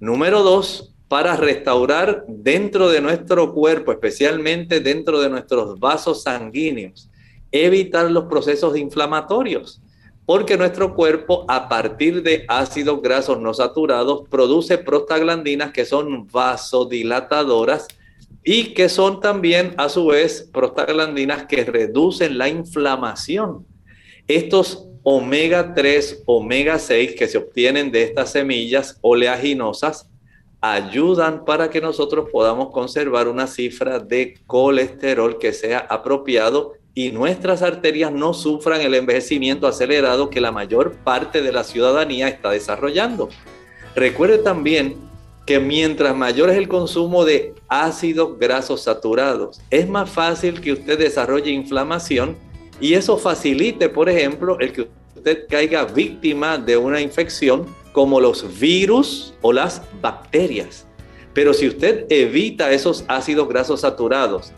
Número 0.00 0.42
dos, 0.42 0.94
para 1.08 1.34
restaurar 1.34 2.26
dentro 2.28 2.90
de 2.90 3.00
nuestro 3.00 3.54
cuerpo, 3.54 3.90
especialmente 3.90 4.80
dentro 4.80 5.18
de 5.18 5.30
nuestros 5.30 5.80
vasos 5.80 6.24
sanguíneos, 6.24 7.08
evitar 7.52 8.10
los 8.10 8.24
procesos 8.24 8.76
inflamatorios, 8.76 9.80
porque 10.26 10.56
nuestro 10.56 10.94
cuerpo 10.94 11.44
a 11.48 11.68
partir 11.68 12.22
de 12.22 12.44
ácidos 12.48 13.00
grasos 13.00 13.40
no 13.40 13.54
saturados 13.54 14.28
produce 14.28 14.78
prostaglandinas 14.78 15.72
que 15.72 15.84
son 15.84 16.26
vasodilatadoras 16.26 17.88
y 18.44 18.74
que 18.74 18.88
son 18.88 19.20
también 19.20 19.74
a 19.78 19.88
su 19.88 20.06
vez 20.06 20.48
prostaglandinas 20.52 21.46
que 21.46 21.64
reducen 21.64 22.38
la 22.38 22.48
inflamación. 22.48 23.66
Estos 24.26 24.86
omega 25.02 25.74
3, 25.74 26.24
omega 26.26 26.78
6 26.78 27.14
que 27.16 27.28
se 27.28 27.38
obtienen 27.38 27.90
de 27.90 28.02
estas 28.02 28.32
semillas 28.32 28.98
oleaginosas 29.00 30.08
ayudan 30.60 31.44
para 31.44 31.70
que 31.70 31.80
nosotros 31.80 32.28
podamos 32.30 32.70
conservar 32.70 33.28
una 33.28 33.46
cifra 33.46 34.00
de 34.00 34.38
colesterol 34.46 35.38
que 35.38 35.52
sea 35.52 35.78
apropiado 35.78 36.74
y 36.94 37.12
nuestras 37.12 37.62
arterias 37.62 38.12
no 38.12 38.34
sufran 38.34 38.80
el 38.80 38.94
envejecimiento 38.94 39.66
acelerado 39.66 40.30
que 40.30 40.40
la 40.40 40.52
mayor 40.52 40.94
parte 41.04 41.42
de 41.42 41.52
la 41.52 41.64
ciudadanía 41.64 42.28
está 42.28 42.50
desarrollando. 42.50 43.28
Recuerde 43.94 44.38
también 44.38 44.96
que 45.46 45.60
mientras 45.60 46.14
mayor 46.14 46.50
es 46.50 46.56
el 46.56 46.68
consumo 46.68 47.24
de 47.24 47.54
ácidos 47.68 48.38
grasos 48.38 48.82
saturados, 48.82 49.60
es 49.70 49.88
más 49.88 50.10
fácil 50.10 50.60
que 50.60 50.72
usted 50.72 50.98
desarrolle 50.98 51.50
inflamación 51.50 52.36
y 52.80 52.94
eso 52.94 53.16
facilite, 53.16 53.88
por 53.88 54.08
ejemplo, 54.08 54.58
el 54.60 54.72
que 54.72 54.88
usted 55.16 55.46
caiga 55.48 55.84
víctima 55.84 56.58
de 56.58 56.76
una 56.76 57.00
infección 57.00 57.66
como 57.92 58.20
los 58.20 58.58
virus 58.60 59.34
o 59.40 59.52
las 59.52 59.82
bacterias. 60.00 60.86
Pero 61.32 61.54
si 61.54 61.68
usted 61.68 62.06
evita 62.10 62.70
esos 62.70 63.04
ácidos 63.08 63.48
grasos 63.48 63.80
saturados 63.80 64.52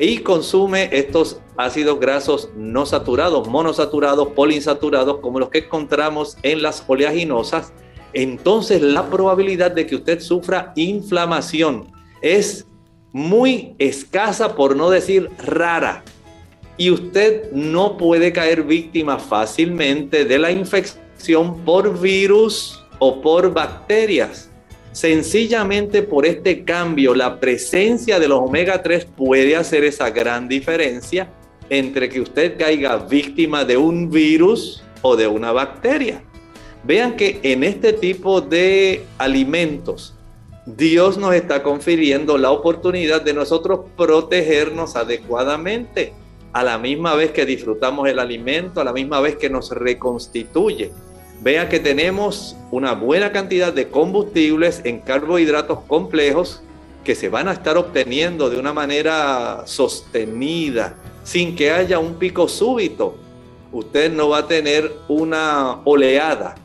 y 0.00 0.18
consume 0.18 0.88
estos 0.92 1.40
ácidos 1.58 2.00
grasos 2.00 2.48
no 2.56 2.86
saturados, 2.86 3.46
monosaturados, 3.46 4.28
poliinsaturados, 4.28 5.18
como 5.18 5.38
los 5.38 5.50
que 5.50 5.58
encontramos 5.58 6.38
en 6.42 6.62
las 6.62 6.82
oleaginosas, 6.86 7.74
entonces 8.14 8.80
la 8.80 9.08
probabilidad 9.10 9.70
de 9.70 9.86
que 9.86 9.96
usted 9.96 10.20
sufra 10.20 10.72
inflamación 10.74 11.92
es 12.22 12.66
muy 13.12 13.74
escasa, 13.78 14.56
por 14.56 14.74
no 14.74 14.88
decir 14.88 15.28
rara. 15.44 16.02
Y 16.78 16.90
usted 16.90 17.52
no 17.52 17.98
puede 17.98 18.32
caer 18.32 18.62
víctima 18.62 19.18
fácilmente 19.18 20.24
de 20.24 20.38
la 20.38 20.50
infección 20.50 21.62
por 21.62 22.00
virus 22.00 22.82
o 23.00 23.20
por 23.20 23.52
bacterias. 23.52 24.49
Sencillamente 24.92 26.02
por 26.02 26.26
este 26.26 26.64
cambio, 26.64 27.14
la 27.14 27.38
presencia 27.38 28.18
de 28.18 28.26
los 28.26 28.40
omega 28.40 28.82
3 28.82 29.04
puede 29.04 29.54
hacer 29.54 29.84
esa 29.84 30.10
gran 30.10 30.48
diferencia 30.48 31.30
entre 31.68 32.08
que 32.08 32.20
usted 32.20 32.58
caiga 32.58 32.96
víctima 32.96 33.64
de 33.64 33.76
un 33.76 34.10
virus 34.10 34.82
o 35.02 35.14
de 35.14 35.28
una 35.28 35.52
bacteria. 35.52 36.24
Vean 36.82 37.14
que 37.14 37.38
en 37.44 37.62
este 37.62 37.92
tipo 37.92 38.40
de 38.40 39.04
alimentos, 39.18 40.16
Dios 40.66 41.18
nos 41.18 41.34
está 41.34 41.62
confiriendo 41.62 42.36
la 42.36 42.50
oportunidad 42.50 43.22
de 43.22 43.32
nosotros 43.32 43.80
protegernos 43.96 44.96
adecuadamente, 44.96 46.12
a 46.52 46.64
la 46.64 46.78
misma 46.78 47.14
vez 47.14 47.30
que 47.30 47.46
disfrutamos 47.46 48.08
el 48.08 48.18
alimento, 48.18 48.80
a 48.80 48.84
la 48.84 48.92
misma 48.92 49.20
vez 49.20 49.36
que 49.36 49.48
nos 49.48 49.70
reconstituye 49.70 50.90
vea 51.40 51.68
que 51.68 51.80
tenemos 51.80 52.56
una 52.70 52.92
buena 52.92 53.32
cantidad 53.32 53.72
de 53.72 53.88
combustibles 53.88 54.82
en 54.84 55.00
carbohidratos 55.00 55.80
complejos 55.86 56.62
que 57.04 57.14
se 57.14 57.30
van 57.30 57.48
a 57.48 57.52
estar 57.52 57.78
obteniendo 57.78 58.50
de 58.50 58.58
una 58.58 58.74
manera 58.74 59.62
sostenida, 59.66 60.96
sin 61.24 61.56
que 61.56 61.70
haya 61.70 61.98
un 61.98 62.14
pico 62.14 62.46
súbito. 62.46 63.16
Usted 63.72 64.12
no 64.12 64.28
va 64.28 64.38
a 64.38 64.48
tener 64.48 64.92
una 65.08 65.80
oleada 65.84 66.56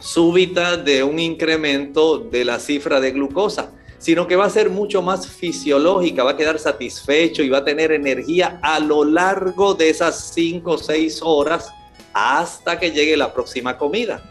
súbita 0.00 0.76
de 0.76 1.02
un 1.02 1.18
incremento 1.18 2.18
de 2.18 2.44
la 2.44 2.58
cifra 2.58 3.00
de 3.00 3.12
glucosa, 3.12 3.72
sino 3.98 4.26
que 4.26 4.36
va 4.36 4.46
a 4.46 4.50
ser 4.50 4.68
mucho 4.68 5.02
más 5.02 5.26
fisiológica, 5.26 6.24
va 6.24 6.32
a 6.32 6.36
quedar 6.36 6.58
satisfecho 6.58 7.42
y 7.42 7.48
va 7.48 7.58
a 7.58 7.64
tener 7.64 7.92
energía 7.92 8.58
a 8.62 8.80
lo 8.80 9.04
largo 9.04 9.74
de 9.74 9.90
esas 9.90 10.32
5 10.34 10.70
o 10.70 10.78
6 10.78 11.20
horas 11.22 11.70
hasta 12.12 12.78
que 12.78 12.90
llegue 12.90 13.16
la 13.16 13.32
próxima 13.32 13.78
comida. 13.78 14.22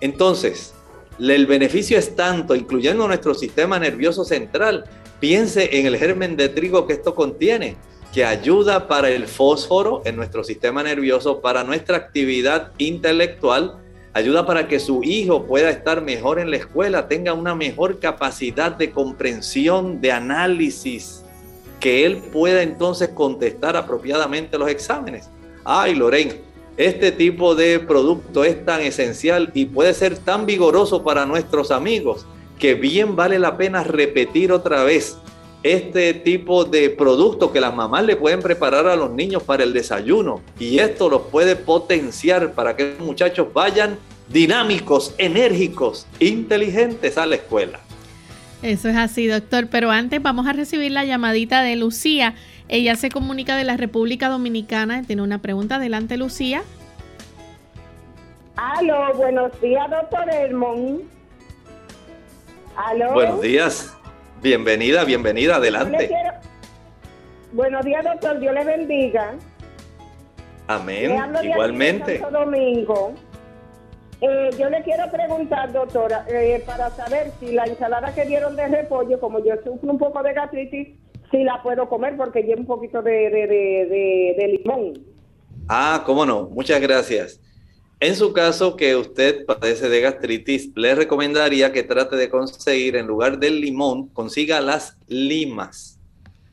Entonces, 0.00 0.74
el 1.18 1.46
beneficio 1.46 1.98
es 1.98 2.14
tanto, 2.14 2.54
incluyendo 2.54 3.06
nuestro 3.06 3.34
sistema 3.34 3.78
nervioso 3.78 4.24
central. 4.24 4.84
Piense 5.20 5.78
en 5.78 5.86
el 5.86 5.96
germen 5.96 6.36
de 6.36 6.48
trigo 6.48 6.86
que 6.86 6.92
esto 6.92 7.14
contiene, 7.14 7.76
que 8.12 8.24
ayuda 8.24 8.86
para 8.86 9.10
el 9.10 9.26
fósforo 9.26 10.02
en 10.04 10.16
nuestro 10.16 10.44
sistema 10.44 10.82
nervioso, 10.82 11.40
para 11.40 11.64
nuestra 11.64 11.96
actividad 11.96 12.72
intelectual, 12.78 13.78
ayuda 14.12 14.46
para 14.46 14.68
que 14.68 14.78
su 14.78 15.02
hijo 15.02 15.44
pueda 15.44 15.70
estar 15.70 16.02
mejor 16.02 16.38
en 16.38 16.50
la 16.50 16.56
escuela, 16.56 17.08
tenga 17.08 17.32
una 17.32 17.54
mejor 17.54 17.98
capacidad 17.98 18.72
de 18.72 18.92
comprensión, 18.92 20.00
de 20.00 20.12
análisis, 20.12 21.24
que 21.80 22.06
él 22.06 22.18
pueda 22.32 22.62
entonces 22.62 23.10
contestar 23.10 23.76
apropiadamente 23.76 24.56
los 24.56 24.68
exámenes. 24.68 25.28
Ay, 25.64 25.94
Lorena, 25.94 26.34
este 26.78 27.10
tipo 27.10 27.56
de 27.56 27.80
producto 27.80 28.44
es 28.44 28.64
tan 28.64 28.80
esencial 28.80 29.50
y 29.52 29.66
puede 29.66 29.92
ser 29.94 30.16
tan 30.16 30.46
vigoroso 30.46 31.02
para 31.02 31.26
nuestros 31.26 31.72
amigos 31.72 32.24
que 32.56 32.74
bien 32.74 33.16
vale 33.16 33.40
la 33.40 33.56
pena 33.56 33.82
repetir 33.82 34.52
otra 34.52 34.84
vez 34.84 35.18
este 35.64 36.14
tipo 36.14 36.64
de 36.64 36.88
producto 36.90 37.52
que 37.52 37.60
las 37.60 37.74
mamás 37.74 38.04
le 38.04 38.14
pueden 38.14 38.40
preparar 38.40 38.86
a 38.86 38.94
los 38.94 39.10
niños 39.10 39.42
para 39.42 39.64
el 39.64 39.72
desayuno 39.72 40.40
y 40.60 40.78
esto 40.78 41.08
los 41.08 41.22
puede 41.22 41.56
potenciar 41.56 42.52
para 42.52 42.76
que 42.76 42.94
los 42.96 43.00
muchachos 43.00 43.48
vayan 43.52 43.98
dinámicos, 44.28 45.14
enérgicos, 45.18 46.06
inteligentes 46.20 47.18
a 47.18 47.26
la 47.26 47.34
escuela. 47.36 47.80
Eso 48.62 48.88
es 48.88 48.96
así, 48.96 49.26
doctor, 49.26 49.68
pero 49.68 49.90
antes 49.90 50.20
vamos 50.20 50.46
a 50.46 50.52
recibir 50.52 50.90
la 50.90 51.04
llamadita 51.04 51.62
de 51.62 51.76
Lucía. 51.76 52.34
Ella 52.68 52.96
se 52.96 53.10
comunica 53.10 53.56
de 53.56 53.64
la 53.64 53.76
República 53.76 54.28
Dominicana. 54.28 55.02
Tiene 55.02 55.22
una 55.22 55.38
pregunta. 55.38 55.76
Adelante, 55.76 56.16
Lucía. 56.16 56.62
Aló, 58.56 59.14
buenos 59.14 59.58
días, 59.60 59.88
doctor 59.90 60.28
Hermón. 60.30 61.02
Aló. 62.76 63.12
Buenos 63.12 63.40
días. 63.40 63.96
Bienvenida, 64.42 65.04
bienvenida. 65.04 65.56
Adelante. 65.56 66.10
Buenos 67.52 67.84
días, 67.84 68.04
doctor. 68.04 68.38
Dios 68.38 68.54
le 68.54 68.64
bendiga. 68.64 69.34
Amén. 70.66 71.16
Igualmente. 71.42 72.18
Domingo. 72.30 73.14
Eh, 74.20 74.50
yo 74.58 74.68
le 74.68 74.82
quiero 74.82 75.08
preguntar, 75.10 75.72
doctora, 75.72 76.24
eh, 76.28 76.62
para 76.66 76.90
saber 76.90 77.30
si 77.38 77.52
la 77.52 77.64
ensalada 77.64 78.12
que 78.12 78.24
dieron 78.24 78.56
de 78.56 78.66
repollo, 78.66 79.20
como 79.20 79.38
yo 79.44 79.54
sufro 79.64 79.90
un 79.90 79.98
poco 79.98 80.22
de 80.22 80.32
gastritis, 80.34 80.97
si 81.30 81.44
la 81.44 81.62
puedo 81.62 81.88
comer 81.88 82.16
porque 82.16 82.42
lleva 82.42 82.60
un 82.60 82.66
poquito 82.66 83.02
de, 83.02 83.30
de, 84.36 84.48
limón. 84.48 85.04
Ah, 85.68 86.02
cómo 86.06 86.24
no, 86.24 86.48
muchas 86.48 86.80
gracias. 86.80 87.40
En 88.00 88.14
su 88.14 88.32
caso 88.32 88.76
que 88.76 88.94
usted 88.94 89.44
padece 89.44 89.88
de 89.88 90.00
gastritis, 90.00 90.70
le 90.76 90.94
recomendaría 90.94 91.72
que 91.72 91.82
trate 91.82 92.16
de 92.16 92.28
conseguir 92.28 92.96
en 92.96 93.06
lugar 93.06 93.38
del 93.38 93.60
limón, 93.60 94.08
consiga 94.08 94.60
las 94.60 94.96
limas. 95.08 95.98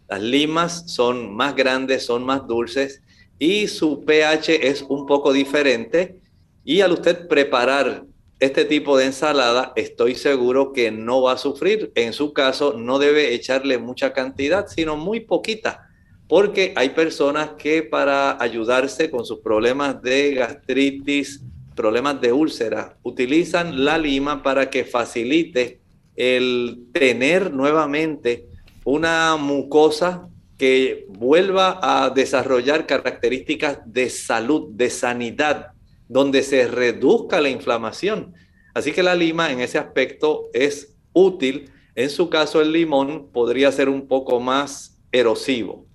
Las 0.09 0.21
limas 0.21 0.91
son 0.91 1.35
más 1.35 1.55
grandes, 1.55 2.05
son 2.05 2.23
más 2.25 2.47
dulces 2.47 3.01
y 3.37 3.67
su 3.67 4.05
pH 4.05 4.67
es 4.67 4.81
un 4.81 5.05
poco 5.05 5.33
diferente. 5.33 6.19
Y 6.63 6.81
al 6.81 6.93
usted 6.93 7.27
preparar 7.27 8.05
este 8.45 8.65
tipo 8.65 8.97
de 8.97 9.05
ensalada, 9.05 9.73
estoy 9.75 10.15
seguro 10.15 10.71
que 10.73 10.91
no 10.91 11.21
va 11.21 11.33
a 11.33 11.37
sufrir. 11.37 11.91
En 11.95 12.13
su 12.13 12.33
caso, 12.33 12.73
no 12.77 12.99
debe 12.99 13.33
echarle 13.33 13.77
mucha 13.77 14.13
cantidad, 14.13 14.67
sino 14.67 14.95
muy 14.95 15.19
poquita, 15.21 15.89
porque 16.27 16.73
hay 16.75 16.89
personas 16.89 17.51
que 17.57 17.83
para 17.83 18.41
ayudarse 18.41 19.09
con 19.09 19.25
sus 19.25 19.39
problemas 19.39 20.01
de 20.01 20.33
gastritis, 20.33 21.41
problemas 21.75 22.21
de 22.21 22.31
úlcera, 22.31 22.97
utilizan 23.03 23.83
la 23.83 23.97
lima 23.97 24.41
para 24.41 24.69
que 24.69 24.85
facilite 24.85 25.81
el 26.15 26.85
tener 26.93 27.51
nuevamente 27.51 28.45
una 28.85 29.35
mucosa 29.35 30.29
que 30.57 31.05
vuelva 31.09 31.79
a 31.81 32.09
desarrollar 32.09 32.85
características 32.85 33.79
de 33.85 34.09
salud, 34.09 34.69
de 34.71 34.89
sanidad, 34.89 35.74
donde 36.07 36.43
se 36.43 36.67
reduzca 36.67 37.41
la 37.41 37.49
inflamación. 37.49 38.33
Así 38.73 38.91
que 38.91 39.03
la 39.03 39.15
lima 39.15 39.51
en 39.51 39.61
ese 39.61 39.77
aspecto 39.77 40.49
es 40.53 40.95
útil. 41.13 41.69
En 41.95 42.09
su 42.09 42.29
caso, 42.29 42.61
el 42.61 42.71
limón 42.71 43.29
podría 43.31 43.71
ser 43.71 43.89
un 43.89 44.07
poco 44.07 44.39
más 44.39 44.99
erosivo. 45.11 45.87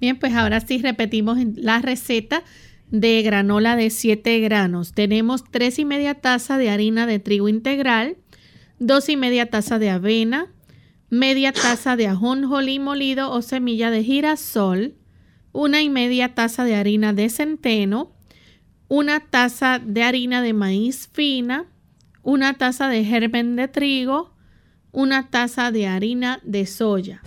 Bien, 0.00 0.18
pues 0.18 0.34
ahora 0.34 0.60
sí 0.60 0.78
repetimos 0.78 1.38
la 1.54 1.80
receta 1.80 2.42
de 2.90 3.22
granola 3.22 3.74
de 3.74 3.88
7 3.88 4.40
granos. 4.40 4.92
Tenemos 4.92 5.44
3 5.50 5.78
y 5.78 5.84
media 5.84 6.14
taza 6.14 6.58
de 6.58 6.70
harina 6.70 7.06
de 7.06 7.18
trigo 7.18 7.48
integral, 7.48 8.16
2 8.80 9.08
y 9.08 9.16
media 9.16 9.48
taza 9.48 9.78
de 9.78 9.88
avena, 9.90 10.52
media 11.08 11.52
taza 11.52 11.96
de 11.96 12.06
ajonjolí 12.06 12.78
molido 12.78 13.30
o 13.30 13.42
semilla 13.42 13.90
de 13.90 14.04
girasol, 14.04 14.94
una 15.52 15.82
y 15.82 15.88
media 15.88 16.34
taza 16.34 16.64
de 16.64 16.74
harina 16.74 17.12
de 17.12 17.28
centeno, 17.30 18.11
una 18.94 19.20
taza 19.20 19.78
de 19.82 20.02
harina 20.02 20.42
de 20.42 20.52
maíz 20.52 21.08
fina, 21.10 21.64
una 22.22 22.52
taza 22.58 22.88
de 22.88 23.06
germen 23.06 23.56
de 23.56 23.66
trigo, 23.66 24.34
una 24.92 25.30
taza 25.30 25.72
de 25.72 25.86
harina 25.86 26.40
de 26.42 26.66
soya, 26.66 27.22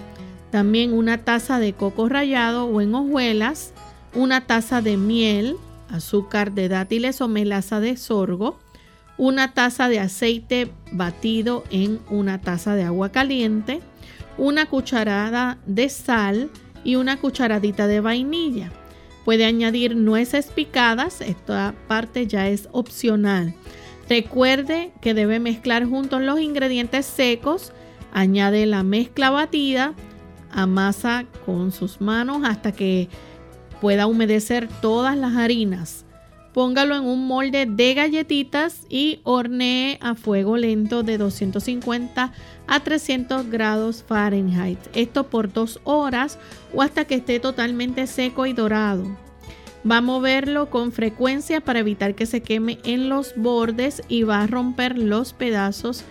también 0.51 0.93
una 0.93 1.25
taza 1.25 1.57
de 1.57 1.73
coco 1.73 2.07
rallado 2.07 2.65
o 2.65 2.81
en 2.81 2.93
hojuelas, 2.93 3.73
una 4.13 4.45
taza 4.45 4.83
de 4.83 4.95
miel, 4.95 5.55
azúcar 5.89 6.51
de 6.51 6.69
dátiles 6.69 7.19
o 7.19 7.27
melaza 7.27 7.79
de 7.79 7.97
sorgo, 7.97 8.59
una 9.17 9.55
taza 9.55 9.89
de 9.89 9.99
aceite 9.99 10.71
batido 10.91 11.63
en 11.71 11.99
una 12.11 12.41
taza 12.41 12.75
de 12.75 12.83
agua 12.83 13.09
caliente, 13.11 13.81
una 14.37 14.67
cucharada 14.67 15.57
de 15.65 15.89
sal 15.89 16.51
y 16.83 16.97
una 16.97 17.17
cucharadita 17.17 17.87
de 17.87 18.01
vainilla. 18.01 18.71
Puede 19.25 19.45
añadir 19.45 19.95
nueces 19.95 20.47
picadas, 20.47 21.19
esta 21.19 21.73
parte 21.87 22.27
ya 22.27 22.47
es 22.47 22.69
opcional. 22.71 23.55
Recuerde 24.07 24.91
que 25.01 25.15
debe 25.15 25.39
mezclar 25.39 25.85
juntos 25.85 26.21
los 26.21 26.39
ingredientes 26.39 27.07
secos, 27.07 27.73
añade 28.13 28.67
la 28.67 28.83
mezcla 28.83 29.31
batida, 29.31 29.95
amasa 30.51 31.25
con 31.43 31.71
sus 31.71 31.99
manos 32.01 32.43
hasta 32.45 32.71
que 32.71 33.09
pueda 33.81 34.05
humedecer 34.05 34.69
todas 34.79 35.17
las 35.17 35.35
harinas. 35.35 36.04
Póngalo 36.55 36.95
en 36.95 37.03
un 37.03 37.27
molde 37.27 37.65
de 37.65 37.93
galletitas 37.93 38.85
y 38.87 39.19
hornee 39.23 39.97
a 39.99 40.15
fuego 40.15 40.55
lento 40.55 41.03
de 41.03 41.17
250 41.17 42.31
a 42.65 42.79
300 42.79 43.49
grados 43.49 44.05
Fahrenheit. 44.07 44.79
Esto 44.93 45.25
por 45.27 45.51
dos 45.51 45.81
horas 45.83 46.39
o 46.73 46.81
hasta 46.81 47.03
que 47.03 47.15
esté 47.15 47.41
totalmente 47.41 48.07
seco 48.07 48.45
y 48.45 48.53
dorado. 48.53 49.03
Va 49.85 49.97
a 49.97 50.01
moverlo 50.01 50.69
con 50.69 50.93
frecuencia 50.93 51.59
para 51.59 51.79
evitar 51.79 52.15
que 52.15 52.25
se 52.25 52.41
queme 52.41 52.79
en 52.85 53.09
los 53.09 53.35
bordes 53.35 54.01
y 54.07 54.23
va 54.23 54.41
a 54.41 54.47
romper 54.47 54.97
los 54.97 55.33
pedazos 55.33 56.05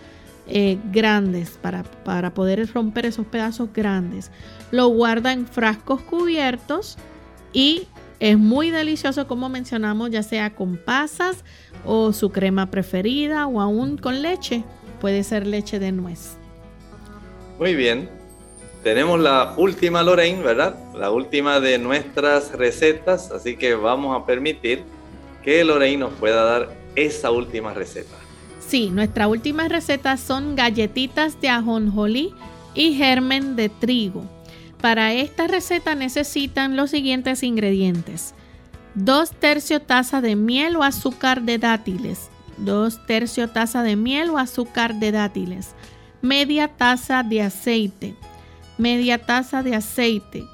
eh, 0.47 0.77
grandes 0.93 1.59
para, 1.63 1.85
para 1.85 2.35
poder 2.35 2.71
romper 2.71 3.07
esos 3.07 3.25
pedazos 3.25 3.71
grandes. 3.73 4.31
Lo 4.71 4.89
guarda 4.89 5.33
en 5.33 5.47
frascos 5.47 6.03
cubiertos 6.03 6.99
y 7.55 7.85
es 8.25 8.39
muy 8.39 8.71
delicioso 8.71 9.27
como 9.27 9.51
mencionamos, 9.51 10.09
ya 10.09 10.23
sea 10.23 10.55
con 10.55 10.79
pasas 10.79 11.45
o 11.85 12.11
su 12.15 12.31
crema 12.31 12.71
preferida 12.71 13.47
o 13.47 13.61
aún 13.61 13.99
con 13.99 14.23
leche. 14.23 14.65
Puede 14.99 15.23
ser 15.25 15.47
leche 15.47 15.79
de 15.79 15.93
nuez. 15.93 16.39
Muy 17.59 17.75
bien. 17.75 18.09
Tenemos 18.83 19.21
la 19.21 19.53
última 19.59 20.03
Lorraine, 20.03 20.43
¿verdad? 20.43 20.75
La 20.95 21.11
última 21.11 21.61
de 21.61 21.77
nuestras 21.77 22.53
recetas, 22.53 23.31
así 23.31 23.59
que 23.59 23.75
vamos 23.75 24.19
a 24.19 24.25
permitir 24.25 24.85
que 25.43 25.63
Lorraine 25.63 25.99
nos 25.99 26.15
pueda 26.15 26.45
dar 26.45 26.71
esa 26.97 27.31
última 27.31 27.75
receta. 27.75 28.17
Sí, 28.67 28.89
nuestra 28.89 29.29
última 29.29 29.69
receta 29.69 30.17
son 30.17 30.57
galletitas 30.57 31.39
de 31.43 31.51
ajonjolí 31.51 32.33
y 32.75 32.95
germen 32.95 33.55
de 33.55 33.69
trigo. 33.69 34.25
Para 34.85 35.15
esta 35.15 35.47
receta 35.47 35.95
necesitan 35.95 36.77
los 36.77 36.91
siguientes 36.91 37.43
ingredientes. 37.43 38.35
2 38.97 39.31
tercio 39.31 39.81
taza 39.81 40.21
de 40.21 40.37
miel 40.37 40.77
o 40.77 40.83
azúcar 40.83 41.41
de 41.41 41.57
dátiles. 41.57 42.29
2 42.59 43.07
tercio 43.07 43.49
taza 43.49 43.83
de 43.83 43.97
miel 43.97 44.29
o 44.29 44.37
azúcar 44.37 44.97
de 44.97 45.11
dátiles. 45.11 45.71
Media 46.21 46.69
taza 46.69 47.23
de 47.23 47.41
aceite. 47.41 48.15
Media 48.77 49.17
taza 49.25 49.63
de 49.63 49.75
aceite. 49.75 50.45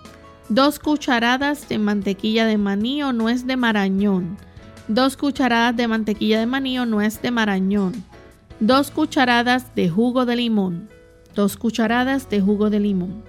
2 0.49 0.79
cucharadas 0.79 1.69
de 1.69 1.79
mantequilla 1.79 2.47
de 2.47 2.57
maní 2.57 3.03
o 3.03 3.13
nuez 3.13 3.49
de 3.49 3.57
marañón. 3.57 4.39
2 4.87 5.17
cucharadas 5.17 5.77
de 5.77 5.89
mantequilla 5.89 6.39
de 6.39 6.47
maní 6.47 6.79
o 6.79 6.87
nuez 6.87 7.21
de 7.21 7.33
marañón. 7.33 8.05
2 8.61 8.93
cucharadas 8.93 9.75
de 9.75 9.89
jugo 9.89 10.25
de 10.25 10.37
limón. 10.37 10.89
2 11.35 11.57
cucharadas 11.57 12.31
de 12.31 12.41
jugo 12.41 12.71
de 12.71 12.79
limón 12.79 13.25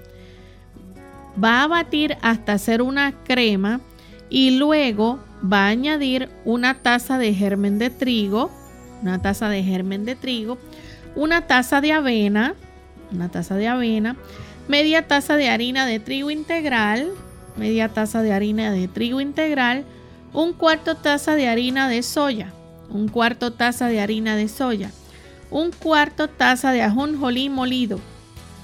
va 1.42 1.64
a 1.64 1.68
batir 1.68 2.18
hasta 2.22 2.54
hacer 2.54 2.82
una 2.82 3.14
crema 3.24 3.82
y 4.30 4.52
luego 4.58 5.20
va 5.44 5.66
a 5.66 5.70
añadir 5.70 6.30
una 6.46 6.82
taza 6.82 7.18
de 7.18 7.34
germen 7.34 7.80
de 7.80 7.90
trigo, 7.90 8.52
una 9.02 9.22
taza 9.22 9.50
de 9.50 9.64
germen 9.64 10.06
de 10.06 10.16
trigo, 10.16 10.58
una 11.16 11.48
taza 11.48 11.82
de 11.82 11.92
avena, 11.92 12.56
una 13.12 13.30
taza 13.30 13.56
de 13.56 13.68
avena, 13.68 14.16
media 14.68 15.08
taza 15.08 15.36
de 15.36 15.50
harina 15.50 15.86
de 15.86 16.00
trigo 16.00 16.32
integral, 16.32 17.12
media 17.58 17.90
taza 17.90 18.22
de 18.22 18.34
harina 18.34 18.72
de 18.72 18.88
trigo 18.88 19.20
integral, 19.20 19.84
un 20.34 20.54
cuarto 20.54 20.96
taza 20.96 21.36
de 21.36 21.48
harina 21.48 21.90
de 21.90 22.04
soya, 22.04 22.54
un 22.90 23.08
cuarto 23.08 23.52
taza 23.52 23.88
de 23.88 24.00
harina 24.00 24.36
de 24.36 24.48
soya, 24.48 24.92
un 25.50 25.72
cuarto 25.72 26.30
taza 26.30 26.72
de 26.72 26.82
ajonjolí 26.82 27.50
molido, 27.50 28.00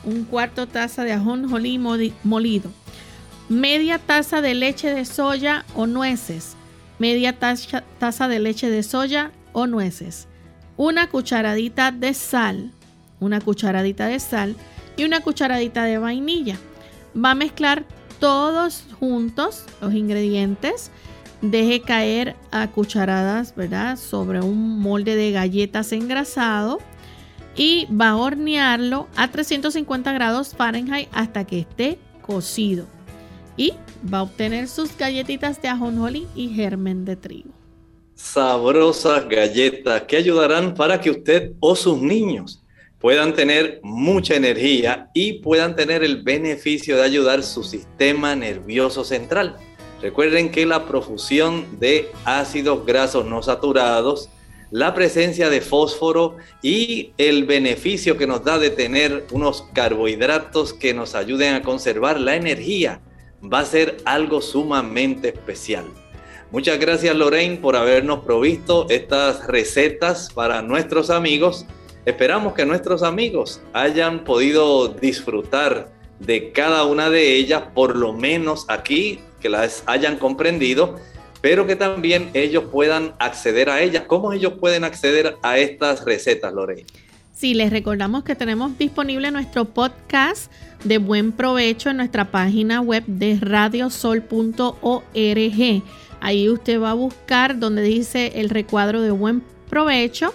un 0.07 0.23
cuarto 0.23 0.67
taza 0.67 1.03
de 1.03 1.11
ajonjolí 1.11 1.77
molido, 2.23 2.71
media 3.49 3.99
taza 3.99 4.41
de 4.41 4.53
leche 4.53 4.93
de 4.93 5.03
soya 5.03 5.65
o 5.75 5.85
nueces, 5.85 6.55
media 6.97 7.37
taza, 7.37 7.83
taza 7.99 8.29
de 8.29 8.39
leche 8.39 8.69
de 8.69 8.83
soya 8.83 9.31
o 9.51 9.67
nueces, 9.67 10.27
una 10.77 11.09
cucharadita 11.09 11.91
de 11.91 12.13
sal, 12.13 12.71
una 13.19 13.41
cucharadita 13.41 14.07
de 14.07 14.19
sal 14.19 14.55
y 14.95 15.03
una 15.03 15.19
cucharadita 15.19 15.83
de 15.83 15.97
vainilla. 15.97 16.57
Va 17.13 17.31
a 17.31 17.35
mezclar 17.35 17.83
todos 18.19 18.85
juntos 18.99 19.65
los 19.81 19.93
ingredientes. 19.93 20.91
Deje 21.41 21.81
caer 21.81 22.35
a 22.51 22.67
cucharadas, 22.67 23.55
¿verdad? 23.55 23.97
Sobre 23.97 24.41
un 24.41 24.79
molde 24.79 25.15
de 25.15 25.31
galletas 25.31 25.91
engrasado 25.91 26.79
y 27.57 27.87
va 27.91 28.09
a 28.09 28.15
hornearlo 28.15 29.07
a 29.15 29.29
350 29.29 30.13
grados 30.13 30.53
Fahrenheit 30.55 31.09
hasta 31.11 31.45
que 31.45 31.59
esté 31.59 31.97
cocido. 32.21 32.85
Y 33.57 33.73
va 34.13 34.19
a 34.19 34.23
obtener 34.23 34.67
sus 34.67 34.95
galletitas 34.95 35.61
de 35.61 35.67
ajonjolí 35.67 36.27
y 36.35 36.49
germen 36.49 37.03
de 37.03 37.15
trigo. 37.15 37.49
Sabrosas 38.13 39.27
galletas 39.27 40.03
que 40.03 40.17
ayudarán 40.17 40.75
para 40.75 41.01
que 41.01 41.09
usted 41.09 41.53
o 41.59 41.75
sus 41.75 41.99
niños 41.99 42.63
puedan 42.99 43.33
tener 43.33 43.79
mucha 43.83 44.35
energía 44.35 45.09
y 45.13 45.33
puedan 45.33 45.75
tener 45.75 46.03
el 46.03 46.23
beneficio 46.23 46.97
de 46.97 47.03
ayudar 47.03 47.43
su 47.43 47.63
sistema 47.63 48.35
nervioso 48.35 49.03
central. 49.03 49.55
Recuerden 50.01 50.51
que 50.51 50.65
la 50.65 50.85
profusión 50.85 51.79
de 51.79 52.11
ácidos 52.25 52.85
grasos 52.85 53.25
no 53.25 53.41
saturados 53.41 54.29
la 54.71 54.93
presencia 54.93 55.49
de 55.49 55.61
fósforo 55.61 56.37
y 56.61 57.13
el 57.17 57.45
beneficio 57.45 58.17
que 58.17 58.27
nos 58.27 58.43
da 58.43 58.59
de 58.59 58.69
tener 58.69 59.25
unos 59.31 59.63
carbohidratos 59.73 60.73
que 60.73 60.93
nos 60.93 61.15
ayuden 61.15 61.55
a 61.55 61.61
conservar 61.61 62.19
la 62.19 62.35
energía 62.35 63.01
va 63.41 63.59
a 63.59 63.65
ser 63.65 63.97
algo 64.05 64.41
sumamente 64.41 65.29
especial. 65.29 65.85
Muchas 66.51 66.79
gracias 66.79 67.15
Lorraine 67.15 67.57
por 67.57 67.75
habernos 67.75 68.19
provisto 68.19 68.87
estas 68.89 69.45
recetas 69.47 70.29
para 70.33 70.61
nuestros 70.61 71.09
amigos. 71.09 71.65
Esperamos 72.05 72.53
que 72.53 72.65
nuestros 72.65 73.03
amigos 73.03 73.61
hayan 73.73 74.23
podido 74.23 74.87
disfrutar 74.87 75.91
de 76.19 76.51
cada 76.51 76.85
una 76.85 77.09
de 77.09 77.35
ellas, 77.35 77.63
por 77.75 77.95
lo 77.95 78.13
menos 78.13 78.65
aquí, 78.69 79.19
que 79.41 79.49
las 79.49 79.83
hayan 79.85 80.17
comprendido 80.17 80.95
pero 81.47 81.65
que 81.65 81.77
también 81.77 82.29
ellos 82.33 82.65
puedan 82.69 83.13
acceder 83.19 83.69
a 83.69 83.79
ellas. 83.79 84.03
¿Cómo 84.05 84.33
ellos 84.33 84.55
pueden 84.59 84.83
acceder 84.83 85.37
a 85.41 85.57
estas 85.57 86.03
recetas, 86.03 86.53
Lorena? 86.53 86.81
Sí, 87.33 87.53
les 87.53 87.71
recordamos 87.71 88.25
que 88.25 88.35
tenemos 88.35 88.77
disponible 88.77 89.31
nuestro 89.31 89.63
podcast 89.63 90.51
de 90.83 90.97
buen 90.97 91.31
provecho 91.31 91.89
en 91.89 91.95
nuestra 91.95 92.31
página 92.31 92.81
web 92.81 93.05
de 93.07 93.37
radiosol.org. 93.39 94.23
Ahí 96.19 96.49
usted 96.49 96.81
va 96.81 96.91
a 96.91 96.95
buscar 96.95 97.57
donde 97.57 97.81
dice 97.81 98.33
el 98.35 98.49
recuadro 98.49 99.01
de 99.01 99.11
buen 99.11 99.41
provecho. 99.69 100.33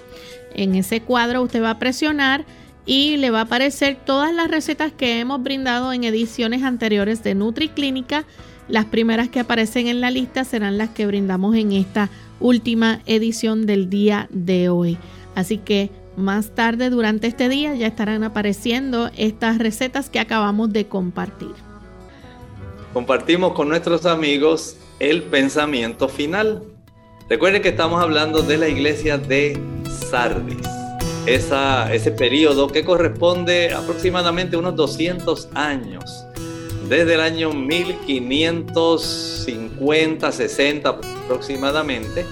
En 0.55 0.77
ese 0.77 1.03
cuadro 1.03 1.43
usted 1.43 1.63
va 1.63 1.73
a 1.73 1.79
presionar 1.79 2.47
y 2.87 3.19
le 3.19 3.29
va 3.29 3.41
a 3.41 3.43
aparecer 3.43 3.99
todas 4.03 4.33
las 4.33 4.51
recetas 4.51 4.93
que 4.93 5.21
hemos 5.21 5.43
brindado 5.43 5.93
en 5.93 6.05
ediciones 6.05 6.63
anteriores 6.63 7.23
de 7.23 7.35
NutriClínica. 7.35 8.25
Las 8.69 8.87
primeras 8.87 9.29
que 9.29 9.41
aparecen 9.41 9.89
en 9.89 10.01
la 10.01 10.11
lista 10.11 10.45
serán 10.45 10.79
las 10.79 10.91
que 10.91 11.07
brindamos 11.07 11.57
en 11.57 11.73
esta 11.73 12.11
última 12.41 13.01
edición 13.07 13.67
del 13.67 13.91
día 13.91 14.29
de 14.31 14.69
hoy. 14.69 14.99
Así 15.35 15.59
que 15.59 15.91
más 16.17 16.55
tarde 16.55 16.91
durante 16.91 17.27
este 17.27 17.49
día 17.49 17.75
ya 17.75 17.87
estarán 17.87 18.23
apareciendo 18.23 19.11
estas 19.17 19.59
recetas 19.59 20.11
que 20.11 20.21
acabamos 20.21 20.73
de 20.73 20.87
compartir. 20.87 21.53
Compartimos 22.93 23.55
con 23.55 23.69
nuestros 23.69 24.05
amigos 24.05 24.77
el 25.01 25.23
pensamiento 25.23 26.09
final. 26.09 26.63
Recuerden 27.29 27.63
que 27.63 27.71
estamos 27.71 28.03
hablando 28.03 28.43
de 28.43 28.59
la 28.59 28.69
iglesia 28.69 29.17
de 29.17 29.59
Sardis. 30.11 30.69
Ese 31.25 32.11
periodo 32.13 32.69
que 32.69 32.85
corresponde 32.85 33.73
aproximadamente 33.73 34.57
unos 34.57 34.77
200 34.77 35.49
años, 35.55 36.27
desde 36.93 37.15
el 37.15 37.21
año 37.21 37.53
1550, 37.55 40.31
60 40.31 40.89
aproximadamente, 40.91 42.27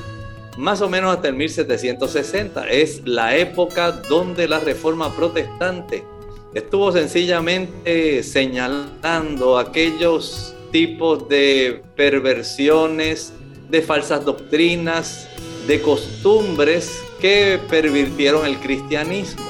más 0.58 0.82
o 0.82 0.90
menos 0.90 1.14
hasta 1.14 1.28
el 1.28 1.34
1760. 1.34 2.68
Es 2.68 3.00
la 3.06 3.34
época 3.36 3.92
donde 3.92 4.46
la 4.46 4.60
reforma 4.60 5.16
protestante 5.16 6.04
estuvo 6.52 6.92
sencillamente 6.92 8.22
señalando 8.22 9.56
aquellos 9.56 10.54
tipos 10.70 11.26
de 11.30 11.82
perversiones, 11.96 13.32
de 13.70 13.80
falsas 13.80 14.26
doctrinas, 14.26 15.26
de 15.66 15.80
costumbres 15.80 17.02
que 17.18 17.58
pervirtieron 17.70 18.44
el 18.44 18.58
cristianismo 18.58 19.49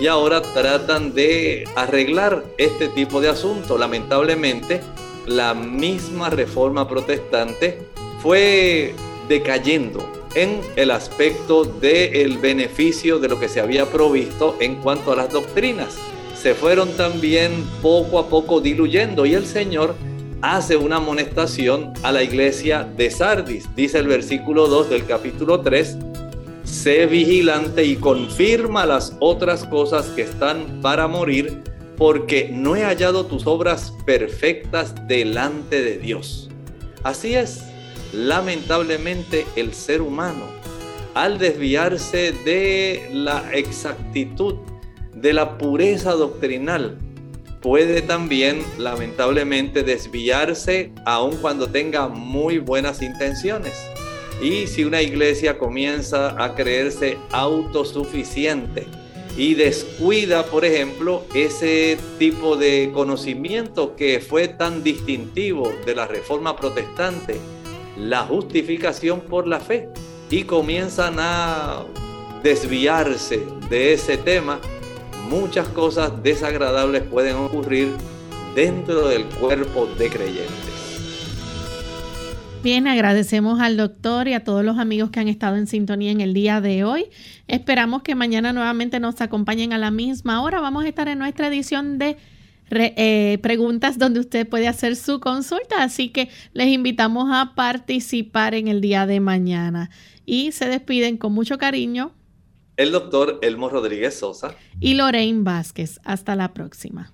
y 0.00 0.06
ahora 0.06 0.42
tratan 0.42 1.14
de 1.14 1.64
arreglar 1.76 2.44
este 2.58 2.88
tipo 2.88 3.20
de 3.20 3.28
asuntos. 3.28 3.78
Lamentablemente, 3.78 4.80
la 5.26 5.54
misma 5.54 6.30
reforma 6.30 6.88
protestante 6.88 7.78
fue 8.20 8.94
decayendo 9.28 10.10
en 10.34 10.60
el 10.76 10.90
aspecto 10.90 11.64
del 11.64 12.38
beneficio 12.38 13.18
de 13.18 13.28
lo 13.28 13.38
que 13.38 13.48
se 13.48 13.60
había 13.60 13.86
provisto 13.86 14.56
en 14.60 14.76
cuanto 14.76 15.12
a 15.12 15.16
las 15.16 15.30
doctrinas. 15.30 15.96
Se 16.36 16.54
fueron 16.54 16.90
también 16.96 17.64
poco 17.80 18.18
a 18.18 18.28
poco 18.28 18.60
diluyendo 18.60 19.24
y 19.24 19.34
el 19.34 19.46
Señor 19.46 19.94
hace 20.42 20.76
una 20.76 20.96
amonestación 20.96 21.94
a 22.02 22.12
la 22.12 22.22
iglesia 22.22 22.84
de 22.84 23.10
Sardis. 23.10 23.66
Dice 23.74 23.98
el 23.98 24.08
versículo 24.08 24.66
2 24.66 24.90
del 24.90 25.06
capítulo 25.06 25.60
3, 25.60 25.96
sé 26.64 27.06
vigilante 27.06 27.84
y 27.84 27.96
confirma 27.96 28.86
las 28.86 29.16
otras 29.20 29.64
cosas 29.64 30.06
que 30.10 30.22
están 30.22 30.80
para 30.80 31.06
morir, 31.06 31.62
porque 31.96 32.50
no 32.52 32.74
he 32.74 32.82
hallado 32.82 33.26
tus 33.26 33.46
obras 33.46 33.92
perfectas 34.04 34.94
delante 35.06 35.82
de 35.82 35.98
Dios. 35.98 36.50
Así 37.02 37.34
es, 37.34 37.62
lamentablemente 38.12 39.46
el 39.56 39.74
ser 39.74 40.02
humano, 40.02 40.46
al 41.14 41.38
desviarse 41.38 42.32
de 42.44 43.08
la 43.12 43.52
exactitud, 43.52 44.56
de 45.14 45.32
la 45.32 45.58
pureza 45.58 46.12
doctrinal, 46.12 46.98
puede 47.60 48.02
también 48.02 48.62
lamentablemente 48.78 49.82
desviarse 49.82 50.92
aun 51.06 51.36
cuando 51.36 51.68
tenga 51.68 52.08
muy 52.08 52.58
buenas 52.58 53.00
intenciones. 53.00 53.74
Y 54.40 54.66
si 54.66 54.84
una 54.84 55.00
iglesia 55.00 55.58
comienza 55.58 56.42
a 56.42 56.54
creerse 56.54 57.18
autosuficiente 57.30 58.86
y 59.36 59.54
descuida, 59.54 60.44
por 60.46 60.64
ejemplo, 60.64 61.24
ese 61.34 61.98
tipo 62.18 62.56
de 62.56 62.90
conocimiento 62.92 63.96
que 63.96 64.20
fue 64.20 64.48
tan 64.48 64.82
distintivo 64.82 65.72
de 65.86 65.94
la 65.94 66.06
reforma 66.06 66.56
protestante, 66.56 67.36
la 67.96 68.22
justificación 68.22 69.20
por 69.20 69.46
la 69.46 69.60
fe, 69.60 69.88
y 70.34 70.42
comienzan 70.42 71.16
a 71.18 71.84
desviarse 72.42 73.40
de 73.70 73.92
ese 73.92 74.16
tema, 74.16 74.58
muchas 75.28 75.68
cosas 75.68 76.22
desagradables 76.24 77.02
pueden 77.02 77.36
ocurrir 77.36 77.92
dentro 78.54 79.06
del 79.06 79.26
cuerpo 79.26 79.86
de 79.96 80.10
creyentes. 80.10 80.73
Bien, 82.64 82.88
agradecemos 82.88 83.60
al 83.60 83.76
doctor 83.76 84.26
y 84.26 84.32
a 84.32 84.42
todos 84.42 84.64
los 84.64 84.78
amigos 84.78 85.10
que 85.10 85.20
han 85.20 85.28
estado 85.28 85.56
en 85.56 85.66
sintonía 85.66 86.10
en 86.10 86.22
el 86.22 86.32
día 86.32 86.62
de 86.62 86.82
hoy. 86.82 87.10
Esperamos 87.46 88.02
que 88.02 88.14
mañana 88.14 88.54
nuevamente 88.54 89.00
nos 89.00 89.20
acompañen 89.20 89.74
a 89.74 89.78
la 89.78 89.90
misma 89.90 90.42
hora. 90.42 90.62
Vamos 90.62 90.86
a 90.86 90.88
estar 90.88 91.06
en 91.08 91.18
nuestra 91.18 91.48
edición 91.48 91.98
de 91.98 92.16
eh, 92.70 93.38
preguntas 93.42 93.98
donde 93.98 94.20
usted 94.20 94.48
puede 94.48 94.66
hacer 94.66 94.96
su 94.96 95.20
consulta, 95.20 95.82
así 95.82 96.08
que 96.08 96.30
les 96.54 96.68
invitamos 96.68 97.28
a 97.30 97.54
participar 97.54 98.54
en 98.54 98.68
el 98.68 98.80
día 98.80 99.04
de 99.06 99.20
mañana. 99.20 99.90
Y 100.24 100.52
se 100.52 100.66
despiden 100.66 101.18
con 101.18 101.34
mucho 101.34 101.58
cariño 101.58 102.12
el 102.78 102.92
doctor 102.92 103.40
Elmo 103.42 103.68
Rodríguez 103.68 104.18
Sosa 104.18 104.54
y 104.80 104.94
Lorraine 104.94 105.42
Vázquez. 105.42 106.00
Hasta 106.02 106.34
la 106.34 106.54
próxima. 106.54 107.13